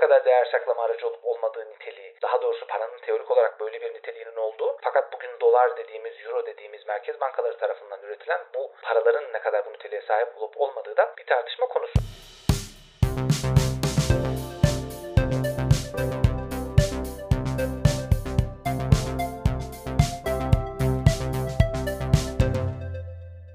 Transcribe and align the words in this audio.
kadar 0.00 0.24
değer 0.24 0.48
saklama 0.52 0.82
aracı 0.82 1.06
olup 1.08 1.24
olmadığı 1.24 1.64
niteliği, 1.70 2.14
daha 2.22 2.42
doğrusu 2.42 2.66
paranın 2.66 2.98
teorik 3.06 3.30
olarak 3.30 3.60
böyle 3.60 3.80
bir 3.80 3.94
niteliğinin 3.94 4.36
olduğu 4.36 4.76
fakat 4.82 5.12
bugün 5.12 5.30
dolar 5.40 5.76
dediğimiz, 5.76 6.12
euro 6.24 6.46
dediğimiz 6.46 6.86
merkez 6.86 7.20
bankaları 7.20 7.58
tarafından 7.58 8.00
üretilen 8.02 8.40
bu 8.54 8.72
paraların 8.82 9.32
ne 9.32 9.40
kadar 9.40 9.66
bu 9.66 9.72
niteliğe 9.72 10.02
sahip 10.02 10.28
olup 10.38 10.60
olmadığı 10.60 10.96
da 10.96 11.14
bir 11.18 11.26
tartışma 11.26 11.66
konusu. 11.66 11.92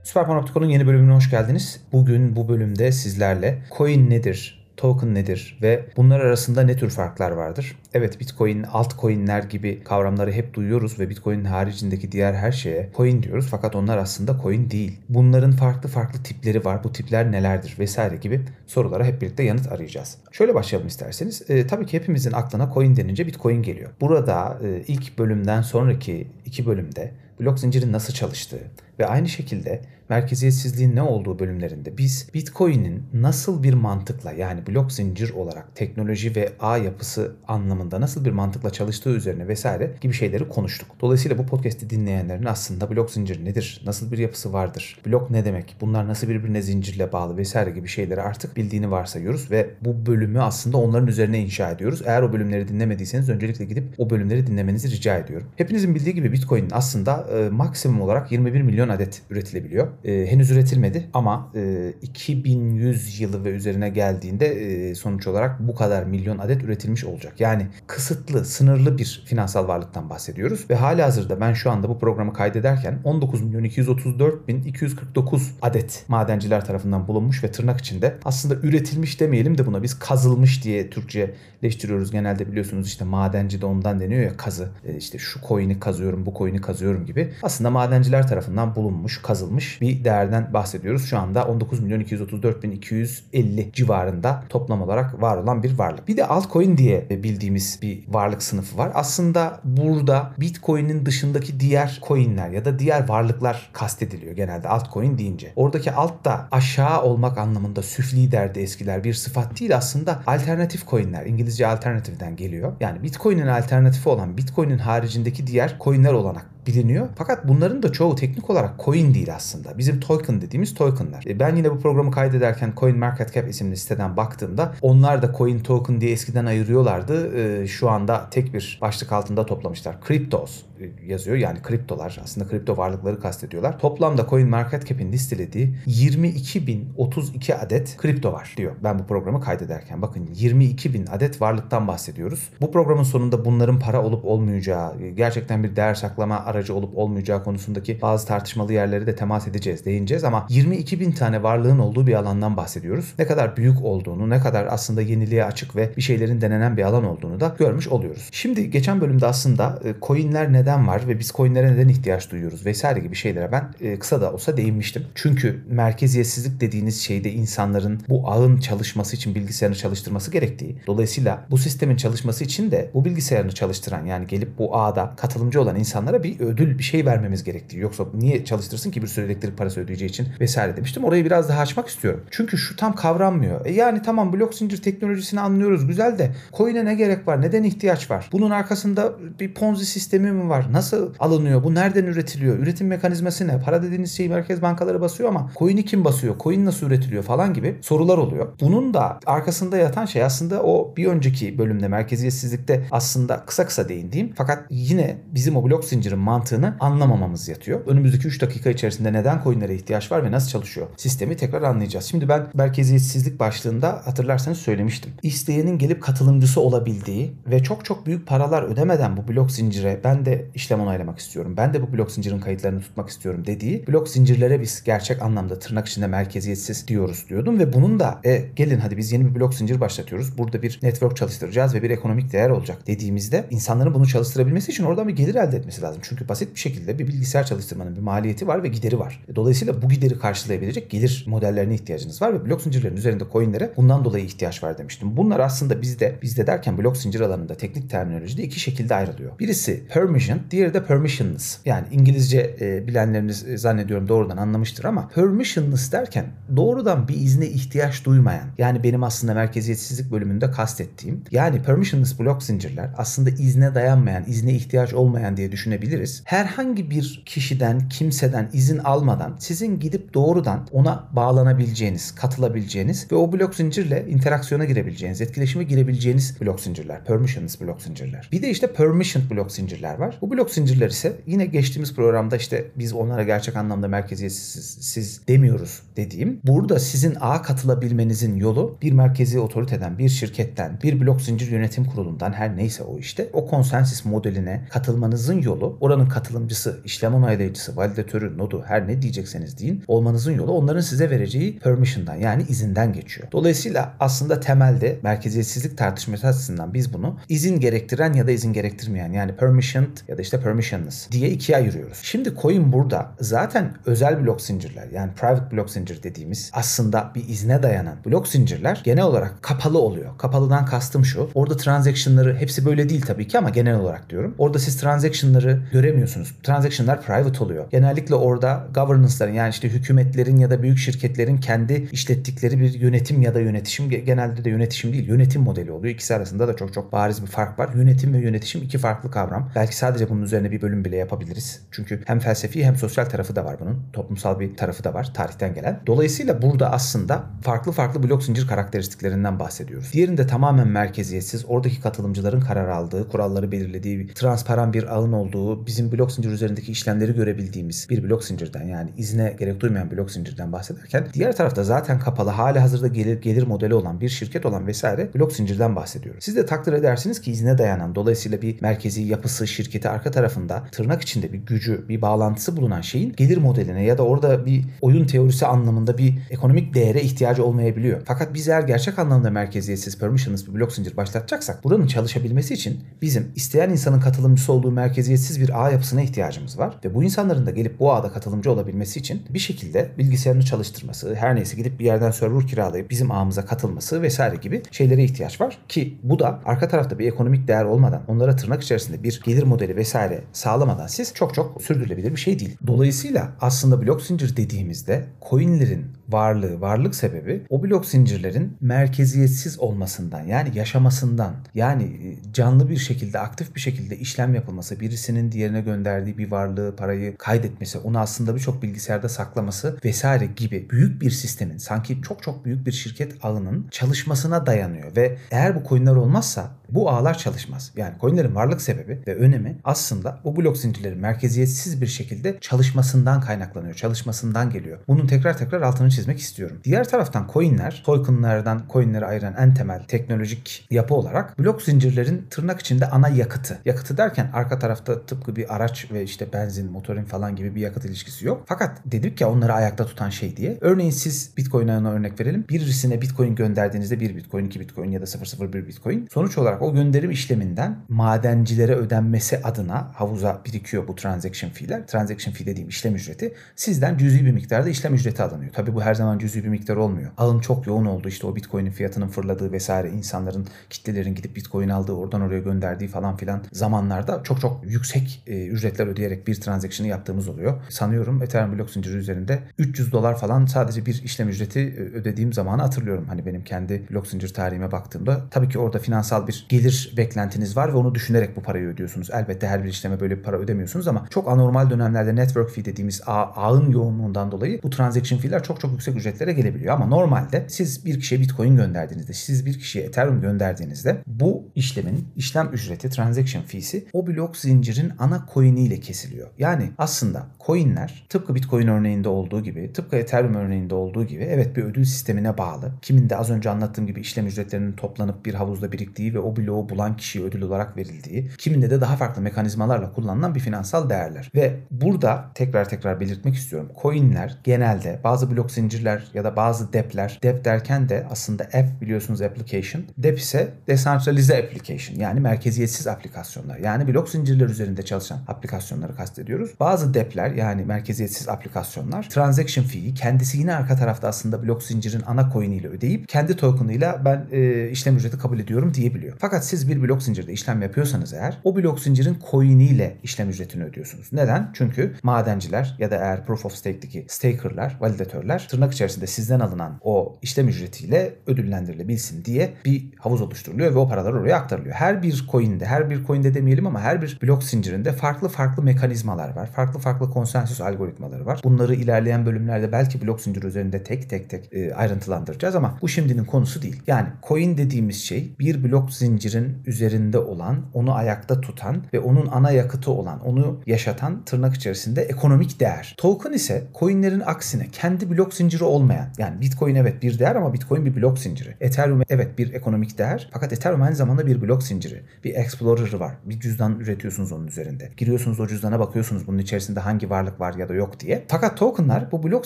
Süper 0.03 0.27
Panoptikon'un 0.27 0.69
yeni 0.69 0.87
bölümüne 0.87 1.15
hoş 1.15 1.31
geldiniz. 1.31 1.89
Bugün 1.93 2.35
bu 2.35 2.49
bölümde 2.49 2.91
sizlerle 2.91 3.57
coin 3.77 4.09
nedir, 4.09 4.64
token 4.77 5.15
nedir 5.15 5.57
ve 5.61 5.85
bunlar 5.97 6.19
arasında 6.19 6.61
ne 6.61 6.77
tür 6.77 6.89
farklar 6.89 7.31
vardır? 7.31 7.77
Evet 7.93 8.19
Bitcoin, 8.19 8.63
altcoin'ler 8.63 9.43
gibi 9.43 9.83
kavramları 9.83 10.31
hep 10.31 10.53
duyuyoruz 10.53 10.99
ve 10.99 11.09
Bitcoin'in 11.09 11.45
haricindeki 11.45 12.11
diğer 12.11 12.33
her 12.33 12.51
şeye 12.51 12.89
coin 12.97 13.23
diyoruz 13.23 13.47
fakat 13.51 13.75
onlar 13.75 13.97
aslında 13.97 14.37
coin 14.43 14.71
değil. 14.71 14.99
Bunların 15.09 15.51
farklı 15.51 15.89
farklı 15.89 16.23
tipleri 16.23 16.65
var. 16.65 16.83
Bu 16.83 16.91
tipler 16.91 17.31
nelerdir 17.31 17.75
vesaire 17.79 18.15
gibi 18.15 18.41
sorulara 18.67 19.05
hep 19.05 19.21
birlikte 19.21 19.43
yanıt 19.43 19.71
arayacağız. 19.71 20.17
Şöyle 20.31 20.55
başlayalım 20.55 20.87
isterseniz. 20.87 21.49
E, 21.49 21.67
tabii 21.67 21.85
ki 21.85 21.97
hepimizin 21.97 22.31
aklına 22.31 22.71
coin 22.73 22.95
denince 22.95 23.27
Bitcoin 23.27 23.61
geliyor. 23.63 23.89
Burada 24.01 24.59
e, 24.63 24.81
ilk 24.87 25.17
bölümden 25.17 25.61
sonraki 25.61 26.27
iki 26.45 26.65
bölümde 26.65 27.11
blok 27.39 27.59
zincirin 27.59 27.91
nasıl 27.91 28.13
çalıştığı 28.13 28.61
ve 28.99 29.07
aynı 29.07 29.29
şekilde 29.29 29.81
merkeziyetsizliğin 30.09 30.95
ne 30.95 31.01
olduğu 31.01 31.39
bölümlerinde 31.39 31.97
biz 31.97 32.29
Bitcoin'in 32.33 33.03
nasıl 33.13 33.63
bir 33.63 33.73
mantıkla 33.73 34.31
yani 34.31 34.67
blok 34.67 34.91
zincir 34.91 35.29
olarak 35.29 35.75
teknoloji 35.75 36.35
ve 36.35 36.53
ağ 36.59 36.77
yapısı 36.77 37.35
anlamında 37.47 38.01
nasıl 38.01 38.25
bir 38.25 38.31
mantıkla 38.31 38.69
çalıştığı 38.69 39.09
üzerine 39.09 39.47
vesaire 39.47 39.91
gibi 40.01 40.13
şeyleri 40.13 40.49
konuştuk. 40.49 40.87
Dolayısıyla 41.01 41.37
bu 41.37 41.45
podcast'i 41.45 41.89
dinleyenlerin 41.89 42.45
aslında 42.45 42.91
blok 42.91 43.11
zincir 43.11 43.45
nedir, 43.45 43.81
nasıl 43.85 44.11
bir 44.11 44.17
yapısı 44.17 44.53
vardır, 44.53 44.99
blok 45.07 45.29
ne 45.29 45.45
demek, 45.45 45.75
bunlar 45.81 46.07
nasıl 46.07 46.29
birbirine 46.29 46.61
zincirle 46.61 47.11
bağlı 47.11 47.37
vesaire 47.37 47.71
gibi 47.71 47.87
şeyleri 47.87 48.21
artık 48.21 48.57
bildiğini 48.57 48.91
varsayıyoruz 48.91 49.51
ve 49.51 49.69
bu 49.81 50.05
bölümü 50.05 50.41
aslında 50.41 50.77
onların 50.77 51.07
üzerine 51.07 51.39
inşa 51.39 51.71
ediyoruz. 51.71 52.01
Eğer 52.05 52.21
o 52.21 52.33
bölümleri 52.33 52.67
dinlemediyseniz 52.67 53.29
öncelikle 53.29 53.65
gidip 53.65 53.83
o 53.97 54.09
bölümleri 54.09 54.47
dinlemenizi 54.47 54.91
rica 54.91 55.17
ediyorum. 55.17 55.47
Hepinizin 55.55 55.95
bildiği 55.95 56.15
gibi 56.15 56.31
Bitcoin 56.31 56.67
aslında 56.71 57.27
e, 57.37 57.49
maksimum 57.49 58.01
olarak 58.01 58.31
21 58.31 58.61
milyon 58.61 58.89
adet 58.89 59.21
üretilebiliyor 59.29 59.87
e, 60.03 60.25
henüz 60.31 60.51
üretilmedi 60.51 61.09
ama 61.13 61.51
e, 61.55 61.93
2100 62.01 63.19
yılı 63.19 63.43
ve 63.43 63.49
üzerine 63.49 63.89
geldiğinde 63.89 64.45
e, 64.45 64.95
sonuç 64.95 65.27
olarak 65.27 65.67
bu 65.67 65.75
kadar 65.75 66.03
milyon 66.03 66.37
adet 66.37 66.63
üretilmiş 66.63 67.03
olacak. 67.03 67.33
Yani 67.39 67.67
kısıtlı, 67.87 68.45
sınırlı 68.45 68.97
bir 68.97 69.23
finansal 69.25 69.67
varlıktan 69.67 70.09
bahsediyoruz 70.09 70.65
ve 70.69 70.75
hali 70.75 71.01
hazırda 71.01 71.41
ben 71.41 71.53
şu 71.53 71.71
anda 71.71 71.89
bu 71.89 71.99
programı 71.99 72.33
kaydederken 72.33 72.99
19 73.03 73.41
milyon 73.41 73.63
234 73.63 74.47
bin 74.47 74.63
249 74.63 75.51
adet 75.61 76.05
madenciler 76.07 76.65
tarafından 76.65 77.07
bulunmuş 77.07 77.43
ve 77.43 77.51
tırnak 77.51 77.79
içinde 77.79 78.15
aslında 78.25 78.55
üretilmiş 78.55 79.19
demeyelim 79.19 79.57
de 79.57 79.65
buna 79.65 79.83
biz 79.83 79.99
kazılmış 79.99 80.63
diye 80.63 80.89
Türkçeleştiriyoruz. 80.89 82.11
Genelde 82.11 82.47
biliyorsunuz 82.51 82.87
işte 82.87 83.05
madenci 83.05 83.61
de 83.61 83.65
ondan 83.65 83.99
deniyor 83.99 84.23
ya 84.23 84.37
kazı. 84.37 84.69
E, 84.85 84.97
işte 84.97 85.17
şu 85.17 85.39
coin'i 85.47 85.79
kazıyorum, 85.79 86.25
bu 86.25 86.33
coin'i 86.37 86.61
kazıyorum 86.61 87.05
gibi. 87.05 87.33
Aslında 87.43 87.69
madenciler 87.69 88.27
tarafından 88.27 88.75
bulunmuş, 88.75 89.21
kazılmış 89.21 89.81
bir 89.85 90.03
değerden 90.03 90.53
bahsediyoruz. 90.53 91.05
Şu 91.05 91.19
anda 91.19 91.47
19 91.47 91.79
milyon 91.79 91.99
234 91.99 92.63
bin 92.63 92.71
250 92.71 93.71
civarında 93.73 94.43
toplam 94.49 94.81
olarak 94.81 95.21
var 95.21 95.37
olan 95.37 95.63
bir 95.63 95.77
varlık. 95.77 96.07
Bir 96.07 96.17
de 96.17 96.25
altcoin 96.25 96.77
diye 96.77 97.07
bildiğimiz 97.09 97.79
bir 97.81 98.03
varlık 98.07 98.43
sınıfı 98.43 98.77
var. 98.77 98.91
Aslında 98.93 99.59
burada 99.63 100.31
Bitcoin'in 100.39 101.05
dışındaki 101.05 101.59
diğer 101.59 102.01
coinler 102.07 102.49
ya 102.49 102.65
da 102.65 102.79
diğer 102.79 103.09
varlıklar 103.09 103.69
kastediliyor 103.73 104.35
genelde 104.35 104.67
altcoin 104.67 105.17
deyince. 105.17 105.53
Oradaki 105.55 105.91
alt 105.91 106.25
da 106.25 106.47
aşağı 106.51 107.01
olmak 107.01 107.37
anlamında 107.37 107.83
süfli 107.83 108.31
derdi 108.31 108.59
eskiler 108.59 109.03
bir 109.03 109.13
sıfat 109.13 109.59
değil 109.59 109.75
aslında 109.75 110.21
alternatif 110.27 110.87
coinler. 110.87 111.25
İngilizce 111.25 111.67
alternatiften 111.67 112.35
geliyor. 112.35 112.73
Yani 112.79 113.03
Bitcoin'in 113.03 113.47
alternatifi 113.47 114.09
olan 114.09 114.37
Bitcoin'in 114.37 114.77
haricindeki 114.77 115.47
diğer 115.47 115.75
coinler 115.79 116.13
olanak 116.13 116.54
biliniyor. 116.67 117.07
Fakat 117.15 117.47
bunların 117.47 117.83
da 117.83 117.91
çoğu 117.91 118.15
teknik 118.15 118.49
olarak 118.49 118.79
coin 118.85 119.13
değil 119.13 119.35
aslında. 119.35 119.77
Bizim 119.77 119.99
token 119.99 120.41
dediğimiz 120.41 120.73
tokenlar. 120.73 121.23
E, 121.27 121.39
ben 121.39 121.55
yine 121.55 121.71
bu 121.71 121.79
programı 121.79 122.11
kaydederken 122.11 122.73
Coin 122.77 122.97
Market 122.97 123.33
Cap 123.33 123.49
isimli 123.49 123.77
siteden 123.77 124.17
baktığımda 124.17 124.73
onlar 124.81 125.21
da 125.21 125.33
coin 125.37 125.59
token 125.59 126.01
diye 126.01 126.11
eskiden 126.11 126.45
ayırıyorlardı. 126.45 127.37
E, 127.37 127.67
şu 127.67 127.89
anda 127.89 128.27
tek 128.31 128.53
bir 128.53 128.79
başlık 128.81 129.11
altında 129.11 129.45
toplamışlar. 129.45 129.95
Cryptos 130.07 130.61
yazıyor. 131.05 131.37
Yani 131.37 131.61
kriptolar 131.61 132.19
aslında 132.23 132.47
kripto 132.47 132.77
varlıkları 132.77 133.19
kastediyorlar. 133.19 133.79
Toplamda 133.79 134.27
Coin 134.29 134.49
Market 134.49 134.87
Cap'in 134.87 135.11
listelediği 135.11 135.75
22.032 135.87 137.53
adet 137.53 137.97
kripto 137.97 138.33
var 138.33 138.53
diyor. 138.57 138.75
Ben 138.83 138.99
bu 138.99 139.03
programı 139.03 139.41
kaydederken 139.41 140.01
bakın 140.01 140.29
22.000 140.35 141.09
adet 141.11 141.41
varlıktan 141.41 141.87
bahsediyoruz. 141.87 142.49
Bu 142.61 142.71
programın 142.71 143.03
sonunda 143.03 143.45
bunların 143.45 143.79
para 143.79 144.03
olup 144.03 144.25
olmayacağı, 144.25 145.07
gerçekten 145.15 145.63
bir 145.63 145.75
değer 145.75 145.93
saklama 145.93 146.39
aracı 146.45 146.75
olup 146.75 146.97
olmayacağı 146.97 147.43
konusundaki 147.43 148.01
bazı 148.01 148.27
tartışmalı 148.27 148.73
yerleri 148.73 149.07
de 149.07 149.15
temas 149.15 149.47
edeceğiz, 149.47 149.85
değineceğiz 149.85 150.23
ama 150.23 150.47
22 150.49 150.99
bin 150.99 151.11
tane 151.11 151.43
varlığın 151.43 151.79
olduğu 151.79 152.07
bir 152.07 152.13
alandan 152.13 152.57
bahsediyoruz. 152.57 153.13
Ne 153.19 153.27
kadar 153.27 153.57
büyük 153.57 153.81
olduğunu, 153.83 154.29
ne 154.29 154.39
kadar 154.39 154.65
aslında 154.69 155.01
yeniliğe 155.01 155.45
açık 155.45 155.75
ve 155.75 155.91
bir 155.97 156.01
şeylerin 156.01 156.41
denenen 156.41 156.77
bir 156.77 156.83
alan 156.83 157.05
olduğunu 157.05 157.39
da 157.39 157.55
görmüş 157.59 157.87
oluyoruz. 157.87 158.29
Şimdi 158.31 158.69
geçen 158.69 159.01
bölümde 159.01 159.27
aslında 159.27 159.79
e, 159.83 159.95
coinler 160.01 160.53
neden 160.65 160.87
var 160.87 161.07
ve 161.07 161.19
biz 161.19 161.31
coinlere 161.35 161.73
neden 161.73 161.87
ihtiyaç 161.87 162.31
duyuyoruz 162.31 162.65
vesaire 162.65 162.99
gibi 162.99 163.15
şeylere 163.15 163.51
ben 163.51 163.73
e, 163.81 163.99
kısa 163.99 164.21
da 164.21 164.33
olsa 164.33 164.57
değinmiştim. 164.57 165.03
Çünkü 165.15 165.63
merkeziyetsizlik 165.69 166.61
dediğiniz 166.61 167.01
şeyde 167.01 167.31
insanların 167.31 168.01
bu 168.09 168.31
ağın 168.31 168.57
çalışması 168.57 169.15
için 169.15 169.35
bilgisayarını 169.35 169.77
çalıştırması 169.77 170.31
gerektiği. 170.31 170.77
Dolayısıyla 170.87 171.45
bu 171.51 171.57
sistemin 171.57 171.95
çalışması 171.95 172.43
için 172.43 172.71
de 172.71 172.91
bu 172.93 173.05
bilgisayarını 173.05 173.51
çalıştıran 173.51 174.05
yani 174.05 174.27
gelip 174.27 174.57
bu 174.57 174.77
ağda 174.77 175.13
katılımcı 175.17 175.61
olan 175.61 175.75
insanlara 175.75 176.23
bir 176.23 176.39
ödül 176.39 176.77
bir 176.77 176.83
şey 176.83 177.05
vermemiz 177.05 177.43
gerektiği. 177.43 177.79
Yoksa 177.79 178.05
niye 178.13 178.45
çalıştırsın 178.45 178.91
ki 178.91 179.01
bir 179.01 179.07
sürü 179.07 179.25
elektrik 179.25 179.57
parası 179.57 179.81
ödeyeceği 179.81 180.09
için 180.09 180.27
vesaire 180.39 180.77
demiştim. 180.77 181.03
Orayı 181.03 181.25
biraz 181.25 181.49
daha 181.49 181.61
açmak 181.61 181.87
istiyorum. 181.87 182.23
Çünkü 182.31 182.57
şu 182.57 182.75
tam 182.75 182.95
kavranmıyor. 182.95 183.65
E 183.65 183.71
yani 183.71 184.01
tamam 184.01 184.33
blok 184.33 184.53
zincir 184.53 184.81
teknolojisini 184.81 185.39
anlıyoruz 185.39 185.87
güzel 185.87 186.17
de 186.17 186.31
coin'e 186.57 186.85
ne 186.85 186.95
gerek 186.95 187.27
var? 187.27 187.41
Neden 187.41 187.63
ihtiyaç 187.63 188.11
var? 188.11 188.29
Bunun 188.31 188.49
arkasında 188.49 189.13
bir 189.39 189.53
ponzi 189.53 189.85
sistemi 189.85 190.31
mi 190.31 190.49
var? 190.49 190.54
Nasıl 190.71 191.13
alınıyor? 191.19 191.63
Bu 191.63 191.75
nereden 191.75 192.05
üretiliyor? 192.05 192.59
Üretim 192.59 192.87
mekanizması 192.87 193.47
ne? 193.47 193.59
Para 193.59 193.83
dediğiniz 193.83 194.17
şeyi 194.17 194.29
merkez 194.29 194.61
bankaları 194.61 195.01
basıyor 195.01 195.29
ama 195.29 195.51
coin'i 195.57 195.85
kim 195.85 196.05
basıyor? 196.05 196.35
Coin 196.39 196.65
nasıl 196.65 196.87
üretiliyor 196.87 197.23
falan 197.23 197.53
gibi 197.53 197.75
sorular 197.81 198.17
oluyor. 198.17 198.47
Bunun 198.61 198.93
da 198.93 199.19
arkasında 199.25 199.77
yatan 199.77 200.05
şey 200.05 200.23
aslında 200.23 200.63
o 200.63 200.93
bir 200.97 201.05
önceki 201.05 201.57
bölümde 201.57 201.87
merkeziyetsizlikte 201.87 202.87
aslında 202.91 203.43
kısa 203.45 203.65
kısa 203.65 203.89
değindiğim 203.89 204.33
fakat 204.35 204.65
yine 204.69 205.17
bizim 205.31 205.55
o 205.55 205.65
blok 205.65 205.85
zincirin 205.85 206.19
mantığını 206.19 206.75
anlamamamız 206.79 207.47
yatıyor. 207.47 207.81
Önümüzdeki 207.87 208.27
3 208.27 208.41
dakika 208.41 208.69
içerisinde 208.69 209.13
neden 209.13 209.41
coinlere 209.43 209.75
ihtiyaç 209.75 210.11
var 210.11 210.23
ve 210.23 210.31
nasıl 210.31 210.49
çalışıyor? 210.49 210.87
Sistemi 210.97 211.37
tekrar 211.37 211.61
anlayacağız. 211.61 212.05
Şimdi 212.05 212.29
ben 212.29 212.47
merkeziyetsizlik 212.53 213.39
başlığında 213.39 214.01
hatırlarsanız 214.05 214.57
söylemiştim. 214.57 215.11
İsteyenin 215.23 215.77
gelip 215.77 216.03
katılımcısı 216.03 216.61
olabildiği 216.61 217.33
ve 217.47 217.63
çok 217.63 217.85
çok 217.85 218.05
büyük 218.05 218.27
paralar 218.27 218.63
ödemeden 218.63 219.17
bu 219.17 219.27
blok 219.27 219.51
zincire 219.51 220.01
ben 220.03 220.25
de 220.25 220.44
işlem 220.55 220.81
onaylamak 220.81 221.19
istiyorum. 221.19 221.53
Ben 221.57 221.73
de 221.73 221.81
bu 221.81 221.93
blok 221.93 222.11
zincirin 222.11 222.39
kayıtlarını 222.39 222.81
tutmak 222.81 223.09
istiyorum 223.09 223.43
dediği 223.45 223.87
blok 223.87 224.09
zincirlere 224.09 224.61
biz 224.61 224.83
gerçek 224.83 225.21
anlamda 225.21 225.59
tırnak 225.59 225.87
içinde 225.87 226.07
merkeziyetsiz 226.07 226.87
diyoruz 226.87 227.25
diyordum 227.29 227.59
ve 227.59 227.73
bunun 227.73 227.99
da 227.99 228.19
e, 228.25 228.45
gelin 228.55 228.79
hadi 228.79 228.97
biz 228.97 229.11
yeni 229.11 229.25
bir 229.25 229.39
blok 229.39 229.53
zincir 229.53 229.79
başlatıyoruz. 229.79 230.37
Burada 230.37 230.61
bir 230.61 230.79
network 230.83 231.17
çalıştıracağız 231.17 231.75
ve 231.75 231.83
bir 231.83 231.89
ekonomik 231.89 232.33
değer 232.33 232.49
olacak 232.49 232.87
dediğimizde 232.87 233.45
insanların 233.49 233.93
bunu 233.93 234.07
çalıştırabilmesi 234.07 234.71
için 234.71 234.83
oradan 234.83 235.07
bir 235.07 235.15
gelir 235.15 235.35
elde 235.35 235.57
etmesi 235.57 235.81
lazım. 235.81 236.01
Çünkü 236.03 236.29
basit 236.29 236.55
bir 236.55 236.59
şekilde 236.59 236.99
bir 236.99 237.07
bilgisayar 237.07 237.45
çalıştırmanın 237.45 237.95
bir 237.95 238.01
maliyeti 238.01 238.47
var 238.47 238.63
ve 238.63 238.67
gideri 238.67 238.99
var. 238.99 239.23
Dolayısıyla 239.35 239.81
bu 239.81 239.89
gideri 239.89 240.19
karşılayabilecek 240.19 240.89
gelir 240.89 241.25
modellerine 241.27 241.73
ihtiyacınız 241.73 242.21
var 242.21 242.33
ve 242.33 242.45
blok 242.45 242.61
zincirlerinin 242.61 242.97
üzerinde 242.97 243.23
coinlere 243.33 243.73
bundan 243.77 244.05
dolayı 244.05 244.25
ihtiyaç 244.25 244.63
var 244.63 244.77
demiştim. 244.77 245.17
Bunlar 245.17 245.39
aslında 245.39 245.81
bizde 245.81 246.15
bizde 246.21 246.47
derken 246.47 246.77
blok 246.77 246.97
zincir 246.97 247.19
alanında 247.19 247.55
teknik 247.55 247.89
terminolojide 247.89 248.43
iki 248.43 248.59
şekilde 248.59 248.95
ayrılıyor. 248.95 249.39
Birisi 249.39 249.87
permission 249.87 250.34
permission, 250.35 250.51
diğeri 250.51 250.73
de 250.73 250.83
permissionless. 250.83 251.57
Yani 251.65 251.87
İngilizce 251.91 252.55
e, 252.61 252.87
bilenleriniz 252.87 253.47
e, 253.47 253.57
zannediyorum 253.57 254.07
doğrudan 254.07 254.37
anlamıştır 254.37 254.83
ama 254.83 255.07
permissionless 255.07 255.91
derken 255.91 256.25
doğrudan 256.55 257.07
bir 257.07 257.15
izne 257.15 257.47
ihtiyaç 257.47 258.05
duymayan 258.05 258.47
yani 258.57 258.83
benim 258.83 259.03
aslında 259.03 259.33
merkeziyetsizlik 259.33 260.11
bölümünde 260.11 260.51
kastettiğim 260.51 261.23
yani 261.31 261.61
permissionless 261.61 262.19
blok 262.19 262.43
zincirler 262.43 262.89
aslında 262.97 263.29
izne 263.29 263.75
dayanmayan, 263.75 264.23
izne 264.27 264.53
ihtiyaç 264.53 264.93
olmayan 264.93 265.37
diye 265.37 265.51
düşünebiliriz. 265.51 266.23
Herhangi 266.25 266.89
bir 266.89 267.23
kişiden, 267.25 267.89
kimseden 267.89 268.49
izin 268.53 268.77
almadan 268.77 269.35
sizin 269.39 269.79
gidip 269.79 270.13
doğrudan 270.13 270.67
ona 270.71 271.07
bağlanabileceğiniz, 271.11 272.15
katılabileceğiniz 272.15 273.11
ve 273.11 273.15
o 273.15 273.33
blok 273.33 273.55
zincirle 273.55 274.05
interaksiyona 274.09 274.65
girebileceğiniz, 274.65 275.21
etkileşime 275.21 275.63
girebileceğiniz 275.63 276.41
blok 276.41 276.59
zincirler. 276.59 277.05
Permissionless 277.05 277.61
blok 277.61 277.81
zincirler. 277.81 278.29
Bir 278.31 278.41
de 278.41 278.49
işte 278.49 278.73
permissioned 278.73 279.31
blok 279.31 279.51
zincirler 279.51 279.97
var. 279.97 280.17
Bu 280.25 280.31
blok 280.31 280.51
zincirler 280.51 280.89
ise 280.89 281.17
yine 281.27 281.45
geçtiğimiz 281.45 281.95
programda 281.95 282.35
işte 282.35 282.65
biz 282.75 282.93
onlara 282.93 283.23
gerçek 283.23 283.55
anlamda 283.55 283.87
merkeziyetsiz 283.87 284.77
siz 284.81 285.27
demiyoruz 285.27 285.81
dediğim. 285.95 286.39
Burada 286.43 286.79
sizin 286.79 287.17
ağa 287.19 287.41
katılabilmenizin 287.41 288.35
yolu 288.35 288.77
bir 288.81 288.91
merkezi 288.91 289.39
otoriteden, 289.39 289.97
bir 289.97 290.09
şirketten, 290.09 290.79
bir 290.83 291.01
blok 291.01 291.21
zincir 291.21 291.51
yönetim 291.51 291.85
kurulundan 291.85 292.33
her 292.33 292.57
neyse 292.57 292.83
o 292.83 292.99
işte 292.99 293.29
o 293.33 293.47
konsensus 293.47 294.05
modeline 294.05 294.67
katılmanızın 294.69 295.41
yolu 295.41 295.77
oranın 295.81 296.09
katılımcısı, 296.09 296.79
işlem 296.85 297.15
onaylayıcısı, 297.15 297.77
validatörü, 297.77 298.37
nodu 298.37 298.63
her 298.67 298.87
ne 298.87 299.01
diyecekseniz 299.01 299.59
deyin 299.59 299.83
olmanızın 299.87 300.33
yolu 300.33 300.51
onların 300.51 300.81
size 300.81 301.09
vereceği 301.09 301.59
permission'dan 301.59 302.15
yani 302.15 302.45
izinden 302.49 302.93
geçiyor. 302.93 303.27
Dolayısıyla 303.31 303.93
aslında 303.99 304.39
temelde 304.39 304.99
merkeziyetsizlik 305.03 305.77
tartışması 305.77 306.27
açısından 306.27 306.73
biz 306.73 306.93
bunu 306.93 307.19
izin 307.29 307.59
gerektiren 307.59 308.13
ya 308.13 308.27
da 308.27 308.31
izin 308.31 308.53
gerektirmeyen 308.53 309.11
yani 309.11 309.35
permissioned 309.35 309.97
ya 310.07 310.14
da 310.17 310.21
işte 310.21 310.39
permissionless 310.39 311.11
diye 311.11 311.29
ikiye 311.29 311.57
ayırıyoruz. 311.57 311.99
Şimdi 312.03 312.33
coin 312.41 312.73
burada 312.73 313.11
zaten 313.19 313.73
özel 313.85 314.25
blok 314.25 314.41
zincirler 314.41 314.87
yani 314.93 315.11
private 315.13 315.55
blok 315.55 315.69
zincir 315.69 316.03
dediğimiz 316.03 316.51
aslında 316.53 317.11
bir 317.15 317.29
izne 317.29 317.63
dayanan 317.63 317.95
blok 318.05 318.27
zincirler 318.27 318.81
genel 318.83 319.03
olarak 319.03 319.43
kapalı 319.43 319.79
oluyor. 319.79 320.17
Kapalıdan 320.17 320.65
kastım 320.65 321.05
şu. 321.05 321.29
Orada 321.33 321.57
transaction'ları 321.57 322.35
hepsi 322.35 322.65
böyle 322.65 322.89
değil 322.89 323.01
tabii 323.01 323.27
ki 323.27 323.37
ama 323.37 323.49
genel 323.49 323.75
olarak 323.79 324.09
diyorum. 324.09 324.35
Orada 324.37 324.59
siz 324.59 324.77
transaction'ları 324.77 325.61
göremiyorsunuz. 325.71 326.35
Transaction'lar 326.43 327.01
private 327.01 327.43
oluyor. 327.43 327.69
Genellikle 327.71 328.15
orada 328.15 328.67
governance'ların 328.75 329.33
yani 329.33 329.49
işte 329.49 329.69
hükümetlerin 329.69 330.37
ya 330.37 330.49
da 330.49 330.63
büyük 330.63 330.77
şirketlerin 330.77 331.37
kendi 331.37 331.89
işlettikleri 331.91 332.59
bir 332.59 332.73
yönetim 332.73 333.21
ya 333.21 333.35
da 333.35 333.39
yönetişim 333.39 333.89
genelde 333.89 334.45
de 334.45 334.49
yönetişim 334.49 334.93
değil 334.93 335.07
yönetim 335.07 335.41
modeli 335.41 335.71
oluyor. 335.71 335.93
İkisi 335.93 336.15
arasında 336.15 336.47
da 336.47 336.55
çok 336.55 336.73
çok 336.73 336.91
bariz 336.91 337.21
bir 337.21 337.27
fark 337.27 337.59
var. 337.59 337.69
Yönetim 337.75 338.13
ve 338.13 338.17
yönetişim 338.17 338.63
iki 338.63 338.77
farklı 338.77 339.11
kavram. 339.11 339.51
Belki 339.55 339.77
sadece 339.77 340.04
bunun 340.09 340.21
üzerine 340.21 340.51
bir 340.51 340.61
bölüm 340.61 340.85
bile 340.85 340.95
yapabiliriz. 340.95 341.61
Çünkü 341.71 342.01
hem 342.05 342.19
felsefi 342.19 342.65
hem 342.65 342.75
sosyal 342.75 343.05
tarafı 343.05 343.35
da 343.35 343.45
var 343.45 343.57
bunun. 343.59 343.83
Toplumsal 343.93 344.39
bir 344.39 344.57
tarafı 344.57 344.83
da 344.83 344.93
var 344.93 345.13
tarihten 345.13 345.53
gelen. 345.53 345.79
Dolayısıyla 345.87 346.41
burada 346.41 346.71
aslında 346.71 347.23
farklı 347.41 347.71
farklı 347.71 348.03
blok 348.03 348.23
zincir 348.23 348.47
karakteristiklerinden 348.47 349.39
bahsediyoruz. 349.39 349.93
Diğerinde 349.93 350.27
tamamen 350.27 350.67
merkeziyetsiz, 350.67 351.45
oradaki 351.47 351.81
katılımcıların 351.81 352.41
karar 352.41 352.69
aldığı, 352.69 353.09
kuralları 353.09 353.51
belirlediği, 353.51 354.07
transparan 354.07 354.73
bir 354.73 354.95
ağın 354.95 355.11
olduğu, 355.11 355.67
bizim 355.67 355.91
blok 355.91 356.11
zincir 356.11 356.31
üzerindeki 356.31 356.71
işlemleri 356.71 357.15
görebildiğimiz 357.15 357.87
bir 357.89 358.03
blok 358.03 358.23
zincirden 358.23 358.63
yani 358.63 358.89
izne 358.97 359.35
gerek 359.39 359.59
duymayan 359.59 359.91
blok 359.91 360.11
zincirden 360.11 360.51
bahsederken 360.51 361.07
diğer 361.13 361.35
tarafta 361.35 361.63
zaten 361.63 361.99
kapalı 361.99 362.29
hali 362.29 362.59
hazırda 362.59 362.87
gelir 362.87 363.21
gelir 363.21 363.43
modeli 363.47 363.73
olan 363.73 364.01
bir 364.01 364.09
şirket 364.09 364.45
olan 364.45 364.67
vesaire 364.67 365.09
blok 365.15 365.33
zincirden 365.33 365.75
bahsediyoruz. 365.75 366.23
Siz 366.23 366.35
de 366.35 366.45
takdir 366.45 366.73
edersiniz 366.73 367.21
ki 367.21 367.31
izne 367.31 367.57
dayanan 367.57 367.95
dolayısıyla 367.95 368.41
bir 368.41 368.61
merkezi 368.61 369.01
yapısı 369.01 369.47
şirketi 369.47 369.89
arka 369.95 370.11
tarafında 370.11 370.63
tırnak 370.71 371.01
içinde 371.01 371.33
bir 371.33 371.37
gücü, 371.37 371.89
bir 371.89 372.01
bağlantısı 372.01 372.57
bulunan 372.57 372.81
şeyin 372.81 373.13
gelir 373.17 373.37
modeline 373.37 373.83
ya 373.83 373.97
da 373.97 374.03
orada 374.03 374.45
bir 374.45 374.65
oyun 374.81 375.05
teorisi 375.05 375.45
anlamında 375.45 375.97
bir 375.97 376.13
ekonomik 376.29 376.73
değere 376.73 377.01
ihtiyacı 377.01 377.45
olmayabiliyor. 377.45 378.01
Fakat 378.05 378.33
biz 378.33 378.47
eğer 378.47 378.61
gerçek 378.61 378.99
anlamda 378.99 379.29
merkeziyetsiz 379.29 379.99
permissionless 379.99 380.47
bir 380.47 380.53
blok 380.53 380.73
zincir 380.73 380.97
başlatacaksak 380.97 381.63
buranın 381.63 381.87
çalışabilmesi 381.87 382.53
için 382.53 382.79
bizim 383.01 383.31
isteyen 383.35 383.69
insanın 383.69 383.99
katılımcısı 383.99 384.53
olduğu 384.53 384.71
merkeziyetsiz 384.71 385.41
bir 385.41 385.65
ağ 385.65 385.71
yapısına 385.71 386.01
ihtiyacımız 386.01 386.59
var 386.59 386.79
ve 386.85 386.95
bu 386.95 387.03
insanların 387.03 387.45
da 387.45 387.51
gelip 387.51 387.79
bu 387.79 387.93
ağda 387.93 388.11
katılımcı 388.11 388.51
olabilmesi 388.51 388.99
için 388.99 389.21
bir 389.29 389.39
şekilde 389.39 389.91
bilgisayarını 389.97 390.43
çalıştırması, 390.43 391.15
her 391.15 391.35
neyse 391.35 391.55
gidip 391.57 391.79
bir 391.79 391.85
yerden 391.85 392.11
server 392.11 392.47
kiralayıp 392.47 392.89
bizim 392.89 393.11
ağımıza 393.11 393.45
katılması 393.45 394.01
vesaire 394.01 394.35
gibi 394.35 394.61
şeylere 394.71 395.03
ihtiyaç 395.03 395.41
var 395.41 395.57
ki 395.69 395.97
bu 396.03 396.19
da 396.19 396.39
arka 396.45 396.67
tarafta 396.67 396.99
bir 396.99 397.07
ekonomik 397.07 397.47
değer 397.47 397.65
olmadan 397.65 398.01
onlara 398.07 398.35
tırnak 398.35 398.63
içerisinde 398.63 399.03
bir 399.03 399.21
gelir 399.25 399.43
modeli 399.43 399.74
vesaire 399.75 400.23
sağlamadan 400.33 400.87
siz 400.87 401.13
çok 401.13 401.33
çok 401.33 401.61
sürdürülebilir 401.61 402.11
bir 402.11 402.19
şey 402.19 402.39
değil. 402.39 402.57
Dolayısıyla 402.67 403.31
aslında 403.41 403.81
blok 403.81 404.01
zincir 404.01 404.37
dediğimizde 404.37 405.05
coinlerin 405.29 405.85
varlığı, 406.09 406.61
varlık 406.61 406.95
sebebi 406.95 407.45
o 407.49 407.63
blok 407.63 407.85
zincirlerin 407.85 408.57
merkeziyetsiz 408.61 409.59
olmasından 409.59 410.23
yani 410.23 410.57
yaşamasından 410.57 411.35
yani 411.53 411.83
e, 411.83 412.33
canlı 412.33 412.69
bir 412.69 412.77
şekilde 412.77 413.19
aktif 413.19 413.55
bir 413.55 413.59
şekilde 413.59 413.97
işlem 413.97 414.35
yapılması, 414.35 414.79
birisinin 414.79 415.31
diğerine 415.31 415.61
gönderdiği 415.61 416.17
bir 416.17 416.31
varlığı, 416.31 416.75
parayı 416.75 417.17
kaydetmesi, 417.17 417.77
onu 417.77 417.99
aslında 417.99 418.35
birçok 418.35 418.63
bilgisayarda 418.63 419.09
saklaması 419.09 419.77
vesaire 419.85 420.25
gibi 420.25 420.69
büyük 420.69 421.01
bir 421.01 421.11
sistemin 421.11 421.57
sanki 421.57 422.01
çok 422.01 422.23
çok 422.23 422.45
büyük 422.45 422.65
bir 422.65 422.71
şirket 422.71 423.25
ağının 423.25 423.67
çalışmasına 423.71 424.45
dayanıyor 424.45 424.95
ve 424.95 425.17
eğer 425.31 425.55
bu 425.55 425.69
coinler 425.69 425.95
olmazsa 425.95 426.51
bu 426.69 426.89
ağlar 426.89 427.17
çalışmaz. 427.17 427.71
Yani 427.75 427.93
coinlerin 428.01 428.35
varlık 428.35 428.61
sebebi 428.61 429.01
ve 429.07 429.15
önemi 429.15 429.57
aslında 429.63 430.19
bu 430.23 430.35
blok 430.35 430.57
zincirlerin 430.57 430.99
merkeziyetsiz 430.99 431.81
bir 431.81 431.87
şekilde 431.87 432.39
çalışmasından 432.39 433.21
kaynaklanıyor, 433.21 433.73
çalışmasından 433.73 434.49
geliyor. 434.49 434.79
Bunun 434.87 435.07
tekrar 435.07 435.37
tekrar 435.37 435.61
altını 435.61 435.89
çizmek 435.89 436.19
istiyorum. 436.19 436.59
Diğer 436.63 436.89
taraftan 436.89 437.29
coinler, 437.33 437.83
tokenlardan 437.85 438.63
coinleri 438.73 439.05
ayıran 439.05 439.35
en 439.37 439.53
temel 439.53 439.83
teknolojik 439.83 440.67
yapı 440.71 440.95
olarak 440.95 441.39
blok 441.39 441.61
zincirlerin 441.61 442.27
tırnak 442.29 442.59
içinde 442.59 442.89
ana 442.89 443.09
yakıtı. 443.09 443.59
Yakıtı 443.65 443.97
derken 443.97 444.29
arka 444.33 444.59
tarafta 444.59 445.05
tıpkı 445.05 445.35
bir 445.35 445.55
araç 445.55 445.91
ve 445.91 446.03
işte 446.03 446.33
benzin, 446.33 446.71
motorin 446.71 447.05
falan 447.05 447.35
gibi 447.35 447.55
bir 447.55 447.61
yakıt 447.61 447.85
ilişkisi 447.85 448.25
yok. 448.25 448.43
Fakat 448.45 448.81
dedik 448.85 449.21
ya 449.21 449.29
onları 449.29 449.53
ayakta 449.53 449.85
tutan 449.85 450.09
şey 450.09 450.37
diye. 450.37 450.57
Örneğin 450.61 450.91
siz 450.91 451.37
Bitcoin'e 451.37 451.75
örnek 451.75 452.19
verelim. 452.19 452.45
Birisine 452.49 453.01
Bitcoin 453.01 453.35
gönderdiğinizde 453.35 453.99
1 453.99 454.15
Bitcoin, 454.15 454.45
2 454.45 454.59
Bitcoin 454.59 454.91
ya 454.91 455.01
da 455.01 455.05
001 455.05 455.67
Bitcoin. 455.67 456.07
Sonuç 456.13 456.37
olarak 456.37 456.54
o 456.59 456.73
gönderim 456.73 457.11
işleminden 457.11 457.77
madencilere 457.89 458.75
ödenmesi 458.75 459.41
adına 459.43 459.91
havuza 459.93 460.41
birikiyor 460.45 460.87
bu 460.87 460.95
transaction 460.95 461.51
fee'ler. 461.51 461.87
Transaction 461.87 462.33
fee 462.33 462.45
dediğim 462.45 462.69
işlem 462.69 462.95
ücreti. 462.95 463.33
Sizden 463.55 463.97
cüzi 463.97 464.25
bir 464.25 464.31
miktarda 464.31 464.69
işlem 464.69 464.93
ücreti 464.93 465.23
alınıyor. 465.23 465.53
Tabi 465.53 465.75
bu 465.75 465.81
her 465.81 465.93
zaman 465.93 466.19
cüzi 466.19 466.43
bir 466.43 466.49
miktar 466.49 466.75
olmuyor. 466.75 467.11
Alım 467.17 467.41
çok 467.41 467.67
yoğun 467.67 467.85
oldu. 467.85 468.07
İşte 468.07 468.27
o 468.27 468.35
Bitcoin'in 468.35 468.71
fiyatının 468.71 469.07
fırladığı 469.07 469.51
vesaire 469.51 469.89
insanların 469.89 470.47
kitlelerin 470.69 471.15
gidip 471.15 471.35
Bitcoin 471.35 471.69
aldığı 471.69 471.93
oradan 471.93 472.21
oraya 472.21 472.39
gönderdiği 472.39 472.87
falan 472.87 473.17
filan 473.17 473.43
zamanlarda 473.51 474.23
çok 474.23 474.41
çok 474.41 474.61
yüksek 474.63 475.23
e, 475.27 475.45
ücretler 475.45 475.87
ödeyerek 475.87 476.27
bir 476.27 476.41
transaction'ı 476.41 476.89
yaptığımız 476.89 477.27
oluyor. 477.27 477.61
Sanıyorum 477.69 478.23
Ethereum 478.23 478.57
blok 478.57 478.69
zinciri 478.69 478.97
üzerinde 478.97 479.39
300 479.57 479.91
dolar 479.91 480.17
falan 480.17 480.45
sadece 480.45 480.85
bir 480.85 481.03
işlem 481.03 481.29
ücreti 481.29 481.59
e, 481.59 481.79
ödediğim 481.79 482.33
zamanı 482.33 482.61
hatırlıyorum. 482.61 483.05
Hani 483.07 483.25
benim 483.25 483.43
kendi 483.43 483.87
blok 483.91 484.07
zincir 484.07 484.33
tarihime 484.33 484.71
baktığımda 484.71 485.21
tabii 485.31 485.49
ki 485.49 485.59
orada 485.59 485.79
finansal 485.79 486.27
bir 486.27 486.44
gelir 486.49 486.93
beklentiniz 486.97 487.57
var 487.57 487.73
ve 487.73 487.77
onu 487.77 487.95
düşünerek 487.95 488.35
bu 488.35 488.41
parayı 488.41 488.67
ödüyorsunuz. 488.67 489.09
Elbette 489.11 489.47
her 489.47 489.63
bir 489.63 489.69
işleme 489.69 489.99
böyle 489.99 490.17
bir 490.17 490.23
para 490.23 490.37
ödemiyorsunuz 490.37 490.87
ama 490.87 491.07
çok 491.09 491.27
anormal 491.29 491.69
dönemlerde 491.69 492.15
network 492.15 492.49
fee 492.49 492.65
dediğimiz 492.65 493.01
ağ, 493.05 493.23
ağın 493.23 493.71
yoğunluğundan 493.71 494.31
dolayı 494.31 494.59
bu 494.63 494.69
transaction 494.69 495.19
fee'ler 495.19 495.43
çok 495.43 495.59
çok 495.59 495.71
yüksek 495.71 495.95
ücretlere 495.95 496.33
gelebiliyor. 496.33 496.73
Ama 496.73 496.85
normalde 496.85 497.45
siz 497.47 497.85
bir 497.85 497.99
kişiye 497.99 498.21
Bitcoin 498.21 498.55
gönderdiğinizde, 498.55 499.13
siz 499.13 499.45
bir 499.45 499.59
kişiye 499.59 499.85
Ethereum 499.85 500.21
gönderdiğinizde 500.21 501.01
bu 501.07 501.51
işlemin 501.55 502.07
işlem 502.15 502.49
ücreti, 502.53 502.89
transaction 502.89 503.43
fee'si 503.43 503.87
o 503.93 504.07
blok 504.07 504.37
zincirin 504.37 504.91
ana 504.99 505.25
coin'iyle 505.33 505.79
kesiliyor. 505.79 506.29
Yani 506.37 506.71
aslında 506.77 507.27
coin'ler 507.45 508.05
tıpkı 508.09 508.35
Bitcoin 508.35 508.67
örneğinde 508.67 509.09
olduğu 509.09 509.43
gibi, 509.43 509.73
tıpkı 509.73 509.95
Ethereum 509.95 510.35
örneğinde 510.35 510.75
olduğu 510.75 511.03
gibi 511.05 511.23
evet 511.23 511.55
bir 511.55 511.63
ödül 511.63 511.85
sistemine 511.85 512.37
bağlı. 512.37 512.71
Kiminde 512.81 513.17
az 513.17 513.29
önce 513.29 513.49
anlattığım 513.49 513.87
gibi 513.87 514.01
işlem 514.01 514.27
ücretlerinin 514.27 514.73
toplanıp 514.73 515.25
bir 515.25 515.33
havuzda 515.33 515.71
biriktiği 515.71 516.13
ve 516.13 516.19
o 516.19 516.34
bloğu 516.37 516.69
bulan 516.69 516.97
kişiye 516.97 517.25
ödül 517.25 517.41
olarak 517.41 517.77
verildiği, 517.77 518.29
kiminde 518.37 518.69
de 518.69 518.81
daha 518.81 518.95
farklı 518.95 519.21
mekanizmalarla 519.21 519.91
kullanılan 519.91 520.35
bir 520.35 520.39
finansal 520.39 520.89
değerler. 520.89 521.31
Ve 521.35 521.59
burada 521.71 522.25
tekrar 522.35 522.69
tekrar 522.69 522.99
belirtmek 522.99 523.35
istiyorum. 523.35 523.69
Coin'ler 523.81 524.37
genelde 524.43 524.99
bazı 525.03 525.31
blok 525.31 525.51
zincirler 525.51 526.03
ya 526.13 526.23
da 526.23 526.35
bazı 526.35 526.73
dep'ler, 526.73 527.19
dep 527.23 527.45
derken 527.45 527.89
de 527.89 528.07
aslında 528.11 528.43
app 528.43 528.81
biliyorsunuz 528.81 529.21
application, 529.21 529.83
dep 529.97 530.19
ise 530.19 530.53
decentralize 530.67 531.37
application 531.37 531.99
yani 531.99 532.19
merkeziyetsiz 532.19 532.87
aplikasyonlar. 532.87 533.57
Yani 533.57 533.87
blok 533.87 534.09
zincirler 534.09 534.49
üzerinde 534.49 534.85
çalışan 534.85 535.19
aplikasyonları 535.27 535.95
kastediyoruz. 535.95 536.51
Bazı 536.59 536.93
dep'ler 536.93 537.31
yani 537.31 537.65
merkeziyetsiz 537.65 538.29
aplikasyonlar 538.29 539.09
transaction 539.09 539.65
fee'yi 539.65 539.93
kendisi 539.93 540.37
yine 540.37 540.55
arka 540.55 540.75
tarafta 540.75 541.07
aslında 541.07 541.43
blok 541.43 541.63
zincirin 541.63 542.03
ana 542.07 542.29
coin'iyle 542.33 542.67
ödeyip 542.67 543.07
kendi 543.07 543.35
token'ıyla 543.35 544.01
ben 544.05 544.27
e, 544.31 544.69
işlem 544.69 544.97
ücreti 544.97 545.17
kabul 545.17 545.39
ediyorum 545.39 545.73
diyebiliyor. 545.73 546.17
Fakat 546.25 546.45
siz 546.45 546.69
bir 546.69 546.81
blok 546.81 547.03
zincirde 547.03 547.33
işlem 547.33 547.61
yapıyorsanız 547.61 548.13
eğer 548.13 548.37
o 548.43 548.55
blok 548.55 548.79
zincirin 548.79 549.17
coin'iyle 549.31 549.97
işlem 550.03 550.29
ücretini 550.29 550.63
ödüyorsunuz. 550.63 551.13
Neden? 551.13 551.51
Çünkü 551.53 551.95
madenciler 552.03 552.75
ya 552.79 552.91
da 552.91 552.95
eğer 552.95 553.25
proof 553.25 553.45
of 553.45 553.55
stake'deki 553.55 554.05
staker'lar, 554.09 554.77
validatörler 554.79 555.47
tırnak 555.47 555.73
içerisinde 555.73 556.07
sizden 556.07 556.39
alınan 556.39 556.79
o 556.81 557.17
işlem 557.21 557.47
ücretiyle 557.47 558.15
ödüllendirilebilsin 558.27 559.25
diye 559.25 559.53
bir 559.65 559.85
havuz 559.99 560.21
oluşturuluyor 560.21 560.75
ve 560.75 560.79
o 560.79 560.89
paralar 560.89 561.13
oraya 561.13 561.35
aktarılıyor. 561.35 561.75
Her 561.75 562.03
bir 562.03 562.27
coin'de, 562.31 562.65
her 562.65 562.89
bir 562.89 563.05
coin'de 563.05 563.33
demeyelim 563.33 563.67
ama 563.67 563.81
her 563.81 564.01
bir 564.01 564.19
blok 564.23 564.43
zincirinde 564.43 564.91
farklı 564.91 565.29
farklı 565.29 565.63
mekanizmalar 565.63 566.35
var. 566.35 566.47
Farklı 566.51 566.79
farklı 566.79 567.09
konsensüs 567.09 567.61
algoritmaları 567.61 568.25
var. 568.25 568.41
Bunları 568.43 568.75
ilerleyen 568.75 569.25
bölümlerde 569.25 569.71
belki 569.71 570.01
blok 570.01 570.21
zinciri 570.21 570.47
üzerinde 570.47 570.83
tek 570.83 571.09
tek 571.09 571.29
tek 571.29 571.53
e, 571.53 571.73
ayrıntılandıracağız 571.73 572.55
ama 572.55 572.77
bu 572.81 572.89
şimdinin 572.89 573.25
konusu 573.25 573.61
değil. 573.61 573.81
Yani 573.87 574.07
coin 574.27 574.57
dediğimiz 574.57 575.03
şey 575.03 575.35
bir 575.39 575.63
blok 575.63 575.93
zincirin 576.15 576.57
üzerinde 576.65 577.19
olan, 577.19 577.65
onu 577.73 577.93
ayakta 577.93 578.41
tutan 578.41 578.83
ve 578.93 578.99
onun 578.99 579.27
ana 579.27 579.51
yakıtı 579.51 579.91
olan, 579.91 580.19
onu 580.19 580.61
yaşatan 580.65 581.25
tırnak 581.25 581.55
içerisinde 581.55 582.01
ekonomik 582.01 582.59
değer. 582.59 582.95
Token 582.97 583.31
ise 583.31 583.63
coinlerin 583.79 584.23
aksine 584.25 584.67
kendi 584.71 585.09
blok 585.09 585.33
zinciri 585.33 585.63
olmayan 585.63 586.07
yani 586.17 586.41
Bitcoin 586.41 586.75
evet 586.75 587.03
bir 587.03 587.19
değer 587.19 587.35
ama 587.35 587.53
Bitcoin 587.53 587.85
bir 587.85 587.95
blok 587.95 588.19
zinciri. 588.19 588.55
Ethereum 588.61 589.01
evet 589.09 589.37
bir 589.37 589.53
ekonomik 589.53 589.97
değer 589.97 590.29
fakat 590.33 590.53
Ethereum 590.53 590.81
aynı 590.81 590.95
zamanda 590.95 591.27
bir 591.27 591.41
blok 591.41 591.63
zinciri. 591.63 592.03
Bir 592.23 592.35
Explorer'ı 592.35 592.99
var. 592.99 593.13
Bir 593.25 593.39
cüzdan 593.39 593.79
üretiyorsunuz 593.79 594.31
onun 594.31 594.47
üzerinde. 594.47 594.91
Giriyorsunuz 594.97 595.39
o 595.39 595.47
cüzdana 595.47 595.79
bakıyorsunuz 595.79 596.27
bunun 596.27 596.37
içerisinde 596.37 596.79
hangi 596.79 597.09
varlık 597.09 597.39
var 597.39 597.53
ya 597.53 597.69
da 597.69 597.73
yok 597.73 597.99
diye. 597.99 598.25
Fakat 598.27 598.57
tokenlar 598.57 599.11
bu 599.11 599.23
blok 599.23 599.45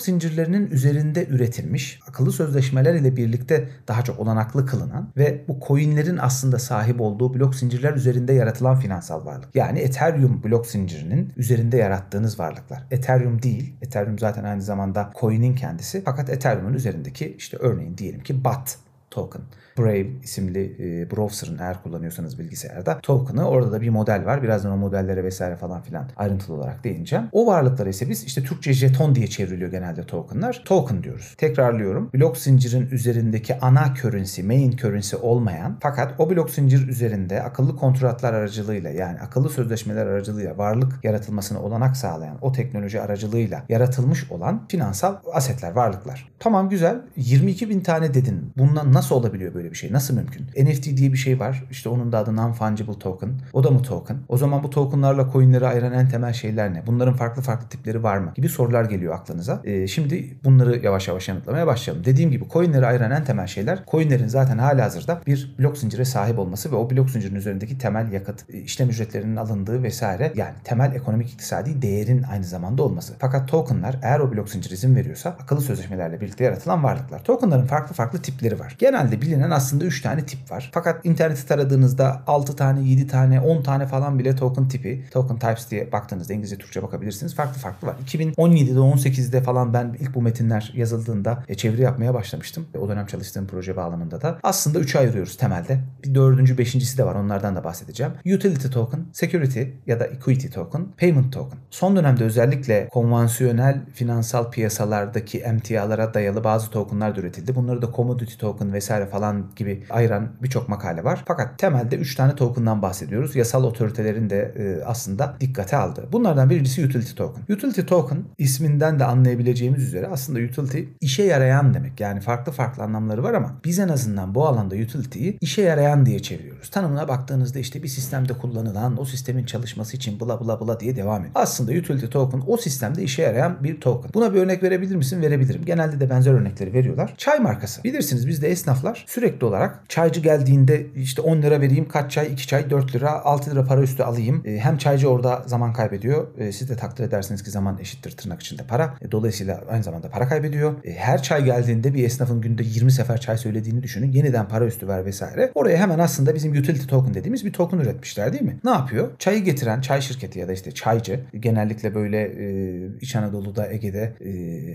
zincirlerinin 0.00 0.70
üzerinde 0.70 1.26
üretilmiş, 1.26 2.00
akıllı 2.08 2.32
sözleşmeler 2.32 2.94
ile 2.94 3.16
birlikte 3.16 3.68
daha 3.88 4.02
çok 4.02 4.18
olanaklı 4.18 4.66
kılınan 4.66 5.12
ve 5.16 5.44
bu 5.48 5.58
coinlerin 5.68 6.16
aslında 6.16 6.58
sahip 6.60 7.00
olduğu 7.00 7.34
blok 7.34 7.54
zincirler 7.54 7.94
üzerinde 7.94 8.32
yaratılan 8.32 8.76
finansal 8.76 9.26
varlık. 9.26 9.54
Yani 9.54 9.78
Ethereum 9.78 10.42
blok 10.44 10.66
zincirinin 10.66 11.32
üzerinde 11.36 11.76
yarattığınız 11.76 12.38
varlıklar. 12.38 12.86
Ethereum 12.90 13.42
değil. 13.42 13.76
Ethereum 13.82 14.18
zaten 14.18 14.44
aynı 14.44 14.62
zamanda 14.62 15.12
coin'in 15.20 15.54
kendisi. 15.54 16.02
Fakat 16.04 16.30
Ethereum'un 16.30 16.74
üzerindeki 16.74 17.34
işte 17.38 17.56
örneğin 17.56 17.98
diyelim 17.98 18.20
ki 18.20 18.44
BAT 18.44 18.78
token. 19.10 19.42
Brave 19.80 20.06
isimli 20.22 20.76
e, 20.78 21.10
browser'ın 21.10 21.58
eğer 21.58 21.82
kullanıyorsanız 21.82 22.38
bilgisayarda 22.38 22.98
token'ı 23.02 23.48
orada 23.48 23.72
da 23.72 23.80
bir 23.80 23.88
model 23.88 24.26
var. 24.26 24.42
Birazdan 24.42 24.72
o 24.72 24.76
modellere 24.76 25.24
vesaire 25.24 25.56
falan 25.56 25.82
filan 25.82 26.08
ayrıntılı 26.16 26.56
olarak 26.56 26.84
değineceğim. 26.84 27.24
O 27.32 27.46
varlıklara 27.46 27.88
ise 27.88 28.08
biz 28.08 28.24
işte 28.24 28.42
Türkçe 28.42 28.72
jeton 28.72 29.14
diye 29.14 29.26
çevriliyor 29.26 29.70
genelde 29.70 30.06
token'lar. 30.06 30.62
Token 30.64 31.02
diyoruz. 31.02 31.34
Tekrarlıyorum. 31.38 32.10
Blok 32.14 32.38
zincirin 32.38 32.88
üzerindeki 32.90 33.58
ana 33.60 33.94
currency, 34.02 34.42
main 34.42 34.76
currency 34.76 35.16
olmayan 35.16 35.76
fakat 35.80 36.20
o 36.20 36.30
blok 36.30 36.50
zincir 36.50 36.88
üzerinde 36.88 37.42
akıllı 37.42 37.76
kontratlar 37.76 38.34
aracılığıyla 38.34 38.90
yani 38.90 39.20
akıllı 39.20 39.50
sözleşmeler 39.50 40.06
aracılığıyla 40.06 40.58
varlık 40.58 41.04
yaratılmasına 41.04 41.62
olanak 41.62 41.96
sağlayan 41.96 42.38
o 42.40 42.52
teknoloji 42.52 43.00
aracılığıyla 43.00 43.62
yaratılmış 43.68 44.30
olan 44.30 44.66
finansal 44.68 45.16
asetler, 45.32 45.72
varlıklar. 45.72 46.28
Tamam 46.38 46.68
güzel. 46.68 47.00
22 47.16 47.68
bin 47.68 47.80
tane 47.80 48.14
dedin. 48.14 48.52
Bundan 48.56 48.92
nasıl 48.92 49.14
olabiliyor 49.14 49.54
böyle 49.54 49.69
bir 49.70 49.76
şey? 49.76 49.92
Nasıl 49.92 50.14
mümkün? 50.14 50.46
NFT 50.56 50.96
diye 50.96 51.12
bir 51.12 51.18
şey 51.18 51.40
var. 51.40 51.64
İşte 51.70 51.88
onun 51.88 52.12
da 52.12 52.18
adı 52.18 52.30
non-fungible 52.30 52.98
token. 52.98 53.30
O 53.52 53.64
da 53.64 53.70
mı 53.70 53.82
token? 53.82 54.16
O 54.28 54.36
zaman 54.36 54.62
bu 54.62 54.70
tokenlarla 54.70 55.32
coinleri 55.32 55.66
ayıran 55.66 55.92
en 55.92 56.08
temel 56.08 56.32
şeyler 56.32 56.74
ne? 56.74 56.86
Bunların 56.86 57.14
farklı 57.14 57.42
farklı 57.42 57.68
tipleri 57.68 58.02
var 58.02 58.18
mı? 58.18 58.32
Gibi 58.34 58.48
sorular 58.48 58.84
geliyor 58.84 59.14
aklınıza. 59.14 59.60
Ee, 59.64 59.86
şimdi 59.86 60.36
bunları 60.44 60.84
yavaş 60.84 61.08
yavaş 61.08 61.28
yanıtlamaya 61.28 61.66
başlayalım. 61.66 62.04
Dediğim 62.04 62.30
gibi 62.30 62.44
coinleri 62.52 62.86
ayıran 62.86 63.10
en 63.10 63.24
temel 63.24 63.46
şeyler 63.46 63.78
coinlerin 63.90 64.28
zaten 64.28 64.58
hali 64.58 64.82
hazırda 64.82 65.20
bir 65.26 65.54
blok 65.58 65.78
zincire 65.78 66.04
sahip 66.04 66.38
olması 66.38 66.72
ve 66.72 66.76
o 66.76 66.90
blok 66.90 67.10
zincirin 67.10 67.34
üzerindeki 67.34 67.78
temel 67.78 68.12
yakıt, 68.12 68.50
e, 68.50 68.58
işlem 68.58 68.88
ücretlerinin 68.88 69.36
alındığı 69.36 69.82
vesaire 69.82 70.32
yani 70.36 70.54
temel 70.64 70.94
ekonomik 70.94 71.30
iktisadi 71.30 71.82
değerin 71.82 72.22
aynı 72.22 72.44
zamanda 72.44 72.82
olması. 72.82 73.14
Fakat 73.18 73.48
tokenlar 73.48 73.96
eğer 74.02 74.20
o 74.20 74.32
blok 74.32 74.48
zincir 74.48 74.70
izin 74.70 74.96
veriyorsa 74.96 75.30
akıllı 75.30 75.60
sözleşmelerle 75.60 76.20
birlikte 76.20 76.44
yaratılan 76.44 76.84
varlıklar. 76.84 77.24
Tokenların 77.24 77.66
farklı 77.66 77.94
farklı 77.94 78.22
tipleri 78.22 78.58
var. 78.58 78.76
Genelde 78.78 79.22
bilinen 79.22 79.49
aslında 79.50 79.84
3 79.84 80.02
tane 80.02 80.26
tip 80.26 80.50
var. 80.50 80.70
Fakat 80.74 81.06
interneti 81.06 81.46
taradığınızda 81.46 82.22
6 82.26 82.56
tane, 82.56 82.88
7 82.88 83.06
tane, 83.06 83.40
10 83.40 83.62
tane 83.62 83.86
falan 83.86 84.18
bile 84.18 84.36
token 84.36 84.68
tipi, 84.68 85.04
token 85.10 85.38
types 85.38 85.70
diye 85.70 85.92
baktığınızda 85.92 86.32
İngilizce 86.32 86.58
Türkçe 86.58 86.82
bakabilirsiniz. 86.82 87.34
Farklı 87.34 87.60
farklı 87.60 87.88
var. 87.88 87.96
2017'de 88.06 88.78
18'de 88.78 89.42
falan 89.42 89.74
ben 89.74 89.96
ilk 90.00 90.14
bu 90.14 90.22
metinler 90.22 90.72
yazıldığında 90.76 91.44
e, 91.48 91.54
çeviri 91.54 91.82
yapmaya 91.82 92.14
başlamıştım. 92.14 92.66
E, 92.74 92.78
o 92.78 92.88
dönem 92.88 93.06
çalıştığım 93.06 93.46
proje 93.46 93.76
bağlamında 93.76 94.20
da. 94.20 94.38
Aslında 94.42 94.78
3'e 94.78 95.00
ayırıyoruz 95.00 95.36
temelde. 95.36 95.80
Bir 96.04 96.14
dördüncü, 96.14 96.58
beşincisi 96.58 96.98
de 96.98 97.04
var. 97.04 97.14
Onlardan 97.14 97.56
da 97.56 97.64
bahsedeceğim. 97.64 98.12
Utility 98.36 98.68
token, 98.68 99.00
security 99.12 99.62
ya 99.86 100.00
da 100.00 100.06
equity 100.06 100.48
token, 100.48 100.86
payment 101.00 101.32
token. 101.32 101.58
Son 101.70 101.96
dönemde 101.96 102.24
özellikle 102.24 102.88
konvansiyonel 102.88 103.80
finansal 103.94 104.50
piyasalardaki 104.50 105.38
emtialara 105.38 106.14
dayalı 106.14 106.44
bazı 106.44 106.70
tokenlar 106.70 107.16
da 107.16 107.20
üretildi. 107.20 107.54
Bunları 107.54 107.82
da 107.82 107.92
commodity 107.96 108.34
token 108.34 108.72
vesaire 108.72 109.06
falan 109.06 109.39
gibi 109.56 109.84
ayıran 109.90 110.28
birçok 110.42 110.68
makale 110.68 111.04
var. 111.04 111.24
Fakat 111.26 111.58
temelde 111.58 111.96
3 111.96 112.14
tane 112.14 112.34
token'dan 112.34 112.82
bahsediyoruz. 112.82 113.36
Yasal 113.36 113.64
otoritelerin 113.64 114.30
de 114.30 114.54
e, 114.56 114.84
aslında 114.84 115.36
dikkate 115.40 115.76
aldığı. 115.76 116.08
Bunlardan 116.12 116.50
birincisi 116.50 116.86
utility 116.86 117.12
token. 117.12 117.42
Utility 117.54 117.80
token 117.80 118.18
isminden 118.38 118.98
de 118.98 119.04
anlayabileceğimiz 119.04 119.82
üzere 119.82 120.06
aslında 120.06 120.38
utility 120.38 120.80
işe 121.00 121.22
yarayan 121.22 121.74
demek. 121.74 122.00
Yani 122.00 122.20
farklı 122.20 122.52
farklı 122.52 122.82
anlamları 122.82 123.22
var 123.22 123.34
ama 123.34 123.60
biz 123.64 123.78
en 123.78 123.88
azından 123.88 124.34
bu 124.34 124.46
alanda 124.46 124.74
utility'yi 124.74 125.38
işe 125.40 125.62
yarayan 125.62 126.06
diye 126.06 126.18
çeviriyoruz. 126.18 126.70
Tanımına 126.70 127.08
baktığınızda 127.08 127.58
işte 127.58 127.82
bir 127.82 127.88
sistemde 127.88 128.32
kullanılan 128.32 129.00
o 129.00 129.04
sistemin 129.04 129.44
çalışması 129.44 129.96
için 129.96 130.20
bla 130.20 130.40
bla 130.40 130.60
bla 130.60 130.80
diye 130.80 130.96
devam 130.96 131.20
ediyor. 131.20 131.32
Aslında 131.34 131.72
utility 131.72 132.06
token 132.06 132.42
o 132.46 132.56
sistemde 132.56 133.02
işe 133.02 133.22
yarayan 133.22 133.64
bir 133.64 133.80
token. 133.80 134.10
Buna 134.14 134.34
bir 134.34 134.40
örnek 134.40 134.62
verebilir 134.62 134.96
misin? 134.96 135.22
Verebilirim. 135.22 135.64
Genelde 135.64 136.00
de 136.00 136.10
benzer 136.10 136.32
örnekleri 136.32 136.72
veriyorlar. 136.72 137.14
Çay 137.16 137.38
markası. 137.38 137.84
Bilirsiniz 137.84 138.28
bizde 138.28 138.48
esnaflar 138.48 139.04
sürekli 139.08 139.29
olarak 139.42 139.88
çaycı 139.88 140.20
geldiğinde 140.20 140.86
işte 140.96 141.22
10 141.22 141.42
lira 141.42 141.60
vereyim 141.60 141.88
kaç 141.88 142.12
çay 142.12 142.32
2 142.32 142.46
çay 142.46 142.70
4 142.70 142.94
lira 142.94 143.24
6 143.24 143.50
lira 143.50 143.64
para 143.64 143.80
üstü 143.80 144.02
alayım. 144.02 144.42
E, 144.46 144.58
hem 144.58 144.78
çaycı 144.78 145.08
orada 145.08 145.42
zaman 145.46 145.72
kaybediyor. 145.72 146.38
E, 146.38 146.52
siz 146.52 146.70
de 146.70 146.76
takdir 146.76 147.04
edersiniz 147.04 147.42
ki 147.42 147.50
zaman 147.50 147.78
eşittir 147.78 148.10
tırnak 148.10 148.42
içinde 148.42 148.62
para. 148.62 148.94
E, 149.02 149.12
dolayısıyla 149.12 149.60
aynı 149.70 149.82
zamanda 149.82 150.08
para 150.08 150.28
kaybediyor. 150.28 150.84
E, 150.84 150.92
her 150.92 151.22
çay 151.22 151.44
geldiğinde 151.44 151.94
bir 151.94 152.04
esnafın 152.04 152.40
günde 152.40 152.62
20 152.62 152.92
sefer 152.92 153.20
çay 153.20 153.38
söylediğini 153.38 153.82
düşünün. 153.82 154.12
Yeniden 154.12 154.48
para 154.48 154.66
üstü 154.66 154.88
ver 154.88 155.04
vesaire. 155.04 155.50
Oraya 155.54 155.76
hemen 155.76 155.98
aslında 155.98 156.34
bizim 156.34 156.52
utility 156.52 156.86
token 156.86 157.14
dediğimiz 157.14 157.44
bir 157.44 157.52
token 157.52 157.78
üretmişler 157.78 158.32
değil 158.32 158.44
mi? 158.44 158.56
Ne 158.64 158.70
yapıyor? 158.70 159.10
Çayı 159.18 159.44
getiren 159.44 159.80
çay 159.80 160.00
şirketi 160.00 160.38
ya 160.38 160.48
da 160.48 160.52
işte 160.52 160.72
çaycı 160.72 161.20
genellikle 161.40 161.94
böyle 161.94 162.22
e, 162.22 162.88
İç 163.00 163.16
Anadolu'da 163.16 163.72
Ege'de 163.72 164.12
e, 164.20 164.28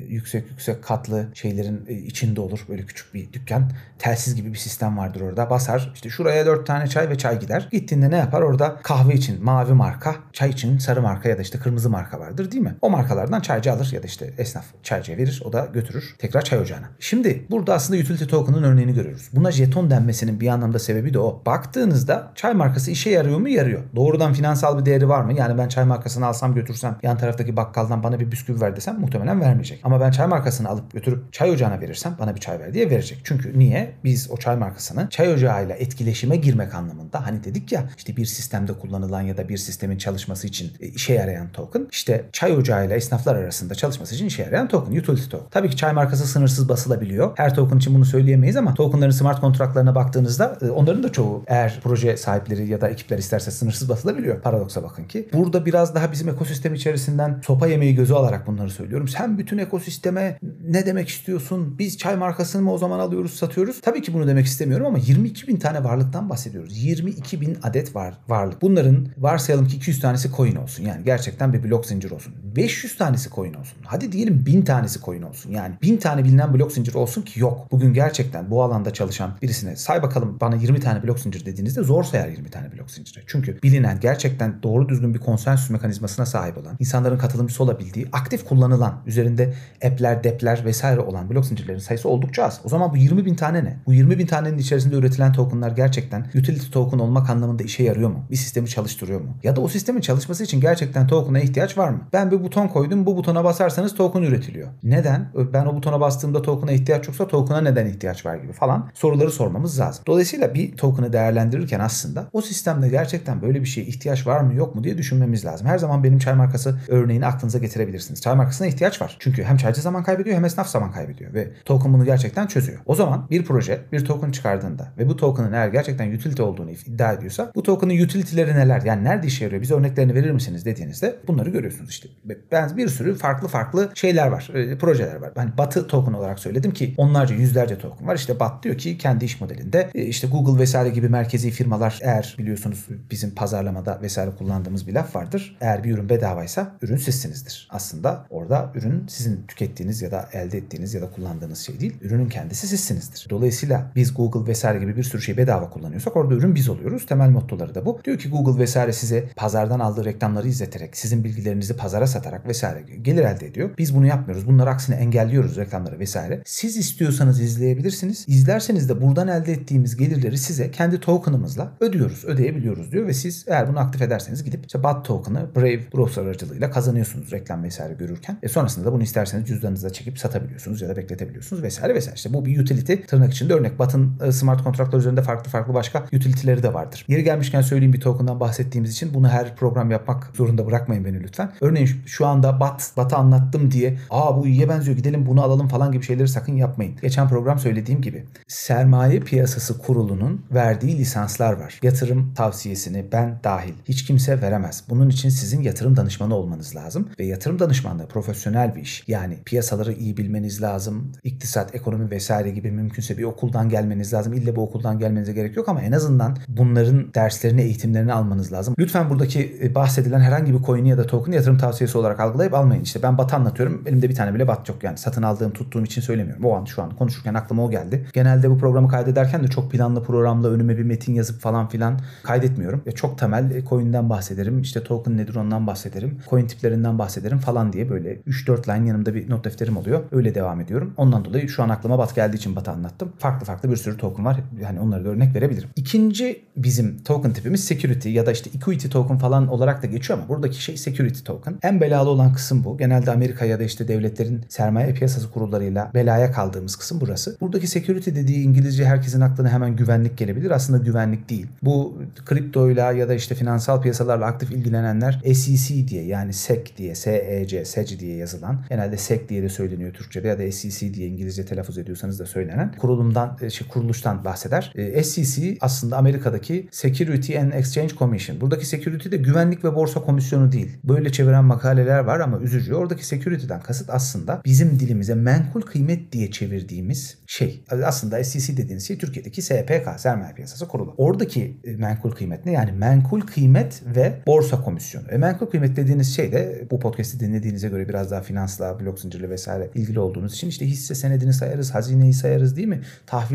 yüksek 0.09 0.49
yüksek 0.49 0.83
katlı 0.83 1.27
şeylerin 1.33 1.85
e, 1.87 1.93
içinde 1.93 2.41
olur. 2.41 2.65
Böyle 2.69 2.85
küçük 2.85 3.13
bir 3.13 3.33
dükkan. 3.33 3.71
Telsiz 3.99 4.35
gibi 4.35 4.44
bir 4.53 4.57
sistem 4.57 4.97
vardır 4.97 5.21
orada. 5.21 5.49
Basar 5.49 5.91
işte 5.93 6.09
şuraya 6.09 6.45
dört 6.45 6.67
tane 6.67 6.87
çay 6.87 7.09
ve 7.09 7.17
çay 7.17 7.39
gider. 7.39 7.67
Gittiğinde 7.71 8.11
ne 8.11 8.17
yapar? 8.17 8.41
Orada 8.41 8.75
kahve 8.83 9.13
için 9.13 9.43
mavi 9.43 9.73
marka, 9.73 10.15
çay 10.33 10.49
için 10.49 10.77
sarı 10.77 11.01
marka 11.01 11.29
ya 11.29 11.37
da 11.37 11.41
işte 11.41 11.59
kırmızı 11.59 11.89
marka 11.89 12.19
vardır 12.19 12.51
değil 12.51 12.63
mi? 12.63 12.75
O 12.81 12.89
markalardan 12.89 13.39
çaycı 13.39 13.71
alır 13.73 13.89
ya 13.93 14.03
da 14.03 14.07
işte 14.07 14.33
esnaf 14.37 14.65
çaycıya 14.83 15.17
verir. 15.17 15.41
O 15.45 15.53
da 15.53 15.67
götürür 15.73 16.15
tekrar 16.19 16.41
çay 16.41 16.59
ocağına. 16.59 16.89
Şimdi 16.99 17.47
burada 17.51 17.73
aslında 17.73 17.99
utility 18.01 18.25
token'ın 18.25 18.63
örneğini 18.63 18.93
görüyoruz. 18.93 19.29
Buna 19.33 19.51
jeton 19.51 19.89
denmesinin 19.89 20.39
bir 20.39 20.47
anlamda 20.47 20.79
sebebi 20.79 21.13
de 21.13 21.19
o. 21.19 21.41
Baktığınızda 21.45 22.31
çay 22.35 22.53
markası 22.53 22.91
işe 22.91 23.09
yarıyor 23.09 23.39
mu? 23.39 23.49
Yarıyor. 23.49 23.81
Doğrudan 23.95 24.33
finansal 24.33 24.79
bir 24.79 24.85
değeri 24.85 25.09
var 25.09 25.21
mı? 25.21 25.33
Yani 25.33 25.57
ben 25.57 25.67
çay 25.67 25.85
markasını 25.85 26.25
alsam 26.25 26.55
götürsem 26.55 26.97
yan 27.03 27.17
taraftaki 27.17 27.57
bakkaldan 27.57 28.03
bana 28.03 28.19
bir 28.19 28.31
bisküvi 28.31 28.61
ver 28.61 28.75
desem 28.75 28.99
muhtemelen 28.99 29.41
vermeyecek. 29.41 29.79
Ama 29.83 29.99
ben 30.01 30.11
çay 30.11 30.27
markasını 30.27 30.69
alıp 30.69 30.93
götürüp 30.93 31.33
çay 31.33 31.51
ocağına 31.51 31.81
verirsem 31.81 32.15
bana 32.19 32.35
bir 32.35 32.39
çay 32.39 32.59
ver 32.59 32.73
diye 32.73 32.89
verecek. 32.89 33.21
Çünkü 33.23 33.59
niye? 33.59 33.95
Biz 34.03 34.31
o 34.35 34.37
çay 34.37 34.55
markasını 34.55 35.07
çay 35.09 35.33
ocağıyla 35.33 35.75
etkileşime 35.75 36.35
girmek 36.35 36.73
anlamında 36.73 37.25
hani 37.25 37.43
dedik 37.43 37.71
ya 37.71 37.89
işte 37.97 38.17
bir 38.17 38.25
sistemde 38.25 38.73
kullanılan 38.73 39.21
ya 39.21 39.37
da 39.37 39.49
bir 39.49 39.57
sistemin 39.57 39.97
çalışması 39.97 40.47
için 40.47 40.71
e, 40.79 40.87
işe 40.87 41.13
yarayan 41.13 41.51
token 41.51 41.87
işte 41.91 42.25
çay 42.31 42.51
ocağıyla 42.51 42.95
esnaflar 42.95 43.35
arasında 43.35 43.75
çalışması 43.75 44.15
için 44.15 44.25
işe 44.25 44.43
yarayan 44.43 44.67
token, 44.67 44.91
utility 44.91 45.29
token. 45.29 45.47
Tabii 45.51 45.69
ki 45.69 45.75
çay 45.75 45.93
markası 45.93 46.27
sınırsız 46.27 46.69
basılabiliyor. 46.69 47.31
Her 47.37 47.55
token 47.55 47.77
için 47.77 47.95
bunu 47.95 48.05
söyleyemeyiz 48.05 48.57
ama 48.57 48.73
tokenların 48.73 49.11
smart 49.11 49.41
kontratlarına 49.41 49.95
baktığınızda 49.95 50.57
e, 50.61 50.69
onların 50.69 51.03
da 51.03 51.11
çoğu 51.11 51.43
eğer 51.47 51.79
proje 51.83 52.17
sahipleri 52.17 52.67
ya 52.67 52.81
da 52.81 52.89
ekipler 52.89 53.17
isterse 53.17 53.51
sınırsız 53.51 53.89
basılabiliyor. 53.89 54.41
Paradoksa 54.41 54.83
bakın 54.83 55.03
ki. 55.03 55.29
Burada 55.33 55.65
biraz 55.65 55.95
daha 55.95 56.11
bizim 56.11 56.29
ekosistem 56.29 56.73
içerisinden 56.73 57.41
sopa 57.45 57.67
yemeği 57.67 57.95
gözü 57.95 58.13
alarak 58.13 58.47
bunları 58.47 58.69
söylüyorum. 58.69 59.07
Sen 59.07 59.37
bütün 59.37 59.57
ekosisteme 59.57 60.39
ne 60.67 60.85
demek 60.85 61.09
istiyorsun? 61.09 61.75
Biz 61.79 61.97
çay 61.97 62.15
markasını 62.15 62.61
mı 62.61 62.73
o 62.73 62.77
zaman 62.77 62.99
alıyoruz, 62.99 63.33
satıyoruz? 63.33 63.81
Tabii 63.81 64.01
ki 64.01 64.13
bunu 64.13 64.24
bunu 64.25 64.31
demek 64.31 64.45
istemiyorum 64.45 64.85
ama 64.85 64.97
22 64.97 65.47
bin 65.47 65.57
tane 65.57 65.83
varlıktan 65.83 66.29
bahsediyoruz. 66.29 66.83
22 66.83 67.41
bin 67.41 67.57
adet 67.63 67.95
var 67.95 68.13
varlık. 68.27 68.61
Bunların 68.61 69.07
varsayalım 69.17 69.67
ki 69.67 69.77
200 69.77 69.99
tanesi 69.99 70.31
coin 70.31 70.55
olsun. 70.55 70.83
Yani 70.83 71.03
gerçekten 71.05 71.53
bir 71.53 71.63
blok 71.63 71.85
zincir 71.85 72.11
olsun. 72.11 72.33
500 72.55 72.97
tanesi 72.97 73.29
coin 73.29 73.53
olsun. 73.53 73.77
Hadi 73.83 74.11
diyelim 74.11 74.45
1000 74.45 74.61
tanesi 74.61 75.01
coin 75.01 75.21
olsun. 75.21 75.51
Yani 75.51 75.75
1000 75.81 75.97
tane 75.97 76.23
bilinen 76.23 76.53
blok 76.53 76.71
zincir 76.71 76.93
olsun 76.93 77.21
ki 77.21 77.39
yok. 77.39 77.71
Bugün 77.71 77.93
gerçekten 77.93 78.51
bu 78.51 78.63
alanda 78.63 78.93
çalışan 78.93 79.31
birisine 79.41 79.75
say 79.75 80.03
bakalım 80.03 80.37
bana 80.41 80.55
20 80.55 80.79
tane 80.79 81.03
blok 81.03 81.19
zincir 81.19 81.45
dediğinizde 81.45 81.83
zor 81.83 82.03
sayar 82.03 82.27
20 82.27 82.49
tane 82.49 82.71
blok 82.71 82.91
zinciri. 82.91 83.23
Çünkü 83.27 83.61
bilinen 83.63 83.99
gerçekten 83.99 84.63
doğru 84.63 84.89
düzgün 84.89 85.13
bir 85.13 85.19
konsensüs 85.19 85.69
mekanizmasına 85.69 86.25
sahip 86.25 86.57
olan, 86.57 86.75
insanların 86.79 87.17
katılımcısı 87.17 87.63
olabildiği, 87.63 88.07
aktif 88.11 88.45
kullanılan, 88.45 89.01
üzerinde 89.05 89.53
app'ler, 89.85 90.23
dep'ler 90.23 90.65
vesaire 90.65 90.99
olan 90.99 91.29
blok 91.29 91.45
zincirlerin 91.45 91.79
sayısı 91.79 92.09
oldukça 92.09 92.43
az. 92.43 92.61
O 92.63 92.69
zaman 92.69 92.91
bu 92.91 92.97
20 92.97 93.25
bin 93.25 93.35
tane 93.35 93.63
ne? 93.63 93.77
Bu 93.85 93.93
20 93.93 94.14
bin 94.19 94.27
tanenin 94.27 94.57
içerisinde 94.57 94.95
üretilen 94.95 95.33
tokenlar 95.33 95.71
gerçekten 95.71 96.21
utility 96.21 96.69
token 96.71 96.99
olmak 96.99 97.29
anlamında 97.29 97.63
işe 97.63 97.83
yarıyor 97.83 98.09
mu? 98.09 98.25
Bir 98.31 98.35
sistemi 98.35 98.67
çalıştırıyor 98.67 99.21
mu? 99.21 99.37
Ya 99.43 99.55
da 99.55 99.61
o 99.61 99.67
sistemin 99.67 100.01
çalışması 100.01 100.43
için 100.43 100.61
gerçekten 100.61 101.07
token'a 101.07 101.39
ihtiyaç 101.39 101.77
var 101.77 101.89
mı? 101.89 102.01
Ben 102.13 102.31
bir 102.31 102.43
buton 102.43 102.67
koydum, 102.67 103.05
bu 103.05 103.17
butona 103.17 103.43
basarsanız 103.43 103.95
token 103.95 104.21
üretiliyor. 104.21 104.67
Neden? 104.83 105.31
Ben 105.53 105.65
o 105.65 105.75
butona 105.75 105.99
bastığımda 105.99 106.41
token'a 106.41 106.71
ihtiyaç 106.71 107.07
yoksa 107.07 107.27
token'a 107.27 107.61
neden 107.61 107.85
ihtiyaç 107.85 108.25
var 108.25 108.35
gibi 108.35 108.53
falan 108.53 108.89
soruları 108.93 109.31
sormamız 109.31 109.79
lazım. 109.79 110.03
Dolayısıyla 110.07 110.53
bir 110.53 110.77
token'ı 110.77 111.13
değerlendirirken 111.13 111.79
aslında 111.79 112.27
o 112.33 112.41
sistemde 112.41 112.89
gerçekten 112.89 113.41
böyle 113.41 113.61
bir 113.61 113.65
şeye 113.65 113.87
ihtiyaç 113.87 114.27
var 114.27 114.39
mı 114.39 114.53
yok 114.53 114.75
mu 114.75 114.83
diye 114.83 114.97
düşünmemiz 114.97 115.45
lazım. 115.45 115.67
Her 115.67 115.77
zaman 115.77 116.03
benim 116.03 116.19
çay 116.19 116.33
markası 116.33 116.79
örneğini 116.87 117.25
aklınıza 117.25 117.57
getirebilirsiniz. 117.57 118.21
Çay 118.21 118.35
markasına 118.35 118.67
ihtiyaç 118.67 119.01
var. 119.01 119.17
Çünkü 119.19 119.43
hem 119.43 119.57
çaycı 119.57 119.81
zaman 119.81 120.03
kaybediyor 120.03 120.37
hem 120.37 120.45
esnaf 120.45 120.67
zaman 120.67 120.91
kaybediyor 120.91 121.33
ve 121.33 121.51
token 121.65 121.93
bunu 121.93 122.05
gerçekten 122.05 122.47
çözüyor. 122.47 122.79
O 122.85 122.95
zaman 122.95 123.27
bir 123.29 123.45
proje 123.45 123.81
bir 123.91 124.04
token 124.05 124.31
çıkardığında 124.31 124.91
ve 124.97 125.09
bu 125.09 125.15
token'ın 125.15 125.53
eğer 125.53 125.67
gerçekten 125.67 126.13
utility 126.13 126.41
olduğunu 126.41 126.71
iddia 126.71 127.13
ediyorsa 127.13 127.51
bu 127.55 127.63
token'ın 127.63 128.03
utility'leri 128.03 128.55
neler? 128.55 128.81
Yani 128.81 129.03
nerede 129.03 129.27
işe 129.27 129.43
yarıyor? 129.43 129.61
Bize 129.61 129.73
örneklerini 129.73 130.15
verir 130.15 130.31
misiniz 130.31 130.65
dediğinizde 130.65 131.15
bunları 131.27 131.49
görüyorsunuz 131.49 131.89
işte. 131.89 132.09
Ben 132.51 132.77
bir 132.77 132.87
sürü 132.87 133.15
farklı 133.15 133.47
farklı 133.47 133.91
şeyler 133.93 134.27
var. 134.27 134.49
E, 134.53 134.77
projeler 134.77 135.15
var. 135.15 135.31
Hani 135.35 135.57
Batı 135.57 135.87
token 135.87 136.13
olarak 136.13 136.39
söyledim 136.39 136.71
ki 136.71 136.93
onlarca 136.97 137.35
yüzlerce 137.35 137.77
token 137.77 138.07
var. 138.07 138.15
İşte 138.15 138.39
Bat 138.39 138.63
diyor 138.63 138.77
ki 138.77 138.97
kendi 138.97 139.25
iş 139.25 139.41
modelinde 139.41 139.89
e, 139.95 140.01
işte 140.01 140.27
Google 140.27 140.61
vesaire 140.61 140.89
gibi 140.89 141.09
merkezi 141.09 141.51
firmalar 141.51 141.99
eğer 142.01 142.35
biliyorsunuz 142.39 142.87
bizim 143.11 143.35
pazarlamada 143.35 144.01
vesaire 144.01 144.31
kullandığımız 144.37 144.87
bir 144.87 144.93
laf 144.93 145.15
vardır. 145.15 145.57
Eğer 145.61 145.83
bir 145.83 145.91
ürün 145.91 146.09
bedavaysa 146.09 146.75
ürün 146.81 146.97
sizsinizdir. 146.97 147.67
Aslında 147.71 148.25
orada 148.29 148.71
ürün 148.75 149.07
sizin 149.07 149.47
tükettiğiniz 149.47 150.01
ya 150.01 150.11
da 150.11 150.29
elde 150.33 150.57
ettiğiniz 150.57 150.93
ya 150.93 151.01
da 151.01 151.11
kullandığınız 151.11 151.59
şey 151.59 151.79
değil. 151.79 151.97
Ürünün 152.01 152.29
kendisi 152.29 152.67
sizsinizdir. 152.67 153.27
Dolayısıyla 153.29 153.84
biz 153.95 154.13
Google 154.13 154.51
vesaire 154.51 154.79
gibi 154.79 154.97
bir 154.97 155.03
sürü 155.03 155.21
şey 155.21 155.37
bedava 155.37 155.69
kullanıyorsak 155.69 156.15
orada 156.15 156.33
ürün 156.33 156.55
biz 156.55 156.69
oluyoruz. 156.69 157.05
Temel 157.05 157.29
mottoları 157.29 157.75
da 157.75 157.85
bu. 157.85 157.99
Diyor 158.05 158.17
ki 158.17 158.29
Google 158.29 158.61
vesaire 158.61 158.93
size 158.93 159.29
pazardan 159.35 159.79
aldığı 159.79 160.05
reklamları 160.05 160.47
izleterek, 160.47 160.97
sizin 160.97 161.23
bilgilerinizi 161.23 161.77
pazara 161.77 162.07
satarak 162.07 162.47
vesaire 162.47 162.81
gelir 163.01 163.23
elde 163.23 163.47
ediyor. 163.47 163.69
Biz 163.77 163.95
bunu 163.95 164.05
yapmıyoruz. 164.05 164.47
Bunları 164.47 164.69
aksine 164.69 164.95
engelliyoruz 164.95 165.57
reklamları 165.57 165.99
vesaire. 165.99 166.41
Siz 166.45 166.77
istiyorsanız 166.77 167.41
izleyebilirsiniz. 167.41 168.25
İzlerseniz 168.27 168.89
de 168.89 169.01
buradan 169.01 169.27
elde 169.27 169.51
ettiğimiz 169.53 169.95
gelirleri 169.97 170.37
size 170.37 170.71
kendi 170.71 170.99
token'ımızla 170.99 171.71
ödüyoruz, 171.79 172.25
ödeyebiliyoruz 172.25 172.91
diyor 172.91 173.07
ve 173.07 173.13
siz 173.13 173.45
eğer 173.47 173.67
bunu 173.67 173.79
aktif 173.79 174.01
ederseniz 174.01 174.43
gidip 174.43 174.65
işte 174.65 174.83
BAT 174.83 175.05
token'ı 175.05 175.55
Brave 175.55 175.79
browser 175.93 176.21
aracılığıyla 176.21 176.71
kazanıyorsunuz 176.71 177.31
reklam 177.31 177.63
vesaire 177.63 177.93
görürken. 177.93 178.37
E 178.43 178.47
sonrasında 178.47 178.85
da 178.85 178.93
bunu 178.93 179.03
isterseniz 179.03 179.47
cüzdanınıza 179.47 179.89
çekip 179.89 180.19
satabiliyorsunuz 180.19 180.81
ya 180.81 180.89
da 180.89 180.97
bekletebiliyorsunuz 180.97 181.63
vesaire 181.63 181.95
vesaire. 181.95 182.15
İşte 182.15 182.33
bu 182.33 182.45
bir 182.45 182.59
utility 182.59 182.93
tırnak 182.93 183.33
içinde 183.33 183.53
örnek. 183.53 183.74
BAT'ın 183.79 184.19
e, 184.23 184.31
smart 184.31 184.63
kontratlar 184.63 184.99
üzerinde 184.99 185.21
farklı 185.21 185.51
farklı 185.51 185.73
başka 185.73 186.03
utility'leri 186.13 186.63
de 186.63 186.73
vardır. 186.73 187.05
Yeri 187.07 187.23
gelmişken 187.23 187.61
söyleyeyim 187.61 187.93
bir 187.93 188.01
token'dan 188.01 188.39
bahsettiğimiz 188.39 188.91
için 188.91 189.13
bunu 189.13 189.29
her 189.29 189.55
program 189.55 189.91
yapmak 189.91 190.31
zorunda 190.33 190.67
bırakmayın 190.67 191.05
beni 191.05 191.23
lütfen. 191.23 191.51
Örneğin 191.61 191.89
şu 192.05 192.25
anda 192.25 192.59
BAT, 192.59 192.91
BAT'ı 192.97 193.15
anlattım 193.15 193.71
diye 193.71 193.97
aa 194.09 194.37
bu 194.37 194.47
iyiye 194.47 194.69
benziyor 194.69 194.97
gidelim 194.97 195.25
bunu 195.25 195.43
alalım 195.43 195.67
falan 195.67 195.91
gibi 195.91 196.03
şeyleri 196.03 196.27
sakın 196.27 196.55
yapmayın. 196.55 196.95
Geçen 197.01 197.29
program 197.29 197.59
söylediğim 197.59 198.01
gibi 198.01 198.25
sermaye 198.47 199.19
piyasası 199.19 199.77
kurulunun 199.77 200.45
verdiği 200.51 200.97
lisanslar 200.97 201.53
var. 201.53 201.79
Yatırım 201.83 202.33
tavsiyesini 202.33 203.05
ben 203.11 203.39
dahil 203.43 203.73
hiç 203.85 204.05
kimse 204.05 204.41
veremez. 204.41 204.83
Bunun 204.89 205.09
için 205.09 205.29
sizin 205.29 205.61
yatırım 205.61 205.97
danışmanı 205.97 206.35
olmanız 206.35 206.75
lazım 206.75 207.09
ve 207.19 207.25
yatırım 207.25 207.59
danışmanlığı 207.59 208.07
profesyonel 208.07 208.75
bir 208.75 208.81
iş. 208.81 209.03
Yani 209.07 209.37
piyasaları 209.45 209.93
iyi 209.93 210.17
bilmeniz 210.17 210.61
lazım. 210.61 211.11
İktisat, 211.23 211.75
ekonomi 211.75 212.11
vesaire 212.11 212.51
gibi 212.51 212.71
mümkünse 212.71 213.17
bir 213.17 213.23
okuldan 213.23 213.64
gelmeniz 213.69 214.13
lazım. 214.13 214.33
İlle 214.33 214.55
bu 214.55 214.61
okuldan 214.61 214.99
gelmenize 214.99 215.33
gerek 215.33 215.57
yok 215.57 215.69
ama 215.69 215.81
en 215.81 215.91
azından 215.91 216.37
bunların 216.47 217.13
derslerini, 217.13 217.61
eğitimlerini 217.61 218.13
almanız 218.13 218.53
lazım. 218.53 218.75
Lütfen 218.79 219.09
buradaki 219.09 219.57
e, 219.61 219.75
bahsedilen 219.75 220.19
herhangi 220.19 220.53
bir 220.53 220.63
coin'i 220.63 220.89
ya 220.89 220.97
da 220.97 221.07
token'ı 221.07 221.35
yatırım 221.35 221.57
tavsiyesi 221.57 221.97
olarak 221.97 222.19
algılayıp 222.19 222.53
almayın. 222.53 222.83
İşte 222.83 223.03
ben 223.03 223.17
bat 223.17 223.33
anlatıyorum. 223.33 223.83
Elimde 223.85 224.09
bir 224.09 224.15
tane 224.15 224.33
bile 224.33 224.47
bat 224.47 224.69
yok 224.69 224.83
yani. 224.83 224.97
Satın 224.97 225.23
aldığım, 225.23 225.51
tuttuğum 225.51 225.83
için 225.83 226.01
söylemiyorum. 226.01 226.45
O 226.45 226.55
an 226.55 226.65
şu 226.65 226.83
an 226.83 226.95
konuşurken 226.95 227.33
aklıma 227.33 227.65
o 227.65 227.71
geldi. 227.71 228.05
Genelde 228.13 228.49
bu 228.49 228.57
programı 228.57 228.87
kaydederken 228.87 229.43
de 229.43 229.47
çok 229.47 229.71
planlı 229.71 230.03
programla 230.03 230.47
önüme 230.47 230.77
bir 230.77 230.83
metin 230.83 231.13
yazıp 231.13 231.41
falan 231.41 231.67
filan 231.67 231.99
kaydetmiyorum. 232.23 232.81
Ya 232.85 232.91
çok 232.91 233.17
temel 233.17 233.51
e, 233.51 233.65
coin'den 233.65 234.09
bahsederim. 234.09 234.61
İşte 234.61 234.83
token 234.83 235.17
nedir 235.17 235.35
ondan 235.35 235.67
bahsederim. 235.67 236.19
Coin 236.29 236.47
tiplerinden 236.47 236.99
bahsederim 236.99 237.37
falan 237.37 237.73
diye 237.73 237.89
böyle 237.89 238.15
3-4 238.15 238.67
line 238.67 238.87
yanımda 238.87 239.15
bir 239.15 239.29
not 239.29 239.45
defterim 239.45 239.77
oluyor. 239.77 240.03
Öyle 240.11 240.35
devam 240.35 240.61
ediyorum. 240.61 240.93
Ondan 240.97 241.25
dolayı 241.25 241.49
şu 241.49 241.63
an 241.63 241.69
aklıma 241.69 241.97
bat 241.97 242.15
geldiği 242.15 242.35
için 242.35 242.55
batı 242.55 242.71
anlattım. 242.71 243.11
Farklı 243.17 243.45
farklı 243.45 243.54
bir 243.63 243.75
sürü 243.75 243.97
token 243.97 244.25
var. 244.25 244.37
Yani 244.61 244.79
onları 244.79 245.05
da 245.05 245.09
örnek 245.09 245.35
verebilirim. 245.35 245.69
İkinci 245.75 246.41
bizim 246.57 247.03
token 247.03 247.33
tipimiz 247.33 247.63
security 247.63 248.09
ya 248.09 248.25
da 248.25 248.31
işte 248.31 248.49
equity 248.57 248.87
token 248.87 249.17
falan 249.17 249.47
olarak 249.47 249.83
da 249.83 249.87
geçiyor 249.87 250.19
ama 250.19 250.29
buradaki 250.29 250.63
şey 250.63 250.77
security 250.77 251.19
token. 251.19 251.57
En 251.63 251.81
belalı 251.81 252.09
olan 252.09 252.33
kısım 252.33 252.63
bu. 252.63 252.77
Genelde 252.77 253.11
Amerika 253.11 253.45
ya 253.45 253.59
da 253.59 253.63
işte 253.63 253.87
devletlerin 253.87 254.41
sermaye 254.49 254.93
piyasası 254.93 255.31
kurullarıyla 255.31 255.91
belaya 255.93 256.31
kaldığımız 256.31 256.75
kısım 256.75 257.01
burası. 257.01 257.37
Buradaki 257.41 257.67
security 257.67 258.11
dediği 258.11 258.43
İngilizce 258.43 258.85
herkesin 258.85 259.21
aklına 259.21 259.49
hemen 259.49 259.75
güvenlik 259.75 260.17
gelebilir. 260.17 260.51
Aslında 260.51 260.83
güvenlik 260.83 261.29
değil. 261.29 261.47
Bu 261.61 261.97
kriptoyla 262.25 262.91
ya 262.91 263.09
da 263.09 263.13
işte 263.13 263.35
finansal 263.35 263.81
piyasalarla 263.81 264.25
aktif 264.25 264.51
ilgilenenler 264.51 265.21
SEC 265.33 265.87
diye 265.87 266.05
yani 266.05 266.33
SEC 266.33 266.77
diye 266.77 266.95
SEC, 266.95 267.65
SEC 267.65 267.99
diye 267.99 268.15
yazılan 268.15 268.65
genelde 268.69 268.97
SEC 268.97 269.29
diye 269.29 269.43
de 269.43 269.49
söyleniyor 269.49 269.93
Türkçe'de 269.93 270.27
ya 270.27 270.39
da 270.39 270.51
SEC 270.51 270.93
diye 270.93 271.07
İngilizce 271.07 271.45
telaffuz 271.45 271.77
ediyorsanız 271.77 272.19
da 272.19 272.25
söylenen 272.25 272.71
kurulumdan, 272.71 273.37
şey, 273.49 273.67
kuruluştan 273.67 274.25
bahseder. 274.25 274.73
E, 274.75 275.03
SEC 275.03 275.57
aslında 275.61 275.97
Amerika'daki 275.97 276.67
Security 276.71 277.39
and 277.39 277.53
Exchange 277.53 277.95
Commission. 277.95 278.41
Buradaki 278.41 278.65
security 278.65 279.11
de 279.11 279.17
güvenlik 279.17 279.63
ve 279.63 279.75
borsa 279.75 280.01
komisyonu 280.01 280.51
değil. 280.51 280.77
Böyle 280.83 281.11
çeviren 281.11 281.45
makaleler 281.45 281.99
var 281.99 282.19
ama 282.19 282.39
üzücü. 282.39 282.73
Oradaki 282.73 283.05
security'den 283.05 283.59
kasıt 283.59 283.89
aslında 283.89 284.41
bizim 284.45 284.79
dilimize 284.79 285.15
menkul 285.15 285.61
kıymet 285.61 286.11
diye 286.11 286.31
çevirdiğimiz 286.31 287.17
şey. 287.27 287.63
Aslında 287.85 288.23
SEC 288.23 288.57
dediğiniz 288.57 288.87
şey 288.87 288.97
Türkiye'deki 288.97 289.41
SPK, 289.41 289.89
Sermaye 289.97 290.33
Piyasası 290.33 290.67
Kurulu. 290.67 290.93
Oradaki 290.97 291.57
e, 291.63 291.71
menkul 291.71 292.11
kıymet 292.11 292.45
ne? 292.45 292.51
Yani 292.51 292.71
menkul 292.71 293.21
kıymet 293.21 293.81
ve 293.95 294.21
borsa 294.27 294.61
komisyonu. 294.61 295.07
E, 295.11 295.17
menkul 295.17 295.45
kıymet 295.45 295.75
dediğiniz 295.75 296.15
şey 296.15 296.31
de 296.31 296.67
bu 296.71 296.79
podcast'i 296.79 297.19
dinlediğinize 297.19 297.69
göre 297.69 297.89
biraz 297.89 298.11
daha 298.11 298.21
finansla, 298.21 298.79
blok 298.79 298.99
zincirli 298.99 299.29
vesaire 299.29 299.69
ilgili 299.75 299.99
olduğunuz 299.99 300.33
için 300.33 300.47
işte 300.47 300.65
hisse 300.65 300.95
senedini 300.95 301.33
sayarız, 301.33 301.75
hazineyi 301.75 302.13
sayarız 302.13 302.57
değil 302.57 302.67
mi? 302.67 302.81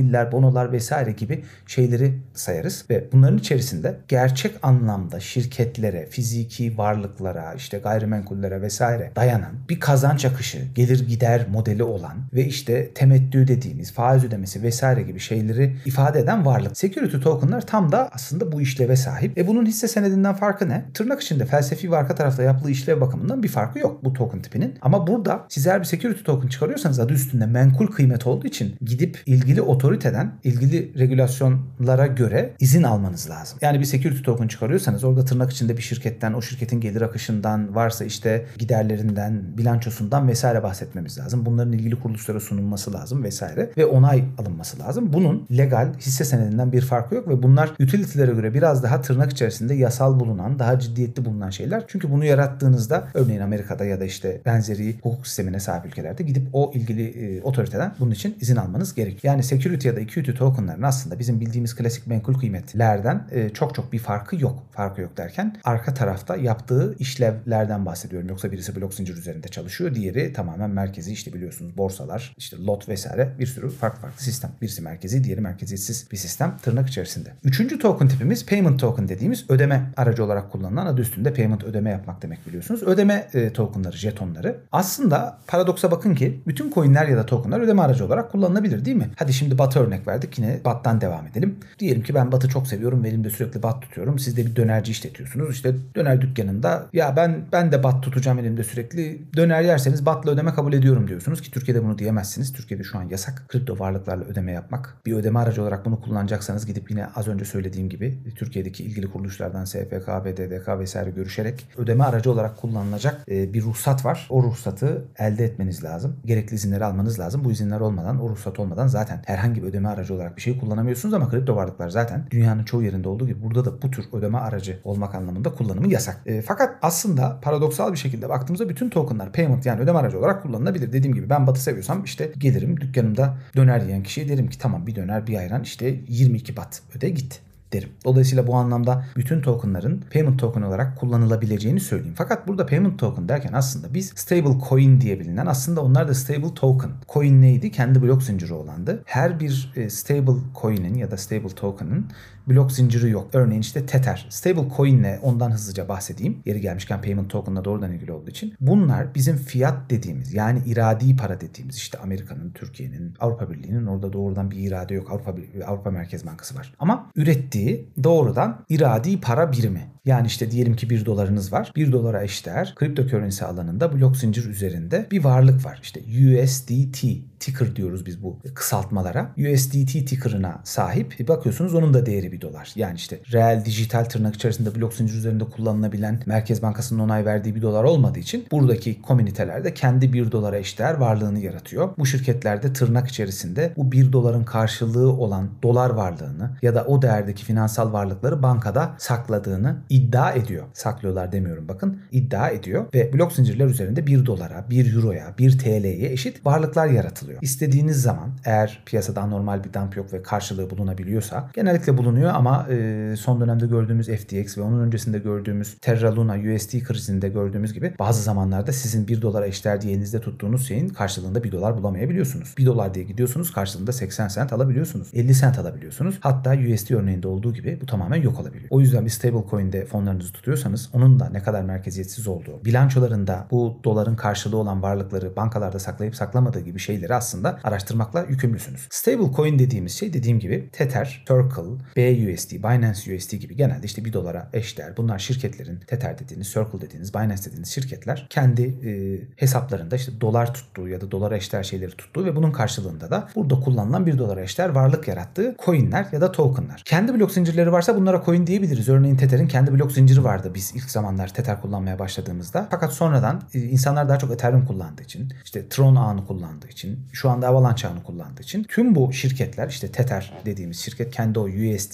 Tahviller, 0.01 0.33
bonolar 0.33 0.73
vesaire 0.73 1.13
gibi 1.13 1.45
şeyleri 1.67 2.15
sayarız 2.35 2.85
ve 2.91 3.05
bunların 3.13 3.39
içerisinde 3.39 3.97
gerçek 4.09 4.55
anlamda 4.63 5.21
şirketlere, 5.21 6.07
fiziki 6.07 6.79
varlıklara, 6.79 7.55
işte 7.55 7.79
gayrimenkullere 7.79 8.63
vesaire 8.63 9.13
dayanan 9.17 9.53
bir 9.69 9.81
kazanç 9.81 10.25
akışı, 10.25 10.59
gelir 10.75 11.09
gider 11.09 11.47
modeli 11.51 11.83
olan 11.83 12.17
ve 12.35 12.45
işte 12.45 12.91
temettü 12.95 13.49
dediğimiz 13.49 13.93
faiz 13.93 14.25
ödemesi 14.25 14.63
vesaire 14.63 15.03
gibi 15.03 15.21
şeyleri 15.21 15.77
ifade 15.85 16.21
eden 16.21 16.47
varlık. 16.47 16.77
Security 16.77 17.17
tokenlar 17.17 17.67
tam 17.67 17.93
da 17.93 18.09
aslında 18.13 18.53
bu 18.53 18.61
işleve 18.61 18.97
sahip. 18.97 19.39
E 19.39 19.47
bunun 19.47 19.67
hisse 19.67 19.89
senedinden 19.89 20.35
farkı 20.35 20.69
ne? 20.69 20.85
Tırnak 20.95 21.23
içinde 21.23 21.45
felsefi 21.45 21.91
ve 21.91 21.97
arka 21.97 22.15
tarafta 22.15 22.43
yaptığı 22.43 22.71
işlev 22.71 23.01
bakımından 23.01 23.43
bir 23.43 23.49
farkı 23.49 23.79
yok 23.79 24.05
bu 24.05 24.13
token 24.13 24.43
tipinin. 24.43 24.75
Ama 24.83 25.07
burada 25.07 25.47
siz 25.49 25.67
eğer 25.67 25.81
bir 25.81 25.85
security 25.85 26.23
token 26.23 26.49
çıkarıyorsanız 26.49 27.01
adı 27.01 27.13
üstünde 27.13 27.47
menkul 27.47 27.87
kıymet 27.87 28.27
olduğu 28.27 28.47
için 28.47 28.77
gidip 28.81 29.23
ilgili 29.27 29.63
otoriteden 29.91 30.33
ilgili 30.45 30.99
regülasyonlara 30.99 32.07
göre 32.07 32.53
izin 32.61 32.83
almanız 32.83 33.31
lazım. 33.31 33.59
Yani 33.63 33.81
bir 33.81 33.85
security 33.85 34.23
token 34.23 34.49
çıkarıyorsanız 34.49 35.05
orada 35.05 35.25
tırnak 35.25 35.53
içinde 35.53 35.77
bir 35.77 35.83
şirketten, 35.83 36.33
o 36.33 36.43
şirketin 36.43 36.81
gelir 36.81 37.01
akışından, 37.01 37.75
varsa 37.75 38.05
işte 38.05 38.47
giderlerinden, 38.59 39.43
bilançosundan 39.59 40.29
vesaire 40.29 40.63
bahsetmemiz 40.63 41.19
lazım. 41.19 41.47
Bunların 41.47 41.73
ilgili 41.73 42.01
kuruluşlara 42.01 42.41
sunulması 42.41 42.93
lazım 42.93 43.25
vesaire 43.25 43.71
ve 43.77 43.87
onay 43.87 44.25
alınması 44.39 44.79
lazım. 44.79 45.13
Bunun 45.13 45.47
legal 45.57 45.95
hisse 45.95 46.25
senedinden 46.25 46.73
bir 46.73 46.81
farkı 46.81 47.15
yok 47.15 47.29
ve 47.29 47.43
bunlar 47.43 47.71
utility'lere 47.81 48.33
göre 48.33 48.55
biraz 48.55 48.83
daha 48.83 49.01
tırnak 49.01 49.33
içerisinde 49.33 49.75
yasal 49.75 50.21
bulunan, 50.21 50.59
daha 50.59 50.79
ciddiyetli 50.79 51.25
bulunan 51.25 51.51
şeyler. 51.51 51.85
Çünkü 51.89 52.11
bunu 52.11 52.25
yarattığınızda 52.25 53.09
örneğin 53.15 53.41
Amerika'da 53.41 53.85
ya 53.85 54.01
da 54.01 54.05
işte 54.05 54.41
benzeri 54.47 54.99
hukuk 55.03 55.27
sistemine 55.27 55.61
sahip 55.61 55.87
ülkelerde 55.87 56.23
gidip 56.23 56.49
o 56.53 56.73
ilgili 56.75 57.09
e, 57.09 57.43
otoriteden 57.43 57.95
bunun 58.01 58.11
için 58.11 58.37
izin 58.41 58.57
almanız 58.57 58.95
gerekiyor. 58.95 59.35
Yani 59.35 59.43
security 59.43 59.80
security 59.81 59.89
ya 59.89 59.97
da 59.97 60.01
equity 60.01 60.33
tokenların 60.33 60.83
aslında 60.83 61.19
bizim 61.19 61.41
bildiğimiz 61.41 61.75
klasik 61.75 62.07
menkul 62.07 62.35
kıymetlerden 62.35 63.27
e, 63.31 63.49
çok 63.49 63.75
çok 63.75 63.93
bir 63.93 63.99
farkı 63.99 64.37
yok. 64.37 64.63
Farkı 64.71 65.01
yok 65.01 65.17
derken 65.17 65.57
arka 65.65 65.95
tarafta 65.95 66.37
yaptığı 66.37 66.97
işlevlerden 66.99 67.87
bahsediyorum. 67.87 68.29
Yoksa 68.29 68.53
birisi 68.53 68.77
blok 68.77 68.95
zincir 68.95 69.17
üzerinde 69.17 69.49
çalışıyor. 69.49 69.95
Diğeri 69.95 70.33
tamamen 70.33 70.71
merkezi 70.71 71.13
işte 71.13 71.33
biliyorsunuz 71.33 71.77
borsalar, 71.77 72.35
işte 72.39 72.57
lot 72.57 72.89
vesaire 72.89 73.35
bir 73.39 73.47
sürü 73.47 73.71
farklı 73.71 74.01
farklı 74.01 74.23
sistem. 74.23 74.51
Birisi 74.63 74.83
merkezi, 74.83 75.25
diğeri 75.25 75.41
merkeziyetsiz 75.41 76.09
bir 76.13 76.17
sistem 76.17 76.57
tırnak 76.63 76.89
içerisinde. 76.89 77.33
Üçüncü 77.45 77.79
token 77.79 78.09
tipimiz 78.09 78.47
payment 78.47 78.81
token 78.81 79.09
dediğimiz 79.09 79.51
ödeme 79.51 79.93
aracı 79.97 80.25
olarak 80.25 80.53
kullanılan 80.53 80.87
adı 80.87 81.01
üstünde 81.01 81.35
payment 81.35 81.65
ödeme 81.65 81.91
yapmak 81.91 82.23
demek 82.23 82.47
biliyorsunuz. 82.47 82.83
Ödeme 82.83 83.29
e, 83.35 83.53
tokenları, 83.53 83.97
jetonları. 83.97 84.61
Aslında 84.73 85.39
paradoksa 85.47 85.91
bakın 85.91 86.15
ki 86.15 86.43
bütün 86.47 86.71
coinler 86.71 87.09
ya 87.09 87.17
da 87.17 87.27
tokenlar 87.27 87.61
ödeme 87.61 87.83
aracı 87.83 88.07
olarak 88.07 88.33
kullanılabilir 88.33 88.85
değil 88.85 88.97
mi? 88.97 89.11
Hadi 89.17 89.33
şimdi 89.33 89.59
BAT 89.59 89.70
örnek 89.79 90.09
verdik 90.09 90.39
yine 90.39 90.61
BAT'tan 90.65 91.01
devam 91.01 91.27
edelim. 91.27 91.57
Diyelim 91.79 92.03
ki 92.03 92.15
ben 92.15 92.33
BAT'ı 92.33 92.49
çok 92.49 92.67
seviyorum 92.67 93.05
elimde 93.05 93.31
sürekli 93.31 93.63
BAT 93.63 93.83
tutuyorum. 93.83 94.19
Siz 94.19 94.37
de 94.37 94.47
bir 94.47 94.57
dönerci 94.57 94.93
işletiyorsunuz. 94.93 95.51
İşte 95.51 95.75
döner 95.95 96.21
dükkanında 96.21 96.87
ya 96.93 97.17
ben 97.17 97.45
ben 97.53 97.73
de 97.73 97.83
BAT 97.83 98.03
tutacağım 98.03 98.39
elimde 98.39 98.65
sürekli. 98.65 99.23
Döner 99.37 99.63
yerseniz 99.63 100.07
BAT'la 100.07 100.31
ödeme 100.31 100.55
kabul 100.55 100.73
ediyorum 100.73 101.09
diyorsunuz 101.09 101.41
ki 101.41 101.51
Türkiye'de 101.51 101.85
bunu 101.85 101.99
diyemezsiniz. 101.99 102.53
Türkiye'de 102.53 102.85
şu 102.85 102.99
an 102.99 103.09
yasak 103.09 103.45
kripto 103.49 103.79
varlıklarla 103.79 104.25
ödeme 104.25 104.53
yapmak. 104.53 104.97
Bir 105.07 105.13
ödeme 105.13 105.39
aracı 105.39 105.63
olarak 105.63 105.85
bunu 105.85 106.01
kullanacaksanız 106.01 106.67
gidip 106.67 106.91
yine 106.91 107.07
az 107.07 107.29
önce 107.29 107.45
söylediğim 107.45 107.89
gibi 107.89 108.19
Türkiye'deki 108.37 108.85
ilgili 108.85 109.11
kuruluşlardan 109.11 109.65
SPK, 109.65 110.09
BDDK 110.25 110.69
vesaire 110.79 111.11
görüşerek 111.11 111.69
ödeme 111.77 112.05
aracı 112.05 112.33
olarak 112.33 112.57
kullanılacak 112.57 113.25
e, 113.31 113.53
bir 113.53 113.63
ruhsat 113.63 114.05
var. 114.05 114.27
O 114.31 114.43
ruhsatı 114.43 115.05
elde 115.19 115.45
etmeniz 115.45 115.85
lazım. 115.85 116.17
Gerekli 116.25 116.55
izinleri 116.55 116.85
almanız 116.85 117.21
lazım. 117.21 117.45
Bu 117.45 117.53
izinler 117.53 117.81
olmadan, 117.81 118.23
o 118.23 118.29
ruhsat 118.29 118.59
olmadan 118.59 118.87
zaten 118.87 119.23
herhangi 119.27 119.50
bir 119.55 119.63
ödeme 119.63 119.89
aracı 119.89 120.15
olarak 120.15 120.37
bir 120.37 120.43
şey 120.43 120.59
kullanamıyorsunuz 120.59 121.15
ama 121.15 121.31
kripto 121.31 121.57
varlıklar 121.57 121.89
zaten 121.89 122.27
dünyanın 122.31 122.65
çoğu 122.65 122.83
yerinde 122.83 123.09
olduğu 123.09 123.27
gibi 123.27 123.43
burada 123.43 123.65
da 123.65 123.83
bu 123.83 123.91
tür 123.91 124.05
ödeme 124.13 124.39
aracı 124.39 124.79
olmak 124.85 125.15
anlamında 125.15 125.55
kullanımı 125.55 125.89
yasak. 125.89 126.21
E, 126.27 126.43
fakat 126.43 126.79
aslında 126.83 127.41
paradoksal 127.43 127.93
bir 127.93 127.99
şekilde 127.99 128.29
baktığımızda 128.29 128.69
bütün 128.69 128.91
tokenlar 128.91 129.33
payment 129.33 129.67
yani 129.67 129.81
ödeme 129.81 129.99
aracı 129.99 130.19
olarak 130.19 130.43
kullanılabilir. 130.43 130.93
Dediğim 130.93 131.15
gibi 131.15 131.31
ben 131.31 131.47
batı 131.47 131.63
seviyorsam 131.63 132.05
işte 132.05 132.33
gelirim 132.39 132.81
dükkanımda 132.81 133.37
döner 133.57 133.81
yiyen 133.81 134.03
kişiye 134.03 134.29
derim 134.29 134.49
ki 134.49 134.59
tamam 134.59 134.87
bir 134.87 134.95
döner 134.95 135.27
bir 135.27 135.39
ayran 135.39 135.63
işte 135.63 136.01
22 136.09 136.57
bat 136.57 136.83
öde 136.97 137.09
git 137.09 137.41
derim. 137.73 137.89
Dolayısıyla 138.05 138.47
bu 138.47 138.55
anlamda 138.55 139.05
bütün 139.17 139.43
tokenların 139.43 140.05
payment 140.13 140.41
token 140.41 140.63
olarak 140.63 140.99
kullanılabileceğini 140.99 141.81
söyleyeyim. 141.81 142.15
Fakat 142.19 142.49
burada 142.49 142.67
payment 142.67 142.99
token 142.99 143.29
derken 143.29 143.53
aslında 143.53 143.95
biz 143.95 144.13
stable 144.17 144.65
coin 144.69 145.01
diye 145.01 145.21
bilinen 145.21 145.47
aslında 145.47 145.81
onlar 145.81 146.09
da 146.09 146.15
stable 146.15 146.55
token. 146.55 146.91
Coin 147.09 147.43
neydi? 147.43 147.71
Kendi 147.71 148.03
blok 148.03 148.23
zinciri 148.23 148.53
olandı. 148.55 149.03
Her 149.07 149.41
bir 149.41 149.73
e, 149.77 149.91
stable 149.91 150.41
coin'in 150.61 150.95
ya 150.95 151.11
da 151.11 151.17
stable 151.17 151.49
token'ın 151.49 152.07
blok 152.51 152.73
zinciri 152.73 153.11
yok. 153.11 153.29
Örneğin 153.33 153.61
işte 153.61 153.87
Tether. 153.87 154.27
Stable 154.31 154.69
coin'le 154.77 155.19
ondan 155.23 155.51
hızlıca 155.51 155.89
bahsedeyim. 155.89 156.43
Yeri 156.47 156.61
gelmişken 156.61 157.03
payment 157.03 157.31
token'la 157.31 157.65
doğrudan 157.65 157.93
ilgili 157.93 158.13
olduğu 158.13 158.31
için. 158.31 158.55
Bunlar 158.61 159.15
bizim 159.15 159.37
fiyat 159.37 159.91
dediğimiz 159.91 160.35
yani 160.35 160.63
iradi 160.67 161.17
para 161.17 161.41
dediğimiz 161.41 161.77
işte 161.77 161.99
Amerika'nın, 161.99 162.51
Türkiye'nin, 162.51 163.15
Avrupa 163.21 163.51
Birliği'nin 163.51 163.87
orada 163.87 164.13
doğrudan 164.13 164.51
bir 164.51 164.57
irade 164.57 164.95
yok. 164.95 165.11
Avrupa 165.11 165.35
Avrupa 165.67 165.91
Merkez 165.91 166.27
Bankası 166.27 166.57
var. 166.57 166.75
Ama 166.79 167.11
ürettiği 167.17 167.89
doğrudan 168.05 168.65
iradi 168.69 169.21
para 169.21 169.53
birimi. 169.53 169.91
Yani 170.05 170.27
işte 170.27 170.51
diyelim 170.51 170.77
ki 170.77 170.91
1 170.91 171.07
dolarınız 171.07 171.53
var. 171.53 171.73
1 171.77 171.93
dolara 171.93 172.23
eşdeğer 172.23 172.75
kripto 172.75 173.07
currency 173.07 173.45
alanında 173.45 173.93
blok 173.93 174.17
zincir 174.17 174.45
üzerinde 174.45 175.07
bir 175.11 175.25
varlık 175.25 175.65
var. 175.65 175.81
İşte 175.83 176.01
USDT 176.01 177.05
ticker 177.41 177.77
diyoruz 177.77 178.07
biz 178.07 178.23
bu 178.23 178.39
kısaltmalara. 178.55 179.35
USDT 179.39 179.93
ticker'ına 179.93 180.61
sahip. 180.65 181.29
Bakıyorsunuz 181.29 181.75
onun 181.75 181.95
da 181.95 182.07
değeri 182.07 182.33
1 182.33 182.40
dolar. 182.41 182.73
Yani 182.75 182.97
işte 182.97 183.21
reel 183.33 183.65
dijital 183.65 184.05
tırnak 184.05 184.35
içerisinde 184.35 184.75
blok 184.75 184.95
zincir 184.95 185.15
üzerinde 185.15 185.45
kullanılabilen 185.45 186.21
Merkez 186.27 186.63
Bankası'nın 186.63 187.01
onay 187.01 187.25
verdiği 187.25 187.55
1 187.55 187.63
dolar 187.63 187.85
olmadığı 187.85 188.19
için 188.19 188.47
buradaki 188.51 189.03
komünitelerde 189.03 189.75
kendi 189.75 190.13
1 190.13 190.33
dolara 190.33 190.59
eşdeğer 190.59 190.95
varlığını 190.95 191.39
yaratıyor. 191.39 191.91
Bu 191.99 192.07
şirketlerde 192.07 192.73
tırnak 192.73 193.09
içerisinde 193.09 193.73
bu 193.77 193.93
1 193.93 194.13
doların 194.13 194.45
karşılığı 194.45 195.13
olan 195.13 195.49
dolar 195.63 195.91
varlığını 195.91 196.51
ya 196.63 196.75
da 196.75 196.85
o 196.85 197.03
değerdeki 197.03 197.45
finansal 197.45 197.93
varlıkları 197.93 198.43
bankada 198.43 198.95
sakladığını 198.99 199.77
iddia 199.91 200.33
ediyor. 200.33 200.65
Saklıyorlar 200.73 201.33
demiyorum 201.33 201.69
bakın. 201.69 202.03
iddia 202.13 202.51
ediyor 202.51 202.87
ve 202.95 203.13
blok 203.13 203.33
zincirler 203.33 203.67
üzerinde 203.67 204.07
1 204.07 204.27
dolara, 204.27 204.65
1 204.71 204.95
euroya, 204.95 205.35
1 205.39 205.59
TL'ye 205.59 206.13
eşit 206.13 206.47
varlıklar 206.47 206.87
yaratılıyor. 206.87 207.43
İstediğiniz 207.43 208.03
zaman 208.03 208.31
eğer 208.45 208.83
piyasada 208.87 209.27
normal 209.27 209.65
bir 209.65 209.73
dump 209.73 209.97
yok 209.97 210.13
ve 210.13 210.23
karşılığı 210.23 210.71
bulunabiliyorsa 210.71 211.51
genellikle 211.55 211.99
bulunuyor 211.99 212.20
ama 212.29 212.67
e, 212.71 213.15
son 213.17 213.41
dönemde 213.41 213.67
gördüğümüz 213.67 214.07
FTX 214.07 214.59
ve 214.59 214.63
onun 214.63 214.81
öncesinde 214.81 215.19
gördüğümüz 215.19 215.77
Terra 215.81 216.17
Luna 216.17 216.35
USD 216.35 216.81
krizinde 216.83 217.29
gördüğümüz 217.29 217.73
gibi 217.73 217.95
bazı 217.99 218.23
zamanlarda 218.23 218.73
sizin 218.73 219.09
1 219.09 219.23
dolara 219.23 219.47
eşdeğer 219.47 219.81
diye 219.81 219.93
elinizde 219.93 220.21
tuttuğunuz 220.21 220.69
şeyin 220.69 220.89
karşılığında 220.89 221.45
1 221.45 221.53
dolar 221.53 221.77
bulamayabiliyorsunuz. 221.77 222.55
1 222.59 222.67
dolar 222.67 222.95
diye 222.95 223.05
gidiyorsunuz 223.05 223.53
karşılığında 223.53 223.93
80 223.93 224.29
sent 224.29 224.53
alabiliyorsunuz. 224.53 225.09
50 225.15 225.35
sent 225.35 225.59
alabiliyorsunuz. 225.59 226.19
Hatta 226.21 226.51
USD 226.51 226.95
örneğinde 226.95 227.29
olduğu 227.29 227.55
gibi 227.55 227.79
bu 227.81 227.87
tamamen 227.87 228.23
yok 228.23 228.41
olabiliyor. 228.41 228.69
O 228.71 228.81
yüzden 228.81 229.05
bir 229.05 229.11
stable 229.11 229.51
coin'de 229.51 229.85
fonlarınızı 229.85 230.33
tutuyorsanız 230.33 230.91
onun 230.93 231.21
da 231.21 231.29
ne 231.31 231.43
kadar 231.43 231.63
merkeziyetsiz 231.63 232.29
olduğu, 232.29 232.65
bilançolarında 232.65 233.47
bu 233.51 233.81
doların 233.85 234.17
karşılığı 234.17 234.57
olan 234.57 234.83
varlıkları 234.83 235.37
bankalarda 235.37 235.79
saklayıp 235.79 236.17
saklamadığı 236.17 236.61
gibi 236.61 236.79
şeyleri 236.79 237.15
aslında 237.15 237.59
araştırmakla 237.65 238.27
yükümlüsünüz. 238.29 238.89
Stable 238.91 239.37
coin 239.37 239.59
dediğimiz 239.59 239.93
şey 239.93 240.13
dediğim 240.13 240.39
gibi 240.39 240.69
Tether, 240.73 241.25
Circle, 241.29 241.85
BUSD, 242.11 242.53
Binance 242.53 243.17
USD 243.17 243.33
gibi 243.33 243.57
genelde 243.57 243.87
işte 243.87 244.05
1 244.05 244.13
dolara 244.13 244.51
eşdeğer. 244.53 244.97
Bunlar 244.97 245.19
şirketlerin 245.19 245.81
Tether 245.87 246.19
dediğiniz, 246.19 246.53
Circle 246.53 246.81
dediğiniz, 246.81 247.15
Binance 247.15 247.45
dediğiniz 247.45 247.69
şirketler 247.69 248.27
kendi 248.31 248.63
e, 248.63 248.93
hesaplarında 249.37 249.97
işte 249.97 250.13
dolar 250.21 250.55
tuttuğu 250.55 250.89
ya 250.89 251.01
da 251.01 251.11
dolara 251.11 251.37
eşdeğer 251.37 251.63
şeyleri 251.63 251.91
tuttuğu 251.91 252.25
ve 252.25 252.37
bunun 252.37 252.53
karşılığında 252.53 253.11
da 253.11 253.29
burada 253.35 253.61
kullanılan 253.61 254.07
1 254.07 254.19
dolara 254.19 254.43
eşdeğer 254.43 254.69
varlık 254.69 255.09
yarattığı 255.09 255.57
coinler 255.65 256.07
ya 256.13 256.21
da 256.21 256.33
tokenlar. 256.33 256.83
Kendi 256.85 257.15
blok 257.15 257.33
zincirleri 257.33 257.73
varsa 257.73 257.97
bunlara 257.97 258.23
coin 258.25 258.47
diyebiliriz. 258.47 258.89
Örneğin 258.89 259.17
Tether'in 259.17 259.49
kendi 259.49 259.73
blok 259.73 259.93
zinciri 259.93 260.25
vardı 260.25 260.53
biz 260.55 260.73
ilk 260.75 260.91
zamanlar 260.91 261.35
Tether 261.35 261.61
kullanmaya 261.63 261.99
başladığımızda. 261.99 262.67
Fakat 262.71 262.93
sonradan 262.93 263.43
e, 263.55 263.59
insanlar 263.59 264.09
daha 264.09 264.19
çok 264.19 264.33
Ethereum 264.33 264.67
kullandığı 264.67 265.03
için, 265.03 265.33
işte 265.45 265.69
Tron 265.69 265.97
ağını 265.97 266.27
kullandığı 266.27 266.69
için, 266.69 266.99
şu 267.13 267.31
anda 267.31 267.49
Avalanche 267.49 267.89
ağını 267.89 268.03
kullandığı 268.03 268.43
için 268.43 268.65
tüm 268.65 268.95
bu 268.95 269.13
şirketler 269.13 269.69
işte 269.69 269.89
Tether 269.93 270.33
dediğimiz 270.45 270.79
şirket 270.79 271.11
kendi 271.11 271.39
o 271.39 271.49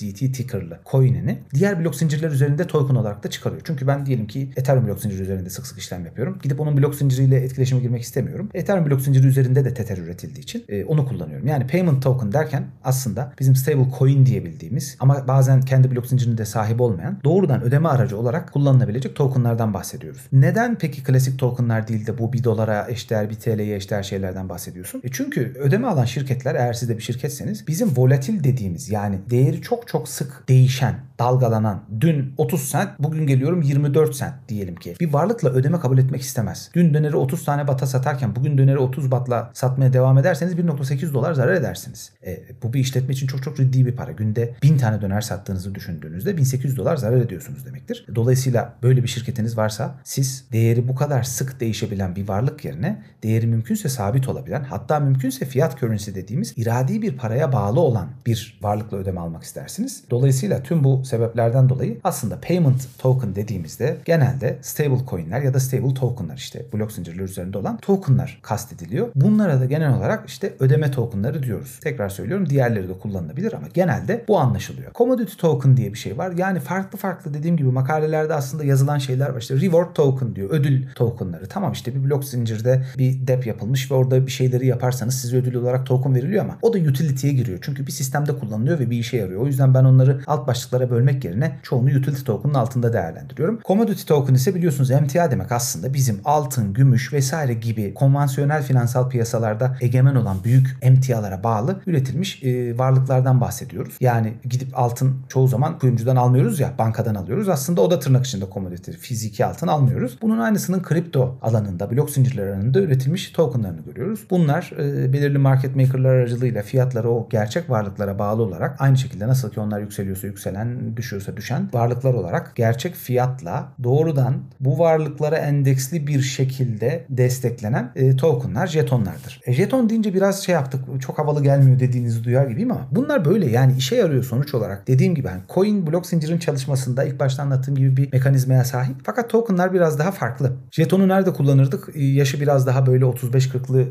USDT 0.06 0.18
ticker'lı 0.18 0.78
coin'ini 0.90 1.38
diğer 1.54 1.84
blok 1.84 1.94
zincirler 1.94 2.30
üzerinde 2.30 2.66
token 2.66 2.94
olarak 2.94 3.24
da 3.24 3.30
çıkarıyor. 3.30 3.62
Çünkü 3.64 3.86
ben 3.86 4.06
diyelim 4.06 4.26
ki 4.26 4.50
Ethereum 4.56 4.86
blok 4.86 5.00
zinciri 5.00 5.22
üzerinde 5.22 5.50
sık 5.50 5.66
sık 5.66 5.78
işlem 5.78 6.04
yapıyorum. 6.04 6.38
Gidip 6.42 6.60
onun 6.60 6.76
blok 6.76 6.94
zinciriyle 6.94 7.36
etkileşime 7.36 7.80
girmek 7.80 8.02
istemiyorum. 8.02 8.48
Ethereum 8.54 8.86
blok 8.86 9.00
zinciri 9.00 9.26
üzerinde 9.26 9.64
de 9.64 9.74
Tether 9.74 9.96
üretildiği 9.96 10.42
için 10.42 10.64
e, 10.68 10.84
onu 10.84 11.08
kullanıyorum. 11.08 11.46
Yani 11.46 11.66
payment 11.66 12.02
token 12.02 12.32
derken 12.32 12.66
aslında 12.84 13.32
bizim 13.40 13.56
stable 13.56 13.86
coin 13.98 14.26
diyebildiğimiz 14.26 14.96
ama 15.00 15.28
bazen 15.28 15.60
kendi 15.60 15.90
blok 15.90 16.06
zincirinde 16.06 16.44
sahip 16.44 16.80
olmayan 16.80 17.18
doğrudan 17.24 17.62
ödeme 17.62 17.88
aracı 17.88 18.18
olarak 18.18 18.52
kullanılabilecek 18.52 19.16
tokenlardan 19.16 19.74
bahsediyoruz. 19.74 20.20
Neden 20.32 20.78
peki 20.78 21.02
klasik 21.02 21.38
tokenlar 21.38 21.88
değil 21.88 22.06
de 22.06 22.18
bu 22.18 22.32
1 22.32 22.44
dolara 22.44 22.86
eşdeğer 22.88 23.30
1 23.30 23.34
TL'ye 23.34 23.76
eşdeğer 23.76 24.02
şeylerden 24.02 24.48
bahsediyorsun? 24.48 25.00
E 25.04 25.08
çünkü 25.12 25.52
ödeme 25.58 25.88
alan 25.88 26.04
şirketler 26.04 26.54
eğer 26.54 26.72
siz 26.72 26.88
de 26.88 26.96
bir 26.96 27.02
şirketseniz 27.02 27.68
bizim 27.68 27.96
volatil 27.96 28.44
dediğimiz 28.44 28.90
yani 28.90 29.18
değeri 29.30 29.62
çok 29.62 29.88
çok 29.88 29.95
sık 30.04 30.48
değişen 30.48 30.94
dalgalanan 31.18 31.82
dün 32.00 32.34
30 32.36 32.60
sent 32.62 32.90
bugün 32.98 33.26
geliyorum 33.26 33.62
24 33.62 34.14
sent 34.14 34.34
diyelim 34.48 34.76
ki 34.76 34.94
bir 35.00 35.12
varlıkla 35.12 35.50
ödeme 35.50 35.80
kabul 35.80 35.98
etmek 35.98 36.22
istemez. 36.22 36.70
Dün 36.74 36.94
döneri 36.94 37.16
30 37.16 37.44
tane 37.44 37.68
bata 37.68 37.86
satarken 37.86 38.36
bugün 38.36 38.58
döneri 38.58 38.78
30 38.78 39.10
batla 39.10 39.50
satmaya 39.54 39.92
devam 39.92 40.18
ederseniz 40.18 40.54
1.8 40.54 41.14
dolar 41.14 41.34
zarar 41.34 41.54
edersiniz. 41.54 42.12
E, 42.26 42.42
bu 42.62 42.72
bir 42.72 42.80
işletme 42.80 43.12
için 43.14 43.26
çok 43.26 43.42
çok 43.42 43.56
ciddi 43.56 43.86
bir 43.86 43.96
para. 43.96 44.12
Günde 44.12 44.54
1000 44.62 44.78
tane 44.78 45.00
döner 45.00 45.20
sattığınızı 45.20 45.74
düşündüğünüzde 45.74 46.36
1800 46.36 46.76
dolar 46.76 46.96
zarar 46.96 47.16
ediyorsunuz 47.16 47.66
demektir. 47.66 48.06
Dolayısıyla 48.14 48.74
böyle 48.82 49.02
bir 49.02 49.08
şirketiniz 49.08 49.58
varsa 49.58 49.94
siz 50.04 50.44
değeri 50.52 50.88
bu 50.88 50.94
kadar 50.94 51.22
sık 51.22 51.60
değişebilen 51.60 52.16
bir 52.16 52.28
varlık 52.28 52.64
yerine 52.64 53.02
değeri 53.22 53.46
mümkünse 53.46 53.88
sabit 53.88 54.28
olabilen 54.28 54.64
hatta 54.64 55.00
mümkünse 55.00 55.46
fiyat 55.46 55.80
currency 55.80 56.14
dediğimiz 56.14 56.54
iradi 56.56 57.02
bir 57.02 57.16
paraya 57.16 57.52
bağlı 57.52 57.80
olan 57.80 58.08
bir 58.26 58.58
varlıkla 58.62 58.96
ödeme 58.96 59.20
almak 59.20 59.42
istersiniz. 59.42 59.85
Dolayısıyla 60.10 60.62
tüm 60.62 60.84
bu 60.84 61.04
sebeplerden 61.04 61.68
dolayı 61.68 61.98
aslında 62.04 62.40
payment 62.40 62.98
token 62.98 63.34
dediğimizde 63.34 63.96
genelde 64.04 64.58
stable 64.62 65.06
coin'ler 65.10 65.40
ya 65.40 65.54
da 65.54 65.60
stable 65.60 65.94
token'lar 65.94 66.36
işte 66.36 66.64
blok 66.72 66.92
zincirleri 66.92 67.22
üzerinde 67.22 67.58
olan 67.58 67.76
token'lar 67.76 68.38
kastediliyor. 68.42 69.08
Bunlara 69.14 69.60
da 69.60 69.64
genel 69.64 69.96
olarak 69.96 70.28
işte 70.28 70.52
ödeme 70.60 70.90
token'ları 70.90 71.42
diyoruz. 71.42 71.78
Tekrar 71.82 72.08
söylüyorum 72.08 72.50
diğerleri 72.50 72.88
de 72.88 72.98
kullanılabilir 72.98 73.52
ama 73.52 73.66
genelde 73.74 74.24
bu 74.28 74.38
anlaşılıyor. 74.38 74.92
Commodity 74.94 75.36
token 75.36 75.76
diye 75.76 75.92
bir 75.92 75.98
şey 75.98 76.18
var. 76.18 76.32
Yani 76.32 76.60
farklı 76.60 76.98
farklı 76.98 77.34
dediğim 77.34 77.56
gibi 77.56 77.68
makalelerde 77.68 78.34
aslında 78.34 78.64
yazılan 78.64 78.98
şeyler 78.98 79.28
var. 79.28 79.40
İşte 79.40 79.60
reward 79.60 79.94
token 79.94 80.36
diyor. 80.36 80.50
Ödül 80.50 80.86
token'ları. 80.94 81.46
Tamam 81.46 81.72
işte 81.72 81.94
bir 81.94 82.04
blok 82.04 82.24
zincirde 82.24 82.84
bir 82.98 83.26
dep 83.26 83.46
yapılmış 83.46 83.90
ve 83.90 83.94
orada 83.94 84.26
bir 84.26 84.30
şeyleri 84.30 84.66
yaparsanız 84.66 85.14
size 85.14 85.36
ödül 85.36 85.54
olarak 85.54 85.86
token 85.86 86.14
veriliyor 86.14 86.44
ama 86.44 86.58
o 86.62 86.72
da 86.72 86.78
utility'ye 86.78 87.32
giriyor. 87.32 87.58
Çünkü 87.62 87.86
bir 87.86 87.92
sistemde 87.92 88.38
kullanılıyor 88.38 88.78
ve 88.78 88.90
bir 88.90 88.98
işe 88.98 89.16
yarıyor. 89.16 89.40
O 89.42 89.46
yüzden 89.46 89.74
ben 89.76 89.84
onları 89.84 90.20
alt 90.26 90.46
başlıklara 90.46 90.90
bölmek 90.90 91.24
yerine 91.24 91.58
çoğunu 91.62 91.88
utility 91.88 92.22
token'ın 92.22 92.54
altında 92.54 92.92
değerlendiriyorum. 92.92 93.60
Commodity 93.64 94.02
token 94.06 94.34
ise 94.34 94.54
biliyorsunuz 94.54 94.90
emtia 94.90 95.30
demek 95.30 95.52
aslında 95.52 95.94
bizim 95.94 96.20
altın, 96.24 96.72
gümüş 96.72 97.12
vesaire 97.12 97.54
gibi 97.54 97.94
konvansiyonel 97.94 98.62
finansal 98.62 99.10
piyasalarda 99.10 99.76
egemen 99.80 100.14
olan 100.14 100.36
büyük 100.44 100.76
emtialara 100.82 101.44
bağlı 101.44 101.80
üretilmiş 101.86 102.42
e, 102.42 102.78
varlıklardan 102.78 103.40
bahsediyoruz. 103.40 103.94
Yani 104.00 104.34
gidip 104.44 104.78
altın 104.78 105.16
çoğu 105.28 105.48
zaman 105.48 105.78
kuyumcudan 105.78 106.16
almıyoruz 106.16 106.60
ya 106.60 106.72
bankadan 106.78 107.14
alıyoruz. 107.14 107.48
Aslında 107.48 107.80
o 107.80 107.90
da 107.90 107.98
tırnak 107.98 108.26
içinde 108.26 108.44
commodity. 108.54 108.90
Fiziki 108.90 109.44
altın 109.44 109.66
almıyoruz. 109.66 110.18
Bunun 110.22 110.38
aynısının 110.38 110.82
kripto 110.82 111.38
alanında, 111.42 111.90
blok 111.90 112.10
zincirleri 112.10 112.50
alanında 112.50 112.80
üretilmiş 112.80 113.30
tokenlarını 113.30 113.80
görüyoruz. 113.80 114.26
Bunlar 114.30 114.70
e, 114.78 115.12
belirli 115.12 115.38
market 115.38 115.76
makerlar 115.76 116.14
aracılığıyla 116.14 116.62
fiyatları 116.62 117.10
o 117.10 117.28
gerçek 117.30 117.70
varlıklara 117.70 118.18
bağlı 118.18 118.42
olarak 118.42 118.80
aynı 118.80 118.96
şekilde 118.96 119.28
nasıl 119.28 119.50
ki 119.50 119.60
onlar 119.66 119.80
yükseliyorsa 119.80 120.26
yükselen, 120.26 120.96
düşüyorsa 120.96 121.36
düşen 121.36 121.68
varlıklar 121.72 122.14
olarak 122.14 122.56
gerçek 122.56 122.94
fiyatla 122.94 123.72
doğrudan 123.82 124.34
bu 124.60 124.78
varlıklara 124.78 125.36
endeksli 125.36 126.06
bir 126.06 126.20
şekilde 126.20 127.04
desteklenen 127.08 127.92
e, 127.96 128.16
tokenlar, 128.16 128.66
jetonlardır. 128.66 129.40
E, 129.46 129.52
jeton 129.52 129.88
deyince 129.88 130.14
biraz 130.14 130.44
şey 130.44 130.52
yaptık, 130.52 130.80
çok 131.00 131.18
havalı 131.18 131.42
gelmiyor 131.42 131.80
dediğinizi 131.80 132.24
duyar 132.24 132.46
gibiyim 132.46 132.70
ama 132.70 132.88
bunlar 132.90 133.24
böyle 133.24 133.50
yani 133.50 133.74
işe 133.78 133.96
yarıyor 133.96 134.24
sonuç 134.24 134.54
olarak. 134.54 134.88
Dediğim 134.88 135.14
gibi 135.14 135.28
hani 135.28 135.40
coin 135.54 135.86
blok 135.86 136.06
zincirin 136.06 136.38
çalışmasında 136.38 137.04
ilk 137.04 137.20
başta 137.20 137.42
anlattığım 137.42 137.74
gibi 137.74 137.96
bir 137.96 138.12
mekanizmaya 138.12 138.64
sahip. 138.64 138.96
Fakat 139.04 139.30
tokenlar 139.30 139.72
biraz 139.72 139.98
daha 139.98 140.10
farklı. 140.10 140.52
Jetonu 140.70 141.08
nerede 141.08 141.32
kullanırdık? 141.32 141.88
E, 141.94 142.04
yaşı 142.04 142.40
biraz 142.40 142.66
daha 142.66 142.86
böyle 142.86 143.04
35-40'lı 143.04 143.86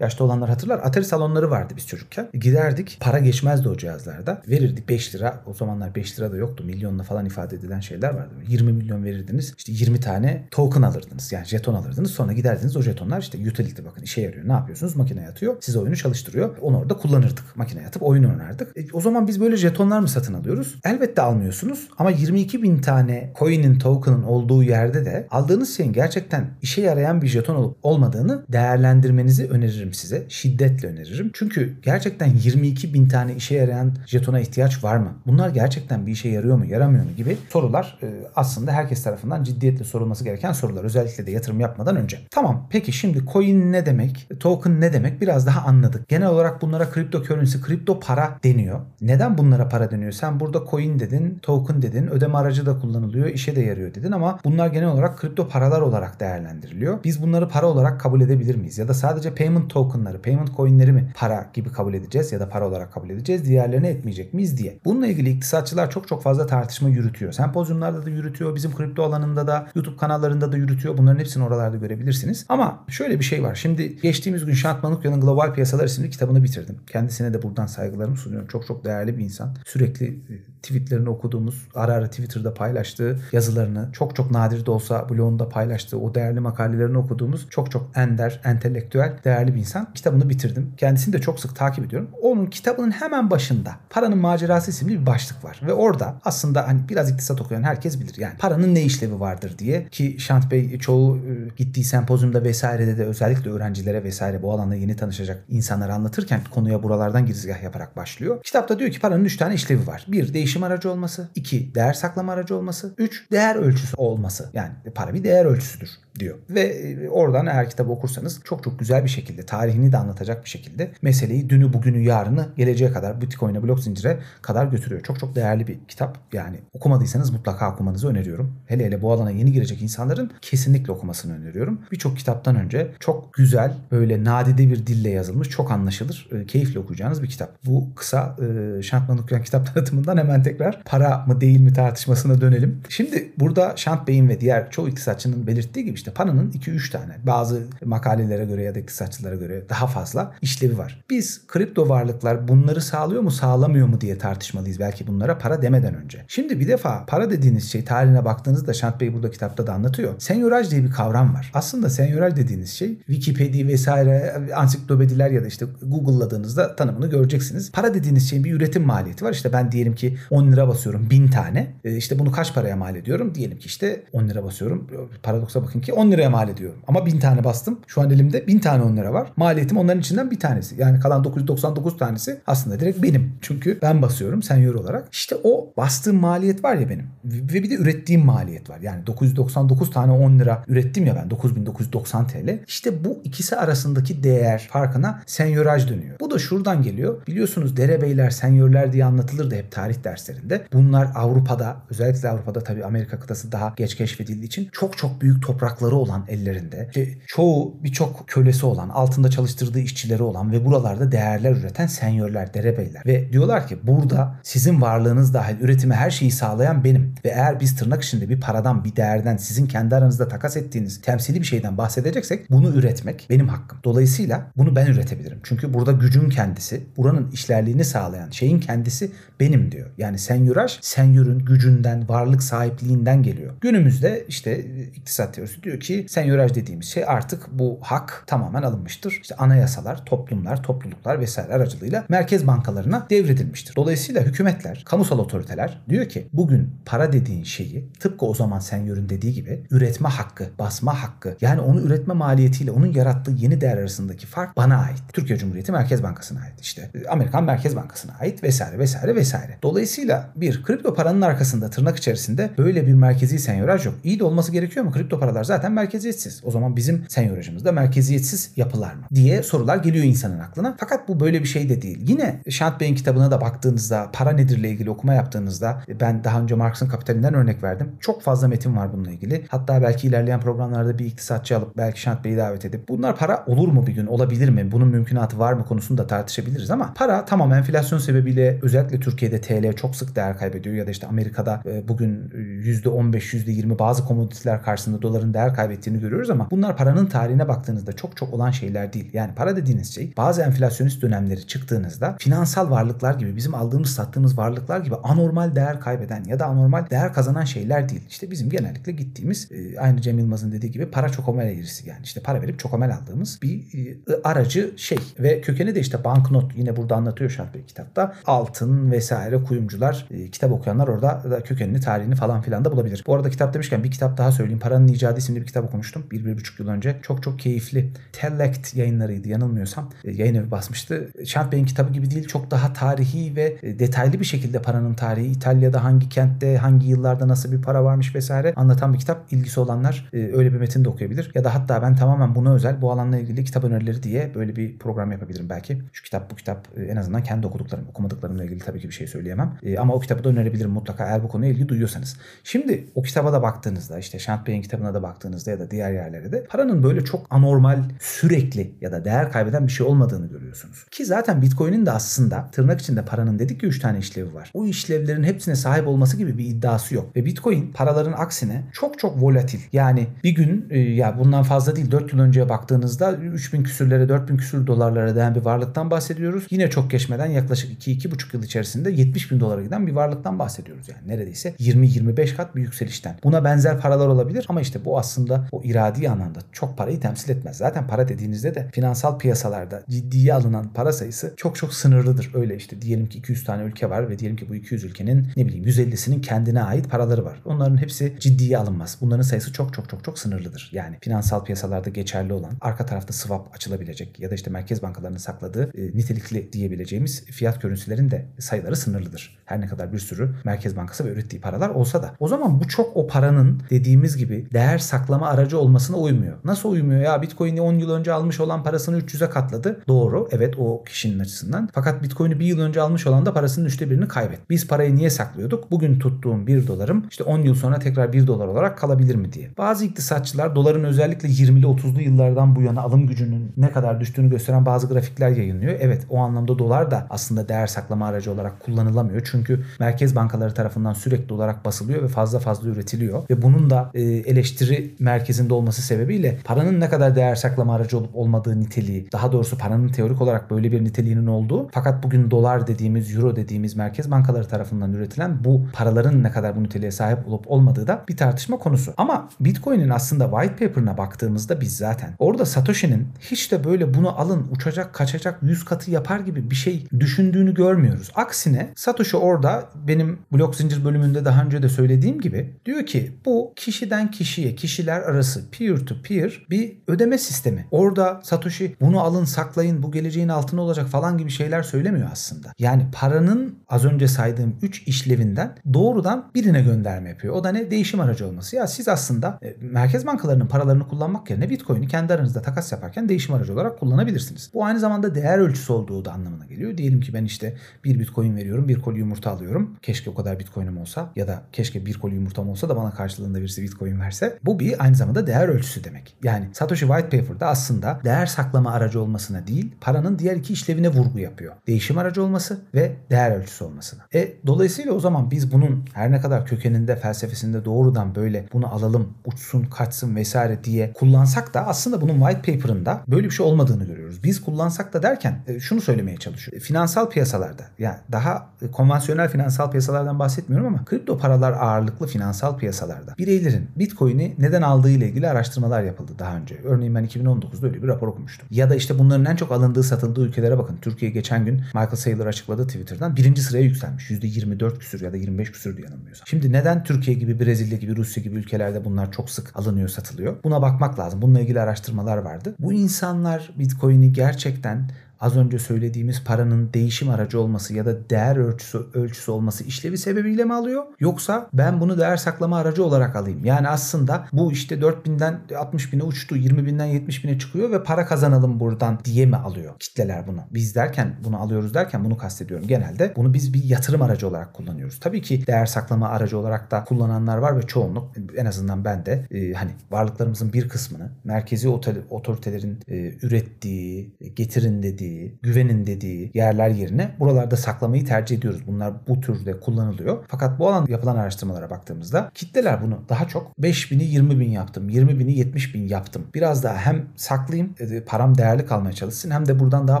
yaşta 0.00 0.24
olanlar 0.24 0.48
hatırlar. 0.48 0.80
Atari 0.82 1.04
salonları 1.04 1.50
vardı 1.50 1.74
biz 1.76 1.86
çocukken. 1.86 2.28
Giderdik. 2.34 2.98
Para 3.00 3.18
geçmezdi 3.18 3.68
o 3.68 3.76
cihazlarda. 3.76 4.42
Verirdik 4.48 4.88
5 4.88 5.13
lira. 5.14 5.42
O 5.46 5.54
zamanlar 5.54 5.94
5 5.94 6.18
lira 6.18 6.32
da 6.32 6.36
yoktu. 6.36 6.64
Milyonla 6.64 7.02
falan 7.02 7.26
ifade 7.26 7.56
edilen 7.56 7.80
şeyler 7.80 8.14
vardı. 8.14 8.34
20 8.48 8.72
milyon 8.72 9.04
verirdiniz. 9.04 9.54
İşte 9.58 9.72
20 9.72 10.00
tane 10.00 10.48
token 10.50 10.82
alırdınız. 10.82 11.32
Yani 11.32 11.46
jeton 11.46 11.74
alırdınız. 11.74 12.10
Sonra 12.10 12.32
giderdiniz 12.32 12.76
o 12.76 12.82
jetonlar 12.82 13.20
işte 13.20 13.38
utility 13.50 13.82
bakın 13.86 14.02
işe 14.02 14.20
yarıyor. 14.20 14.48
Ne 14.48 14.52
yapıyorsunuz? 14.52 14.96
Makineye 14.96 15.28
atıyor. 15.28 15.56
Size 15.60 15.78
oyunu 15.78 15.96
çalıştırıyor. 15.96 16.58
Onu 16.58 16.78
orada 16.78 16.96
kullanırdık. 16.96 17.56
Makineye 17.56 17.86
atıp 17.86 18.02
oyun 18.02 18.24
oynardık. 18.24 18.78
E, 18.78 18.86
o 18.92 19.00
zaman 19.00 19.28
biz 19.28 19.40
böyle 19.40 19.56
jetonlar 19.56 20.00
mı 20.00 20.08
satın 20.08 20.34
alıyoruz? 20.34 20.74
Elbette 20.84 21.22
almıyorsunuz. 21.22 21.88
Ama 21.98 22.10
22 22.10 22.62
bin 22.62 22.78
tane 22.78 23.32
coin'in 23.38 23.78
token'ın 23.78 24.22
olduğu 24.22 24.62
yerde 24.62 25.04
de 25.04 25.26
aldığınız 25.30 25.76
şeyin 25.76 25.92
gerçekten 25.92 26.50
işe 26.62 26.80
yarayan 26.80 27.22
bir 27.22 27.28
jeton 27.28 27.54
olup 27.54 27.78
olmadığını 27.82 28.44
değerlendirmenizi 28.48 29.48
öneririm 29.48 29.92
size. 29.92 30.26
Şiddetle 30.28 30.88
öneririm. 30.88 31.30
Çünkü 31.34 31.76
gerçekten 31.82 32.34
22 32.42 32.94
bin 32.94 33.08
tane 33.08 33.34
işe 33.34 33.54
yarayan 33.54 33.94
jetona 34.06 34.40
ihtiyaç 34.40 34.84
var 34.84 34.93
mı? 34.96 35.12
Bunlar 35.26 35.48
gerçekten 35.48 36.06
bir 36.06 36.12
işe 36.12 36.28
yarıyor 36.28 36.56
mu, 36.56 36.64
yaramıyor 36.64 37.04
mu 37.04 37.10
gibi 37.16 37.36
sorular 37.48 37.98
e, 38.02 38.06
aslında 38.36 38.72
herkes 38.72 39.02
tarafından 39.02 39.44
ciddiyetle 39.44 39.84
sorulması 39.84 40.24
gereken 40.24 40.52
sorular. 40.52 40.84
Özellikle 40.84 41.26
de 41.26 41.30
yatırım 41.30 41.60
yapmadan 41.60 41.96
önce. 41.96 42.18
Tamam 42.30 42.66
peki 42.70 42.92
şimdi 42.92 43.24
coin 43.32 43.72
ne 43.72 43.86
demek? 43.86 44.28
Token 44.40 44.80
ne 44.80 44.92
demek? 44.92 45.20
Biraz 45.20 45.46
daha 45.46 45.68
anladık. 45.68 46.08
Genel 46.08 46.28
olarak 46.28 46.62
bunlara 46.62 46.90
kripto 46.90 47.22
currency, 47.22 47.58
kripto 47.58 48.00
para 48.00 48.38
deniyor. 48.44 48.80
Neden 49.00 49.38
bunlara 49.38 49.68
para 49.68 49.90
deniyor? 49.90 50.12
Sen 50.12 50.40
burada 50.40 50.62
coin 50.70 50.98
dedin, 50.98 51.38
token 51.42 51.82
dedin, 51.82 52.06
ödeme 52.06 52.38
aracı 52.38 52.66
da 52.66 52.78
kullanılıyor, 52.78 53.26
işe 53.26 53.56
de 53.56 53.60
yarıyor 53.60 53.94
dedin 53.94 54.12
ama 54.12 54.38
bunlar 54.44 54.66
genel 54.66 54.88
olarak 54.88 55.18
kripto 55.18 55.48
paralar 55.48 55.80
olarak 55.80 56.20
değerlendiriliyor. 56.20 57.04
Biz 57.04 57.22
bunları 57.22 57.48
para 57.48 57.66
olarak 57.66 58.00
kabul 58.00 58.20
edebilir 58.20 58.54
miyiz? 58.54 58.78
Ya 58.78 58.88
da 58.88 58.94
sadece 58.94 59.34
payment 59.34 59.70
tokenları, 59.70 60.22
payment 60.22 60.56
coinleri 60.56 60.92
mi 60.92 61.12
para 61.16 61.50
gibi 61.54 61.72
kabul 61.72 61.94
edeceğiz 61.94 62.32
ya 62.32 62.40
da 62.40 62.48
para 62.48 62.68
olarak 62.68 62.92
kabul 62.92 63.10
edeceğiz? 63.10 63.44
Diğerlerini 63.44 63.86
etmeyecek 63.86 64.34
miyiz 64.34 64.58
diye. 64.58 64.78
Bununla 64.84 65.06
ilgili 65.06 65.30
iktisatçılar 65.30 65.90
çok 65.90 66.08
çok 66.08 66.22
fazla 66.22 66.46
tartışma 66.46 66.88
yürütüyor. 66.88 67.32
Sempozyumlarda 67.32 68.06
da 68.06 68.10
yürütüyor, 68.10 68.54
bizim 68.54 68.76
kripto 68.76 69.02
alanında 69.02 69.46
da, 69.46 69.68
YouTube 69.74 69.96
kanallarında 69.96 70.52
da 70.52 70.56
yürütüyor. 70.56 70.98
Bunların 70.98 71.18
hepsini 71.18 71.44
oralarda 71.44 71.76
görebilirsiniz. 71.76 72.46
Ama 72.48 72.84
şöyle 72.88 73.18
bir 73.18 73.24
şey 73.24 73.42
var. 73.42 73.54
Şimdi 73.54 74.00
geçtiğimiz 74.00 74.44
gün 74.44 74.54
Şant 74.54 74.82
Manukya'nın 74.82 75.20
Global 75.20 75.54
Piyasalar 75.54 75.84
isimli 75.84 76.10
kitabını 76.10 76.42
bitirdim. 76.42 76.76
Kendisine 76.86 77.34
de 77.34 77.42
buradan 77.42 77.66
saygılarımı 77.66 78.16
sunuyorum. 78.16 78.48
Çok 78.48 78.66
çok 78.66 78.84
değerli 78.84 79.18
bir 79.18 79.24
insan. 79.24 79.56
Sürekli 79.64 80.06
e, 80.06 80.54
tweetlerini 80.62 81.08
okuduğumuz, 81.08 81.68
ara 81.74 81.92
ara 81.92 82.10
Twitter'da 82.10 82.54
paylaştığı 82.54 83.18
yazılarını, 83.32 83.90
çok 83.92 84.16
çok 84.16 84.30
nadir 84.30 84.66
de 84.66 84.70
olsa 84.70 85.08
blogunda 85.08 85.48
paylaştığı 85.48 85.98
o 85.98 86.14
değerli 86.14 86.40
makalelerini 86.40 86.98
okuduğumuz 86.98 87.46
çok 87.50 87.70
çok 87.70 87.90
ender, 87.94 88.40
entelektüel, 88.44 89.18
değerli 89.24 89.54
bir 89.54 89.60
insan. 89.60 89.92
Kitabını 89.94 90.28
bitirdim. 90.28 90.72
Kendisini 90.76 91.12
de 91.12 91.20
çok 91.20 91.40
sık 91.40 91.56
takip 91.56 91.84
ediyorum. 91.84 92.10
Onun 92.22 92.46
kitabının 92.46 92.90
hemen 92.90 93.30
başında 93.30 93.76
Paranın 93.90 94.18
Macerası 94.18 94.70
isimli 94.74 95.00
bir 95.00 95.06
başlık 95.06 95.44
var. 95.44 95.60
Ve 95.66 95.72
orada 95.72 96.20
aslında 96.24 96.68
hani 96.68 96.88
biraz 96.88 97.10
iktisat 97.10 97.40
okuyan 97.40 97.62
herkes 97.62 98.00
bilir. 98.00 98.14
Yani 98.18 98.36
paranın 98.38 98.74
ne 98.74 98.82
işlevi 98.82 99.20
vardır 99.20 99.58
diye 99.58 99.88
ki 99.88 100.16
Şant 100.18 100.50
Bey 100.50 100.78
çoğu 100.78 101.16
e, 101.16 101.20
gittiği 101.56 101.84
sempozyumda 101.84 102.44
vesairede 102.44 102.98
de 102.98 103.04
özellikle 103.04 103.50
öğrencilere 103.50 104.04
vesaire 104.04 104.42
bu 104.42 104.52
alanda 104.52 104.74
yeni 104.74 104.96
tanışacak 104.96 105.44
insanlara 105.48 105.94
anlatırken 105.94 106.40
konuya 106.50 106.82
buralardan 106.82 107.26
girizgah 107.26 107.62
yaparak 107.62 107.96
başlıyor. 107.96 108.42
Kitapta 108.42 108.78
diyor 108.78 108.90
ki 108.90 109.00
paranın 109.00 109.24
3 109.24 109.36
tane 109.36 109.54
işlevi 109.54 109.86
var. 109.86 110.06
Bir 110.08 110.34
değişim 110.34 110.62
aracı 110.62 110.90
olması, 110.90 111.28
iki 111.34 111.74
değer 111.74 111.92
saklama 111.92 112.32
aracı 112.32 112.56
olması, 112.56 112.94
üç 112.98 113.30
değer 113.30 113.56
ölçüsü 113.56 113.96
olması. 113.96 114.50
Yani 114.54 114.72
para 114.94 115.14
bir 115.14 115.24
değer 115.24 115.44
ölçüsüdür 115.44 115.90
diyor. 116.18 116.38
Ve 116.50 116.60
e, 116.60 117.08
oradan 117.08 117.46
eğer 117.46 117.70
kitabı 117.70 117.90
okursanız 117.90 118.40
çok 118.44 118.64
çok 118.64 118.78
güzel 118.78 119.04
bir 119.04 119.10
şekilde 119.10 119.46
tarihini 119.46 119.92
de 119.92 119.96
anlatacak 119.96 120.44
bir 120.44 120.50
şekilde 120.50 120.92
meseleyi 121.02 121.50
dünü 121.50 121.72
bugünü 121.72 122.00
yarını 122.00 122.48
geleceğe 122.56 122.92
kadar 122.92 123.20
Bitcoin'e 123.20 123.62
blok 123.62 123.80
zincire 123.80 124.18
kadar 124.42 124.63
götürüyor. 124.64 125.02
Çok 125.02 125.18
çok 125.18 125.34
değerli 125.34 125.66
bir 125.66 125.78
kitap. 125.88 126.18
Yani 126.32 126.56
okumadıysanız 126.72 127.30
mutlaka 127.30 127.72
okumanızı 127.72 128.08
öneriyorum. 128.08 128.52
Hele 128.66 128.84
hele 128.84 129.02
bu 129.02 129.12
alana 129.12 129.30
yeni 129.30 129.52
girecek 129.52 129.82
insanların 129.82 130.30
kesinlikle 130.42 130.92
okumasını 130.92 131.36
öneriyorum. 131.36 131.80
Birçok 131.92 132.16
kitaptan 132.16 132.56
önce 132.56 132.90
çok 133.00 133.34
güzel 133.34 133.74
böyle 133.92 134.24
nadide 134.24 134.70
bir 134.70 134.86
dille 134.86 135.10
yazılmış 135.10 135.48
çok 135.48 135.70
anlaşılır 135.70 136.28
e, 136.32 136.46
keyifle 136.46 136.80
okuyacağınız 136.80 137.22
bir 137.22 137.28
kitap. 137.28 137.58
Bu 137.66 137.88
kısa 137.96 138.36
e, 138.78 138.82
Şantman 138.82 139.18
okuyan 139.18 139.42
kitap 139.42 139.66
tanıtımından 139.74 140.16
hemen 140.16 140.42
tekrar 140.42 140.82
para 140.84 141.24
mı 141.26 141.40
değil 141.40 141.60
mi 141.60 141.72
tartışmasına 141.72 142.40
dönelim. 142.40 142.82
Şimdi 142.88 143.32
burada 143.38 143.72
Şant 143.76 144.08
Bey'in 144.08 144.28
ve 144.28 144.40
diğer 144.40 144.70
çoğu 144.70 144.88
iktisatçının 144.88 145.46
belirttiği 145.46 145.84
gibi 145.84 145.94
işte 145.94 146.10
paranın 146.10 146.50
2-3 146.50 146.92
tane 146.92 147.16
bazı 147.26 147.62
makalelere 147.84 148.44
göre 148.44 148.62
ya 148.62 148.74
da 148.74 148.78
iktisatçılara 148.78 149.34
göre 149.34 149.68
daha 149.68 149.86
fazla 149.86 150.34
işlevi 150.42 150.78
var. 150.78 151.04
Biz 151.10 151.46
kripto 151.46 151.88
varlıklar 151.88 152.48
bunları 152.48 152.80
sağlıyor 152.80 153.22
mu 153.22 153.30
sağlamıyor 153.30 153.86
mu 153.86 154.00
diye 154.00 154.18
tartışmalıyız 154.54 154.80
belki 154.80 155.06
bunlara 155.06 155.38
para 155.38 155.62
demeden 155.62 155.94
önce. 155.94 156.24
Şimdi 156.28 156.60
bir 156.60 156.68
defa 156.68 157.04
para 157.06 157.30
dediğiniz 157.30 157.72
şey 157.72 157.84
tarihine 157.84 158.24
baktığınızda 158.24 158.72
Şant 158.72 159.00
Bey 159.00 159.14
burada 159.14 159.30
kitapta 159.30 159.66
da 159.66 159.72
anlatıyor. 159.72 160.14
Senyoraj 160.18 160.70
diye 160.70 160.84
bir 160.84 160.90
kavram 160.90 161.34
var. 161.34 161.50
Aslında 161.54 161.90
senyoraj 161.90 162.36
dediğiniz 162.36 162.70
şey 162.70 162.98
Wikipedia 163.06 163.66
vesaire 163.68 164.34
ansiklopediler 164.56 165.30
ya 165.30 165.42
da 165.42 165.46
işte 165.46 165.66
Google'ladığınızda 165.82 166.76
tanımını 166.76 167.10
göreceksiniz. 167.10 167.72
Para 167.72 167.94
dediğiniz 167.94 168.30
şeyin 168.30 168.44
bir 168.44 168.52
üretim 168.52 168.82
maliyeti 168.82 169.24
var. 169.24 169.32
İşte 169.32 169.52
ben 169.52 169.72
diyelim 169.72 169.94
ki 169.94 170.16
10 170.30 170.52
lira 170.52 170.68
basıyorum 170.68 171.10
1000 171.10 171.28
tane. 171.28 171.74
E, 171.84 171.96
işte 171.96 172.18
bunu 172.18 172.32
kaç 172.32 172.54
paraya 172.54 172.76
mal 172.76 172.96
ediyorum? 172.96 173.34
Diyelim 173.34 173.58
ki 173.58 173.66
işte 173.66 174.02
10 174.12 174.28
lira 174.28 174.44
basıyorum. 174.44 174.90
Paradoksa 175.22 175.62
bakın 175.62 175.80
ki 175.80 175.92
10 175.92 176.10
liraya 176.10 176.30
mal 176.30 176.48
ediyorum. 176.48 176.78
Ama 176.86 177.06
1000 177.06 177.20
tane 177.20 177.44
bastım. 177.44 177.78
Şu 177.86 178.00
an 178.00 178.10
elimde 178.10 178.46
1000 178.46 178.58
tane 178.58 178.82
10 178.82 178.96
lira 178.96 179.12
var. 179.12 179.32
Maliyetim 179.36 179.78
onların 179.78 180.00
içinden 180.00 180.30
bir 180.30 180.38
tanesi. 180.38 180.80
Yani 180.80 181.00
kalan 181.00 181.24
999 181.24 181.98
tanesi 181.98 182.40
aslında 182.46 182.80
direkt 182.80 183.02
benim. 183.02 183.32
Çünkü 183.40 183.78
ben 183.82 184.02
basıyorum 184.02 184.42
senior 184.44 184.74
olarak. 184.74 185.08
İşte 185.12 185.36
o 185.42 185.72
bastığım 185.76 186.16
maliyet 186.16 186.64
var 186.64 186.76
ya 186.76 186.88
benim. 186.90 187.06
Ve 187.24 187.62
bir 187.62 187.70
de 187.70 187.74
ürettiğim 187.74 188.24
maliyet 188.24 188.70
var. 188.70 188.78
Yani 188.80 189.06
999 189.06 189.90
tane 189.90 190.12
10 190.12 190.38
lira 190.38 190.64
ürettim 190.68 191.06
ya 191.06 191.16
ben 191.16 191.30
9990 191.30 192.26
TL. 192.26 192.58
İşte 192.66 193.04
bu 193.04 193.20
ikisi 193.24 193.56
arasındaki 193.56 194.22
değer 194.22 194.68
farkına 194.70 195.22
senyoraj 195.26 195.88
dönüyor. 195.88 196.20
Bu 196.20 196.30
da 196.30 196.38
şuradan 196.38 196.82
geliyor. 196.82 197.26
Biliyorsunuz 197.26 197.76
derebeyler, 197.76 198.30
senyörler 198.30 198.92
diye 198.92 199.04
anlatılırdı 199.04 199.54
hep 199.54 199.72
tarih 199.72 200.04
derslerinde. 200.04 200.66
Bunlar 200.72 201.08
Avrupa'da 201.14 201.76
özellikle 201.90 202.28
Avrupa'da 202.28 202.60
tabii 202.60 202.84
Amerika 202.84 203.20
kıtası 203.20 203.52
daha 203.52 203.74
geç 203.76 203.94
keşfedildiği 203.94 204.46
için 204.46 204.68
çok 204.72 204.98
çok 204.98 205.20
büyük 205.20 205.42
toprakları 205.42 205.96
olan 205.96 206.24
ellerinde. 206.28 206.86
İşte 206.88 207.08
çoğu 207.26 207.74
birçok 207.84 208.28
kölesi 208.28 208.66
olan, 208.66 208.88
altında 208.88 209.30
çalıştırdığı 209.30 209.80
işçileri 209.80 210.22
olan 210.22 210.52
ve 210.52 210.64
buralarda 210.64 211.12
değerler 211.12 211.52
üreten 211.52 211.86
senyörler, 211.86 212.54
derebeyler. 212.54 213.02
Ve 213.06 213.32
diyorlar 213.32 213.68
ki 213.68 213.78
burada 213.82 214.33
sizin 214.42 214.80
varlığınız 214.80 215.34
dahil 215.34 215.60
üretime 215.60 215.94
her 215.94 216.10
şeyi 216.10 216.30
sağlayan 216.30 216.84
benim. 216.84 217.14
Ve 217.24 217.28
eğer 217.28 217.60
biz 217.60 217.76
tırnak 217.76 218.02
içinde 218.02 218.28
bir 218.28 218.40
paradan, 218.40 218.84
bir 218.84 218.96
değerden, 218.96 219.36
sizin 219.36 219.66
kendi 219.66 219.96
aranızda 219.96 220.28
takas 220.28 220.56
ettiğiniz 220.56 221.00
temsili 221.00 221.40
bir 221.40 221.46
şeyden 221.46 221.78
bahsedeceksek 221.78 222.50
bunu 222.50 222.68
üretmek 222.68 223.26
benim 223.30 223.48
hakkım. 223.48 223.78
Dolayısıyla 223.84 224.50
bunu 224.56 224.76
ben 224.76 224.86
üretebilirim. 224.86 225.40
Çünkü 225.42 225.74
burada 225.74 225.92
gücün 225.92 226.30
kendisi, 226.30 226.86
buranın 226.96 227.30
işlerliğini 227.30 227.84
sağlayan 227.84 228.30
şeyin 228.30 228.60
kendisi 228.60 229.12
benim 229.40 229.72
diyor. 229.72 229.90
Yani 229.98 230.18
senyöraj, 230.18 230.78
senyörün 230.80 231.38
gücünden, 231.38 232.08
varlık 232.08 232.42
sahipliğinden 232.42 233.22
geliyor. 233.22 233.52
Günümüzde 233.60 234.24
işte 234.28 234.60
iktisat 234.94 235.34
teorisi 235.34 235.62
diyor 235.62 235.80
ki 235.80 236.06
senyöraj 236.08 236.54
dediğimiz 236.54 236.86
şey 236.86 237.04
artık 237.06 237.48
bu 237.52 237.78
hak 237.82 238.24
tamamen 238.26 238.62
alınmıştır. 238.62 239.18
İşte 239.22 239.36
anayasalar, 239.36 240.04
toplumlar, 240.04 240.62
topluluklar 240.62 241.20
vesaire 241.20 241.52
aracılığıyla 241.52 242.04
merkez 242.08 242.46
bankalarına 242.46 243.06
devredilmiştir. 243.10 243.76
Dolayısıyla 243.76 244.23
hükümetler, 244.24 244.82
kamusal 244.86 245.18
otoriteler 245.18 245.80
diyor 245.88 246.08
ki 246.08 246.28
bugün 246.32 246.70
para 246.84 247.12
dediğin 247.12 247.44
şeyi 247.44 247.88
tıpkı 248.00 248.26
o 248.26 248.34
zaman 248.34 248.58
senyörün 248.58 249.08
dediği 249.08 249.32
gibi 249.32 249.66
üretme 249.70 250.08
hakkı, 250.08 250.46
basma 250.58 251.02
hakkı 251.02 251.36
yani 251.40 251.60
onu 251.60 251.80
üretme 251.80 252.14
maliyetiyle 252.14 252.70
onun 252.70 252.92
yarattığı 252.92 253.30
yeni 253.30 253.60
değer 253.60 253.78
arasındaki 253.78 254.26
fark 254.26 254.56
bana 254.56 254.76
ait. 254.76 255.02
Türkiye 255.12 255.38
Cumhuriyeti 255.38 255.72
Merkez 255.72 256.02
Bankası'na 256.02 256.40
ait 256.40 256.60
işte. 256.60 256.90
Amerikan 257.08 257.44
Merkez 257.44 257.76
Bankası'na 257.76 258.12
ait 258.20 258.42
vesaire 258.42 258.78
vesaire 258.78 259.14
vesaire. 259.14 259.58
Dolayısıyla 259.62 260.30
bir 260.36 260.62
kripto 260.62 260.94
paranın 260.94 261.22
arkasında 261.22 261.70
tırnak 261.70 261.96
içerisinde 261.96 262.50
böyle 262.58 262.86
bir 262.86 262.94
merkezi 262.94 263.38
senyöraj 263.38 263.86
yok. 263.86 263.94
İyi 264.04 264.18
de 264.18 264.24
olması 264.24 264.52
gerekiyor 264.52 264.84
mu? 264.84 264.92
Kripto 264.92 265.20
paralar 265.20 265.44
zaten 265.44 265.72
merkeziyetsiz. 265.72 266.40
O 266.44 266.50
zaman 266.50 266.76
bizim 266.76 267.04
senyörajımız 267.08 267.64
da 267.64 267.72
merkeziyetsiz 267.72 268.50
yapılar 268.56 268.94
mı? 268.94 269.04
diye 269.14 269.42
sorular 269.42 269.76
geliyor 269.76 270.04
insanın 270.04 270.38
aklına. 270.38 270.76
Fakat 270.80 271.08
bu 271.08 271.20
böyle 271.20 271.40
bir 271.40 271.48
şey 271.48 271.68
de 271.68 271.82
değil. 271.82 271.98
Yine 272.08 272.40
Şant 272.48 272.80
Bey'in 272.80 272.94
kitabına 272.94 273.30
da 273.30 273.40
baktığınızda 273.40 274.10
para 274.14 274.30
nedirle 274.30 274.70
ilgili 274.70 274.90
okuma 274.90 275.14
yaptığınızda 275.14 275.82
ben 276.00 276.24
daha 276.24 276.40
önce 276.40 276.54
Marx'ın 276.54 276.88
kapitalinden 276.88 277.34
örnek 277.34 277.62
verdim. 277.62 277.92
Çok 278.00 278.22
fazla 278.22 278.48
metin 278.48 278.76
var 278.76 278.92
bununla 278.92 279.10
ilgili. 279.10 279.44
Hatta 279.48 279.82
belki 279.82 280.06
ilerleyen 280.06 280.40
programlarda 280.40 280.98
bir 280.98 281.06
iktisatçı 281.06 281.56
alıp 281.56 281.76
belki 281.76 282.00
Şant 282.00 282.24
Bey'i 282.24 282.36
davet 282.36 282.64
edip 282.64 282.88
bunlar 282.88 283.16
para 283.16 283.44
olur 283.46 283.68
mu 283.68 283.86
bir 283.86 283.92
gün 283.92 284.06
olabilir 284.06 284.48
mi? 284.48 284.72
Bunun 284.72 284.88
mümkünatı 284.88 285.38
var 285.38 285.52
mı 285.52 285.64
konusunu 285.64 285.98
da 285.98 286.06
tartışabiliriz 286.06 286.70
ama 286.70 286.94
para 286.94 287.24
tamam 287.24 287.52
enflasyon 287.52 287.98
sebebiyle 287.98 288.58
özellikle 288.62 289.00
Türkiye'de 289.00 289.40
TL 289.40 289.72
çok 289.72 289.96
sık 289.96 290.16
değer 290.16 290.38
kaybediyor 290.38 290.76
ya 290.76 290.86
da 290.86 290.90
işte 290.90 291.06
Amerika'da 291.06 291.62
e, 291.66 291.88
bugün 291.88 292.28
%15 292.64 293.18
%20 293.18 293.78
bazı 293.78 294.04
komoditeler 294.04 294.62
karşısında 294.62 295.02
doların 295.02 295.34
değer 295.34 295.54
kaybettiğini 295.54 296.00
görüyoruz 296.00 296.30
ama 296.30 296.50
bunlar 296.50 296.76
paranın 296.76 297.06
tarihine 297.06 297.48
baktığınızda 297.48 297.92
çok 297.92 298.16
çok 298.16 298.34
olan 298.34 298.50
şeyler 298.50 298.92
değil. 298.92 299.10
Yani 299.12 299.34
para 299.34 299.56
dediğiniz 299.56 299.94
şey 299.94 300.12
bazı 300.16 300.42
enflasyonist 300.42 301.02
dönemleri 301.02 301.46
çıktığınızda 301.46 302.16
finansal 302.18 302.70
varlıklar 302.70 303.14
gibi 303.14 303.36
bizim 303.36 303.54
aldığımız 303.54 303.93
sattığımız 303.94 304.38
varlıklar 304.38 304.80
gibi 304.80 304.94
anormal 304.94 305.56
değer 305.56 305.80
kaybeden 305.80 306.24
ya 306.24 306.38
da 306.38 306.46
anormal 306.46 306.90
değer 306.90 307.12
kazanan 307.12 307.44
şeyler 307.44 307.88
değil. 307.88 308.02
İşte 308.08 308.30
bizim 308.30 308.50
genellikle 308.50 308.92
gittiğimiz 308.92 309.52
e, 309.52 309.80
aynı 309.80 310.00
Cem 310.00 310.18
Yılmaz'ın 310.18 310.52
dediği 310.52 310.70
gibi 310.70 310.86
para 310.86 311.08
çokomel 311.08 311.46
eğrisi 311.46 311.88
yani 311.88 312.00
işte 312.04 312.20
para 312.20 312.42
verip 312.42 312.58
çokomel 312.58 312.94
aldığımız 312.94 313.38
bir 313.42 313.54
e, 313.74 313.96
aracı 314.24 314.74
şey 314.76 314.98
ve 315.18 315.40
kökeni 315.40 315.74
de 315.74 315.80
işte 315.80 316.04
banknot 316.04 316.56
yine 316.56 316.76
burada 316.76 316.96
anlatıyor 316.96 317.30
Şart 317.30 317.54
Bey 317.54 317.64
kitapta 317.66 318.14
altın 318.26 318.90
vesaire 318.90 319.42
kuyumcular 319.42 320.06
e, 320.10 320.30
kitap 320.30 320.52
okuyanlar 320.52 320.88
orada 320.88 321.22
da 321.30 321.42
kökenini 321.42 321.80
tarihini 321.80 322.14
falan 322.14 322.40
filan 322.42 322.64
da 322.64 322.72
bulabilir. 322.72 323.04
Bu 323.06 323.14
arada 323.14 323.30
kitap 323.30 323.54
demişken 323.54 323.84
bir 323.84 323.90
kitap 323.90 324.18
daha 324.18 324.32
söyleyeyim. 324.32 324.60
Paranın 324.60 324.88
İcadı 324.88 325.18
isimli 325.18 325.40
bir 325.40 325.46
kitap 325.46 325.64
okumuştum. 325.64 326.06
Bir, 326.10 326.24
bir 326.24 326.36
buçuk 326.36 326.60
yıl 326.60 326.68
önce. 326.68 326.96
Çok 327.02 327.22
çok 327.22 327.38
keyifli. 327.38 327.92
Tellect 328.12 328.76
yayınlarıydı 328.76 329.28
yanılmıyorsam. 329.28 329.90
Yayın 330.04 330.34
evi 330.34 330.50
basmıştı. 330.50 331.10
Şant 331.24 331.52
Bey'in 331.52 331.64
kitabı 331.64 331.92
gibi 331.92 332.10
değil. 332.10 332.26
Çok 332.26 332.50
daha 332.50 332.72
tarihi 332.72 333.36
ve 333.36 333.58
detaylı 333.86 334.20
bir 334.20 334.24
şekilde 334.24 334.62
paranın 334.62 334.94
tarihi. 334.94 335.26
İtalya'da 335.26 335.84
hangi 335.84 336.08
kentte, 336.08 336.56
hangi 336.56 336.86
yıllarda 336.86 337.28
nasıl 337.28 337.52
bir 337.52 337.62
para 337.62 337.84
varmış 337.84 338.14
vesaire 338.14 338.52
anlatan 338.56 338.94
bir 338.94 338.98
kitap. 338.98 339.32
İlgisi 339.32 339.60
olanlar 339.60 340.08
e, 340.12 340.16
öyle 340.16 340.52
bir 340.52 340.58
metin 340.58 340.84
de 340.84 340.88
okuyabilir. 340.88 341.30
Ya 341.34 341.44
da 341.44 341.54
hatta 341.54 341.82
ben 341.82 341.96
tamamen 341.96 342.34
buna 342.34 342.54
özel 342.54 342.82
bu 342.82 342.92
alanla 342.92 343.18
ilgili 343.18 343.44
kitap 343.44 343.64
önerileri 343.64 344.02
diye 344.02 344.34
böyle 344.34 344.56
bir 344.56 344.78
program 344.78 345.12
yapabilirim 345.12 345.48
belki. 345.48 345.82
Şu 345.92 346.04
kitap 346.04 346.30
bu 346.30 346.36
kitap 346.36 346.68
e, 346.76 346.82
en 346.82 346.96
azından 346.96 347.22
kendi 347.22 347.46
okuduklarım, 347.46 347.88
okumadıklarımla 347.88 348.44
ilgili 348.44 348.58
tabii 348.58 348.80
ki 348.80 348.88
bir 348.88 348.94
şey 348.94 349.06
söyleyemem. 349.06 349.58
E, 349.62 349.78
ama 349.78 349.94
o 349.94 350.00
kitabı 350.00 350.24
da 350.24 350.28
önerebilirim 350.28 350.70
mutlaka 350.70 351.06
eğer 351.06 351.22
bu 351.22 351.28
konuya 351.28 351.50
ilgi 351.50 351.68
duyuyorsanız. 351.68 352.16
Şimdi 352.44 352.86
o 352.94 353.02
kitaba 353.02 353.32
da 353.32 353.42
baktığınızda 353.42 353.98
işte 353.98 354.18
Şant 354.18 354.46
Bey'in 354.46 354.62
kitabına 354.62 354.94
da 354.94 355.02
baktığınızda 355.02 355.50
ya 355.50 355.58
da 355.58 355.70
diğer 355.70 355.92
yerlere 355.92 356.32
de 356.32 356.44
paranın 356.44 356.82
böyle 356.82 357.04
çok 357.04 357.26
anormal, 357.30 357.78
sürekli 358.00 358.74
ya 358.80 358.92
da 358.92 359.04
değer 359.04 359.32
kaybeden 359.32 359.66
bir 359.66 359.72
şey 359.72 359.86
olmadığını 359.86 360.26
görüyorsunuz. 360.28 360.84
Ki 360.90 361.04
zaten 361.04 361.42
Bitcoin'in 361.42 361.86
de 361.86 361.90
aslında 361.90 362.48
tırnak 362.52 362.80
içinde 362.80 363.04
paranın 363.04 363.38
dedik 363.38 363.60
ki 363.60 363.66
3 363.74 363.78
tane 363.78 363.98
işlevi 363.98 364.34
var. 364.34 364.50
O 364.54 364.66
işlevlerin 364.66 365.24
hepsine 365.24 365.56
sahip 365.56 365.88
olması 365.88 366.16
gibi 366.16 366.38
bir 366.38 366.44
iddiası 366.44 366.94
yok. 366.94 367.16
Ve 367.16 367.24
Bitcoin 367.24 367.72
paraların 367.72 368.12
aksine 368.12 368.62
çok 368.72 368.98
çok 368.98 369.22
volatil. 369.22 369.60
Yani 369.72 370.06
bir 370.24 370.30
gün 370.30 370.66
e, 370.70 370.78
ya 370.78 371.18
bundan 371.18 371.42
fazla 371.42 371.76
değil 371.76 371.90
4 371.90 372.12
yıl 372.12 372.20
önceye 372.20 372.48
baktığınızda 372.48 373.12
3000 373.12 373.62
küsürlere 373.62 374.08
4000 374.08 374.36
küsür 374.36 374.66
dolarlara 374.66 375.16
değen 375.16 375.34
bir 375.34 375.40
varlıktan 375.40 375.90
bahsediyoruz. 375.90 376.46
Yine 376.50 376.70
çok 376.70 376.90
geçmeden 376.90 377.26
yaklaşık 377.26 377.86
2-2,5 377.86 378.36
yıl 378.36 378.42
içerisinde 378.42 378.90
70 378.90 379.30
bin 379.30 379.40
dolara 379.40 379.62
giden 379.62 379.86
bir 379.86 379.92
varlıktan 379.92 380.38
bahsediyoruz. 380.38 380.88
Yani 380.88 381.08
neredeyse 381.08 381.54
20-25 381.60 382.36
kat 382.36 382.56
bir 382.56 382.62
yükselişten. 382.62 383.18
Buna 383.24 383.44
benzer 383.44 383.80
paralar 383.80 384.06
olabilir 384.06 384.46
ama 384.48 384.60
işte 384.60 384.84
bu 384.84 384.98
aslında 384.98 385.48
o 385.52 385.62
iradi 385.64 386.08
anlamda 386.08 386.38
çok 386.52 386.78
parayı 386.78 387.00
temsil 387.00 387.30
etmez. 387.30 387.56
Zaten 387.56 387.86
para 387.86 388.08
dediğinizde 388.08 388.54
de 388.54 388.68
finansal 388.72 389.18
piyasalarda 389.18 389.82
ciddiye 389.90 390.34
alınan 390.34 390.72
para 390.72 390.92
sayısı 390.92 391.34
çok 391.36 391.56
çok 391.56 391.74
sınırlıdır. 391.74 392.30
Öyle 392.34 392.56
işte 392.56 392.82
diyelim 392.82 393.06
ki 393.06 393.18
200 393.18 393.44
tane 393.44 393.63
ülke 393.64 393.90
var 393.90 394.10
ve 394.10 394.18
diyelim 394.18 394.36
ki 394.36 394.48
bu 394.48 394.54
200 394.54 394.84
ülkenin 394.84 395.28
ne 395.36 395.46
bileyim 395.46 395.64
150'sinin 395.64 396.20
kendine 396.20 396.62
ait 396.62 396.90
paraları 396.90 397.24
var. 397.24 397.42
Onların 397.44 397.76
hepsi 397.76 398.16
ciddiye 398.20 398.58
alınmaz. 398.58 398.98
Bunların 399.00 399.22
sayısı 399.22 399.52
çok 399.52 399.74
çok 399.74 399.88
çok 399.88 400.04
çok 400.04 400.18
sınırlıdır. 400.18 400.70
Yani 400.72 400.96
finansal 401.00 401.44
piyasalarda 401.44 401.90
geçerli 401.90 402.32
olan 402.32 402.52
arka 402.60 402.86
tarafta 402.86 403.12
swap 403.12 403.54
açılabilecek 403.54 404.20
ya 404.20 404.30
da 404.30 404.34
işte 404.34 404.50
merkez 404.50 404.82
bankalarının 404.82 405.18
sakladığı 405.18 405.70
e, 405.74 405.96
nitelikli 405.96 406.52
diyebileceğimiz 406.52 407.24
fiyat 407.24 407.62
görüntülerin 407.62 408.10
de 408.10 408.26
sayıları 408.38 408.76
sınırlıdır. 408.76 409.38
Her 409.44 409.60
ne 409.60 409.66
kadar 409.66 409.92
bir 409.92 409.98
sürü 409.98 410.30
merkez 410.44 410.76
bankası 410.76 411.04
ve 411.04 411.08
ürettiği 411.08 411.40
paralar 411.40 411.68
olsa 411.68 412.02
da. 412.02 412.14
O 412.18 412.28
zaman 412.28 412.60
bu 412.60 412.68
çok 412.68 412.96
o 412.96 413.06
paranın 413.06 413.62
dediğimiz 413.70 414.16
gibi 414.16 414.48
değer 414.52 414.78
saklama 414.78 415.28
aracı 415.28 415.58
olmasına 415.58 415.96
uymuyor. 415.96 416.36
Nasıl 416.44 416.70
uymuyor 416.70 417.00
ya? 417.00 417.22
Bitcoin'i 417.22 417.60
10 417.60 417.74
yıl 417.74 417.90
önce 417.90 418.12
almış 418.12 418.40
olan 418.40 418.62
parasını 418.62 418.98
300'e 418.98 419.30
katladı. 419.30 419.80
Doğru. 419.88 420.28
Evet 420.32 420.54
o 420.58 420.84
kişinin 420.84 421.18
açısından. 421.18 421.68
Fakat 421.72 422.02
Bitcoin'i 422.02 422.40
bir 422.40 422.46
yıl 422.46 422.60
önce 422.60 422.80
almış 422.80 423.06
olan 423.06 423.26
da 423.26 423.34
parasının 423.54 423.66
üçte 423.66 423.90
birini 423.90 424.08
kaybetti. 424.08 424.42
Biz 424.50 424.68
parayı 424.68 424.96
niye 424.96 425.10
saklıyorduk? 425.10 425.70
Bugün 425.70 425.98
tuttuğum 425.98 426.46
1 426.46 426.66
dolarım 426.66 427.06
işte 427.10 427.24
10 427.24 427.38
yıl 427.38 427.54
sonra 427.54 427.78
tekrar 427.78 428.12
1 428.12 428.26
dolar 428.26 428.46
olarak 428.46 428.78
kalabilir 428.78 429.14
mi 429.14 429.32
diye. 429.32 429.50
Bazı 429.58 429.84
iktisatçılar 429.84 430.54
doların 430.54 430.84
özellikle 430.84 431.28
20'li 431.28 431.66
30'lu 431.66 432.00
yıllardan 432.00 432.56
bu 432.56 432.62
yana 432.62 432.82
alım 432.82 433.06
gücünün 433.06 433.52
ne 433.56 433.70
kadar 433.70 434.00
düştüğünü 434.00 434.30
gösteren 434.30 434.66
bazı 434.66 434.88
grafikler 434.88 435.28
yayınlıyor. 435.28 435.76
Evet 435.80 436.06
o 436.10 436.18
anlamda 436.18 436.58
dolar 436.58 436.90
da 436.90 437.06
aslında 437.10 437.48
değer 437.48 437.66
saklama 437.66 438.06
aracı 438.06 438.32
olarak 438.32 438.60
kullanılamıyor. 438.60 439.28
Çünkü 439.30 439.64
merkez 439.80 440.16
bankaları 440.16 440.54
tarafından 440.54 440.92
sürekli 440.92 441.34
olarak 441.34 441.64
basılıyor 441.64 442.02
ve 442.02 442.08
fazla 442.08 442.38
fazla 442.38 442.68
üretiliyor. 442.68 443.22
Ve 443.30 443.42
bunun 443.42 443.70
da 443.70 443.90
e, 443.94 444.02
eleştiri 444.02 444.94
merkezinde 444.98 445.54
olması 445.54 445.82
sebebiyle 445.82 446.38
paranın 446.44 446.80
ne 446.80 446.88
kadar 446.88 447.16
değer 447.16 447.34
saklama 447.34 447.74
aracı 447.74 447.98
olup 447.98 448.16
olmadığı 448.16 448.60
niteliği, 448.60 449.12
daha 449.12 449.32
doğrusu 449.32 449.58
paranın 449.58 449.88
teorik 449.88 450.22
olarak 450.22 450.50
böyle 450.50 450.72
bir 450.72 450.84
niteliğinin 450.84 451.26
olduğu 451.26 451.68
fakat 451.72 452.02
bugün 452.02 452.30
dolar 452.30 452.66
dediğimiz, 452.66 453.16
euro 453.16 453.36
dediğimiz 453.36 453.43
merkez 453.76 454.10
bankaları 454.10 454.48
tarafından 454.48 454.92
üretilen 454.92 455.44
bu 455.44 455.66
paraların 455.72 456.22
ne 456.22 456.30
kadar 456.30 456.56
bu 456.56 456.62
niteliğe 456.62 456.90
sahip 456.90 457.28
olup 457.28 457.50
olmadığı 457.50 457.86
da 457.86 458.04
bir 458.08 458.16
tartışma 458.16 458.58
konusu. 458.58 458.94
Ama 458.96 459.28
Bitcoin'in 459.40 459.88
aslında 459.88 460.30
white 460.30 460.66
paper'ına 460.66 460.98
baktığımızda 460.98 461.60
biz 461.60 461.76
zaten 461.76 462.14
orada 462.18 462.46
Satoshi'nin 462.46 463.08
hiç 463.20 463.52
de 463.52 463.64
böyle 463.64 463.94
bunu 463.94 464.20
alın 464.20 464.48
uçacak 464.50 464.94
kaçacak 464.94 465.38
yüz 465.42 465.64
katı 465.64 465.90
yapar 465.90 466.20
gibi 466.20 466.50
bir 466.50 466.54
şey 466.54 466.86
düşündüğünü 467.00 467.54
görmüyoruz. 467.54 468.10
Aksine 468.14 468.72
Satoshi 468.76 469.16
orada 469.16 469.68
benim 469.88 470.18
blok 470.32 470.56
zincir 470.56 470.84
bölümünde 470.84 471.24
daha 471.24 471.44
önce 471.44 471.62
de 471.62 471.68
söylediğim 471.68 472.20
gibi 472.20 472.56
diyor 472.66 472.86
ki 472.86 473.12
bu 473.24 473.52
kişiden 473.56 474.10
kişiye 474.10 474.54
kişiler 474.54 475.00
arası 475.00 475.50
peer 475.50 475.76
to 475.76 475.94
peer 476.02 476.46
bir 476.50 476.72
ödeme 476.86 477.18
sistemi. 477.18 477.66
Orada 477.70 478.20
Satoshi 478.22 478.76
bunu 478.80 479.00
alın 479.00 479.24
saklayın 479.24 479.82
bu 479.82 479.92
geleceğin 479.92 480.28
altına 480.28 480.60
olacak 480.62 480.88
falan 480.88 481.18
gibi 481.18 481.30
şeyler 481.30 481.62
söylemiyor 481.62 482.08
aslında. 482.12 482.52
Yani 482.58 482.86
paranın 482.92 483.33
az 483.68 483.84
önce 483.84 484.08
saydığım 484.08 484.56
3 484.62 484.88
işlevinden 484.88 485.56
doğrudan 485.72 486.30
birine 486.34 486.62
gönderme 486.62 487.08
yapıyor. 487.08 487.34
O 487.34 487.44
da 487.44 487.52
ne? 487.52 487.70
Değişim 487.70 488.00
aracı 488.00 488.26
olması. 488.28 488.56
Ya 488.56 488.66
siz 488.66 488.88
aslında 488.88 489.38
e, 489.42 489.54
merkez 489.60 490.06
bankalarının 490.06 490.46
paralarını 490.46 490.88
kullanmak 490.88 491.30
yerine 491.30 491.50
Bitcoin'i 491.50 491.88
kendi 491.88 492.12
aranızda 492.12 492.42
takas 492.42 492.72
yaparken 492.72 493.08
değişim 493.08 493.34
aracı 493.34 493.52
olarak 493.52 493.80
kullanabilirsiniz. 493.80 494.50
Bu 494.54 494.64
aynı 494.64 494.78
zamanda 494.78 495.14
değer 495.14 495.38
ölçüsü 495.38 495.72
olduğu 495.72 496.04
da 496.04 496.12
anlamına 496.12 496.46
geliyor. 496.46 496.76
Diyelim 496.76 497.00
ki 497.00 497.14
ben 497.14 497.24
işte 497.24 497.56
bir 497.84 497.98
Bitcoin 497.98 498.36
veriyorum, 498.36 498.68
bir 498.68 498.80
koli 498.80 498.98
yumurta 498.98 499.30
alıyorum. 499.30 499.76
Keşke 499.82 500.10
o 500.10 500.14
kadar 500.14 500.38
Bitcoin'im 500.38 500.78
olsa 500.78 501.12
ya 501.16 501.28
da 501.28 501.42
keşke 501.52 501.86
bir 501.86 501.98
koli 501.98 502.14
yumurtam 502.14 502.48
olsa 502.48 502.68
da 502.68 502.76
bana 502.76 502.90
karşılığında 502.90 503.40
birisi 503.40 503.62
Bitcoin 503.62 504.00
verse. 504.00 504.38
Bu 504.44 504.58
bir 504.58 504.84
aynı 504.84 504.96
zamanda 504.96 505.26
değer 505.26 505.48
ölçüsü 505.48 505.84
demek. 505.84 506.16
Yani 506.22 506.48
Satoshi 506.52 506.86
White 506.86 507.18
Paper'da 507.20 507.46
aslında 507.46 508.00
değer 508.04 508.26
saklama 508.26 508.72
aracı 508.72 509.00
olmasına 509.00 509.46
değil, 509.46 509.74
paranın 509.80 510.18
diğer 510.18 510.36
iki 510.36 510.52
işlevine 510.52 510.88
vurgu 510.88 511.18
yapıyor. 511.18 511.54
Değişim 511.66 511.98
aracı 511.98 512.22
olması 512.22 512.60
ve 512.74 512.96
değer 513.10 513.23
ölçüsü 513.30 513.64
olmasına. 513.64 514.00
E 514.14 514.34
dolayısıyla 514.46 514.92
o 514.92 515.00
zaman 515.00 515.30
biz 515.30 515.52
bunun 515.52 515.84
her 515.92 516.10
ne 516.10 516.20
kadar 516.20 516.46
kökeninde 516.46 516.96
felsefesinde 516.96 517.64
doğrudan 517.64 518.14
böyle 518.14 518.46
bunu 518.52 518.74
alalım 518.74 519.08
uçsun 519.24 519.64
kaçsın 519.64 520.16
vesaire 520.16 520.64
diye 520.64 520.92
kullansak 520.92 521.54
da 521.54 521.66
aslında 521.66 522.00
bunun 522.00 522.20
white 522.20 522.52
paper'ında 522.52 523.00
böyle 523.08 523.26
bir 523.26 523.30
şey 523.30 523.46
olmadığını 523.46 523.84
görüyoruz. 523.84 524.24
Biz 524.24 524.40
kullansak 524.40 524.92
da 524.92 525.02
derken 525.02 525.38
e, 525.46 525.60
şunu 525.60 525.80
söylemeye 525.80 526.16
çalışıyor. 526.16 526.60
Finansal 526.60 527.10
piyasalarda 527.10 527.62
yani 527.78 527.96
daha 528.12 528.50
konvansiyonel 528.72 529.28
finansal 529.28 529.70
piyasalardan 529.70 530.18
bahsetmiyorum 530.18 530.66
ama 530.66 530.84
kripto 530.84 531.18
paralar 531.18 531.52
ağırlıklı 531.52 532.06
finansal 532.06 532.58
piyasalarda 532.58 533.14
bireylerin 533.18 533.68
Bitcoin'i 533.76 534.34
neden 534.38 534.62
aldığı 534.62 534.90
ile 534.90 535.08
ilgili 535.08 535.28
araştırmalar 535.28 535.82
yapıldı 535.82 536.12
daha 536.18 536.36
önce. 536.36 536.60
Örneğin 536.64 536.94
ben 536.94 537.04
2019'da 537.04 537.66
öyle 537.66 537.82
bir 537.82 537.88
rapor 537.88 538.08
okumuştum. 538.08 538.48
Ya 538.50 538.70
da 538.70 538.74
işte 538.74 538.98
bunların 538.98 539.24
en 539.24 539.36
çok 539.36 539.52
alındığı 539.52 539.82
satıldığı 539.82 540.20
ülkelere 540.20 540.58
bakın. 540.58 540.76
Türkiye 540.82 541.10
geçen 541.10 541.44
gün 541.44 541.54
Michael 541.56 541.96
Saylor 541.96 542.26
açıkladı 542.26 542.66
Twitter'dan. 543.04 543.16
Birinci 543.16 543.42
sıraya 543.42 543.64
yükselmiş. 543.64 544.10
%24 544.10 544.78
küsür 544.78 545.00
ya 545.00 545.12
da 545.12 545.16
25 545.16 545.52
küsür 545.52 545.76
diye 545.76 545.86
yanılmıyorsam. 545.86 546.26
Şimdi 546.26 546.52
neden 546.52 546.84
Türkiye 546.84 547.16
gibi, 547.16 547.40
Brezilya 547.40 547.78
gibi, 547.78 547.96
Rusya 547.96 548.22
gibi 548.22 548.36
ülkelerde 548.36 548.84
bunlar 548.84 549.12
çok 549.12 549.30
sık 549.30 549.56
alınıyor, 549.56 549.88
satılıyor? 549.88 550.36
Buna 550.44 550.62
bakmak 550.62 550.98
lazım. 550.98 551.22
Bununla 551.22 551.40
ilgili 551.40 551.60
araştırmalar 551.60 552.18
vardı. 552.18 552.54
Bu 552.58 552.72
insanlar 552.72 553.50
Bitcoin'i 553.58 554.12
gerçekten 554.12 554.90
az 555.24 555.36
önce 555.36 555.58
söylediğimiz 555.58 556.24
paranın 556.24 556.72
değişim 556.74 557.08
aracı 557.08 557.40
olması 557.40 557.74
ya 557.74 557.86
da 557.86 558.10
değer 558.10 558.36
ölçüsü, 558.36 558.78
ölçüsü 558.94 559.30
olması 559.30 559.64
işlevi 559.64 559.98
sebebiyle 559.98 560.44
mi 560.44 560.54
alıyor? 560.54 560.84
Yoksa 561.00 561.48
ben 561.52 561.80
bunu 561.80 561.98
değer 561.98 562.16
saklama 562.16 562.58
aracı 562.58 562.84
olarak 562.84 563.16
alayım. 563.16 563.44
Yani 563.44 563.68
aslında 563.68 564.26
bu 564.32 564.52
işte 564.52 564.74
4000'den 564.74 565.40
60 565.58 565.92
bine 565.92 566.02
uçtu, 566.02 566.36
20 566.36 566.66
binden 566.66 566.84
70 566.84 567.24
bine 567.24 567.38
çıkıyor 567.38 567.70
ve 567.70 567.82
para 567.82 568.06
kazanalım 568.06 568.60
buradan 568.60 568.98
diye 569.04 569.26
mi 569.26 569.36
alıyor 569.36 569.72
kitleler 569.78 570.26
bunu? 570.26 570.40
Biz 570.50 570.74
derken 570.74 571.16
bunu 571.24 571.40
alıyoruz 571.40 571.74
derken 571.74 572.04
bunu 572.04 572.16
kastediyorum. 572.16 572.66
Genelde 572.66 573.12
bunu 573.16 573.34
biz 573.34 573.54
bir 573.54 573.64
yatırım 573.64 574.02
aracı 574.02 574.28
olarak 574.28 574.54
kullanıyoruz. 574.54 575.00
Tabii 575.00 575.22
ki 575.22 575.46
değer 575.46 575.66
saklama 575.66 576.08
aracı 576.08 576.38
olarak 576.38 576.70
da 576.70 576.84
kullananlar 576.84 577.38
var 577.38 577.56
ve 577.56 577.62
çoğunluk 577.62 578.12
en 578.36 578.46
azından 578.46 578.84
ben 578.84 579.06
de 579.06 579.26
e, 579.30 579.52
hani 579.52 579.70
varlıklarımızın 579.90 580.52
bir 580.52 580.68
kısmını 580.68 581.10
merkezi 581.24 581.68
otoritelerin 582.10 582.78
e, 582.88 583.26
ürettiği, 583.26 584.14
getirin 584.36 584.82
dediği 584.82 585.13
dediği, 585.14 585.38
güvenin 585.42 585.86
dediği 585.86 586.30
yerler 586.34 586.68
yerine 586.68 587.10
buralarda 587.20 587.56
saklamayı 587.56 588.04
tercih 588.04 588.38
ediyoruz. 588.38 588.60
Bunlar 588.66 588.94
bu 589.08 589.20
türde 589.20 589.60
kullanılıyor. 589.60 590.24
Fakat 590.28 590.58
bu 590.58 590.68
alanda 590.68 590.92
yapılan 590.92 591.16
araştırmalara 591.16 591.70
baktığımızda 591.70 592.30
kitleler 592.34 592.82
bunu 592.82 593.00
daha 593.08 593.28
çok 593.28 593.58
5 593.58 593.90
bini 593.90 594.04
20 594.04 594.40
bin 594.40 594.50
yaptım, 594.50 594.88
20 594.88 595.18
bini 595.18 595.38
70 595.38 595.74
bin 595.74 595.88
yaptım. 595.88 596.22
Biraz 596.34 596.62
daha 596.62 596.76
hem 596.76 597.06
saklayayım, 597.16 597.74
e, 597.78 598.00
param 598.00 598.38
değerli 598.38 598.66
kalmaya 598.66 598.92
çalışsın 598.92 599.30
hem 599.30 599.46
de 599.46 599.60
buradan 599.60 599.88
daha 599.88 600.00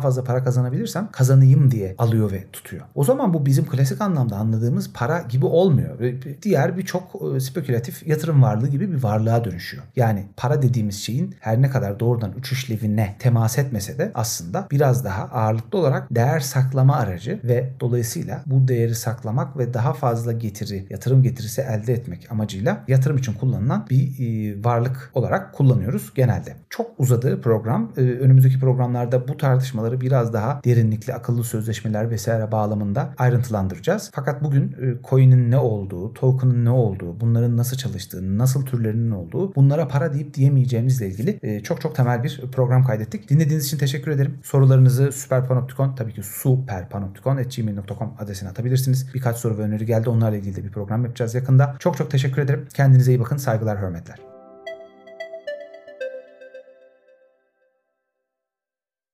fazla 0.00 0.24
para 0.24 0.44
kazanabilirsem 0.44 1.08
kazanayım 1.12 1.70
diye 1.70 1.94
alıyor 1.98 2.32
ve 2.32 2.44
tutuyor. 2.52 2.82
O 2.94 3.04
zaman 3.04 3.34
bu 3.34 3.46
bizim 3.46 3.66
klasik 3.66 4.00
anlamda 4.00 4.36
anladığımız 4.36 4.92
para 4.92 5.24
gibi 5.28 5.46
olmuyor. 5.46 5.98
Diğer 6.42 6.76
birçok 6.76 7.02
e, 7.36 7.40
spekülatif 7.40 8.06
yatırım 8.06 8.42
varlığı 8.42 8.68
gibi 8.68 8.92
bir 8.92 9.02
varlığa 9.02 9.44
dönüşüyor. 9.44 9.82
Yani 9.96 10.24
para 10.36 10.62
dediğimiz 10.62 10.96
şeyin 10.96 11.34
her 11.40 11.62
ne 11.62 11.70
kadar 11.70 12.00
doğrudan 12.00 12.38
uç 12.38 12.52
işlevine 12.52 13.16
temas 13.18 13.58
etmese 13.58 13.98
de 13.98 14.12
aslında 14.14 14.66
biraz 14.70 14.93
daha 15.04 15.22
ağırlıklı 15.22 15.78
olarak 15.78 16.14
değer 16.14 16.40
saklama 16.40 16.96
aracı 16.96 17.40
ve 17.44 17.70
dolayısıyla 17.80 18.42
bu 18.46 18.68
değeri 18.68 18.94
saklamak 18.94 19.58
ve 19.58 19.74
daha 19.74 19.92
fazla 19.92 20.32
getiri, 20.32 20.86
yatırım 20.90 21.22
getirisi 21.22 21.60
elde 21.60 21.92
etmek 21.92 22.32
amacıyla 22.32 22.84
yatırım 22.88 23.16
için 23.16 23.32
kullanılan 23.32 23.86
bir 23.90 24.04
e, 24.18 24.64
varlık 24.64 25.10
olarak 25.14 25.52
kullanıyoruz 25.52 26.14
genelde. 26.14 26.56
Çok 26.70 26.90
uzadı 26.98 27.40
program. 27.40 27.92
E, 27.96 28.00
önümüzdeki 28.00 28.60
programlarda 28.60 29.28
bu 29.28 29.36
tartışmaları 29.36 30.00
biraz 30.00 30.32
daha 30.32 30.60
derinlikli 30.64 31.14
akıllı 31.14 31.44
sözleşmeler 31.44 32.10
vesaire 32.10 32.52
bağlamında 32.52 33.14
ayrıntılandıracağız. 33.18 34.10
Fakat 34.14 34.44
bugün 34.44 34.62
e, 34.62 35.08
coin'in 35.10 35.50
ne 35.50 35.58
olduğu, 35.58 36.14
token'ın 36.14 36.64
ne 36.64 36.70
olduğu, 36.70 37.20
bunların 37.20 37.56
nasıl 37.56 37.76
çalıştığı, 37.76 38.38
nasıl 38.38 38.66
türlerinin 38.66 39.10
olduğu, 39.10 39.54
bunlara 39.54 39.88
para 39.88 40.14
deyip 40.14 40.34
diyemeyeceğimizle 40.34 41.08
ilgili 41.08 41.62
çok 41.62 41.80
çok 41.80 41.96
temel 41.96 42.24
bir 42.24 42.40
program 42.52 42.84
kaydettik. 42.84 43.30
Dinlediğiniz 43.30 43.66
için 43.66 43.78
teşekkür 43.78 44.10
ederim. 44.10 44.38
Sorularınızı 44.84 45.20
süperpanoptikon 45.20 45.94
tabii 45.94 46.14
ki 46.14 46.22
superpanoptikon.gmail.com 46.22 48.14
adresine 48.18 48.48
atabilirsiniz. 48.48 49.14
Birkaç 49.14 49.36
soru 49.36 49.58
ve 49.58 49.62
öneri 49.62 49.86
geldi. 49.86 50.10
Onlarla 50.10 50.36
ilgili 50.36 50.56
de 50.56 50.64
bir 50.64 50.70
program 50.70 51.04
yapacağız 51.04 51.34
yakında. 51.34 51.76
Çok 51.78 51.96
çok 51.96 52.10
teşekkür 52.10 52.42
ederim. 52.42 52.68
Kendinize 52.74 53.12
iyi 53.12 53.20
bakın. 53.20 53.36
Saygılar, 53.36 53.82
hürmetler. 53.82 54.33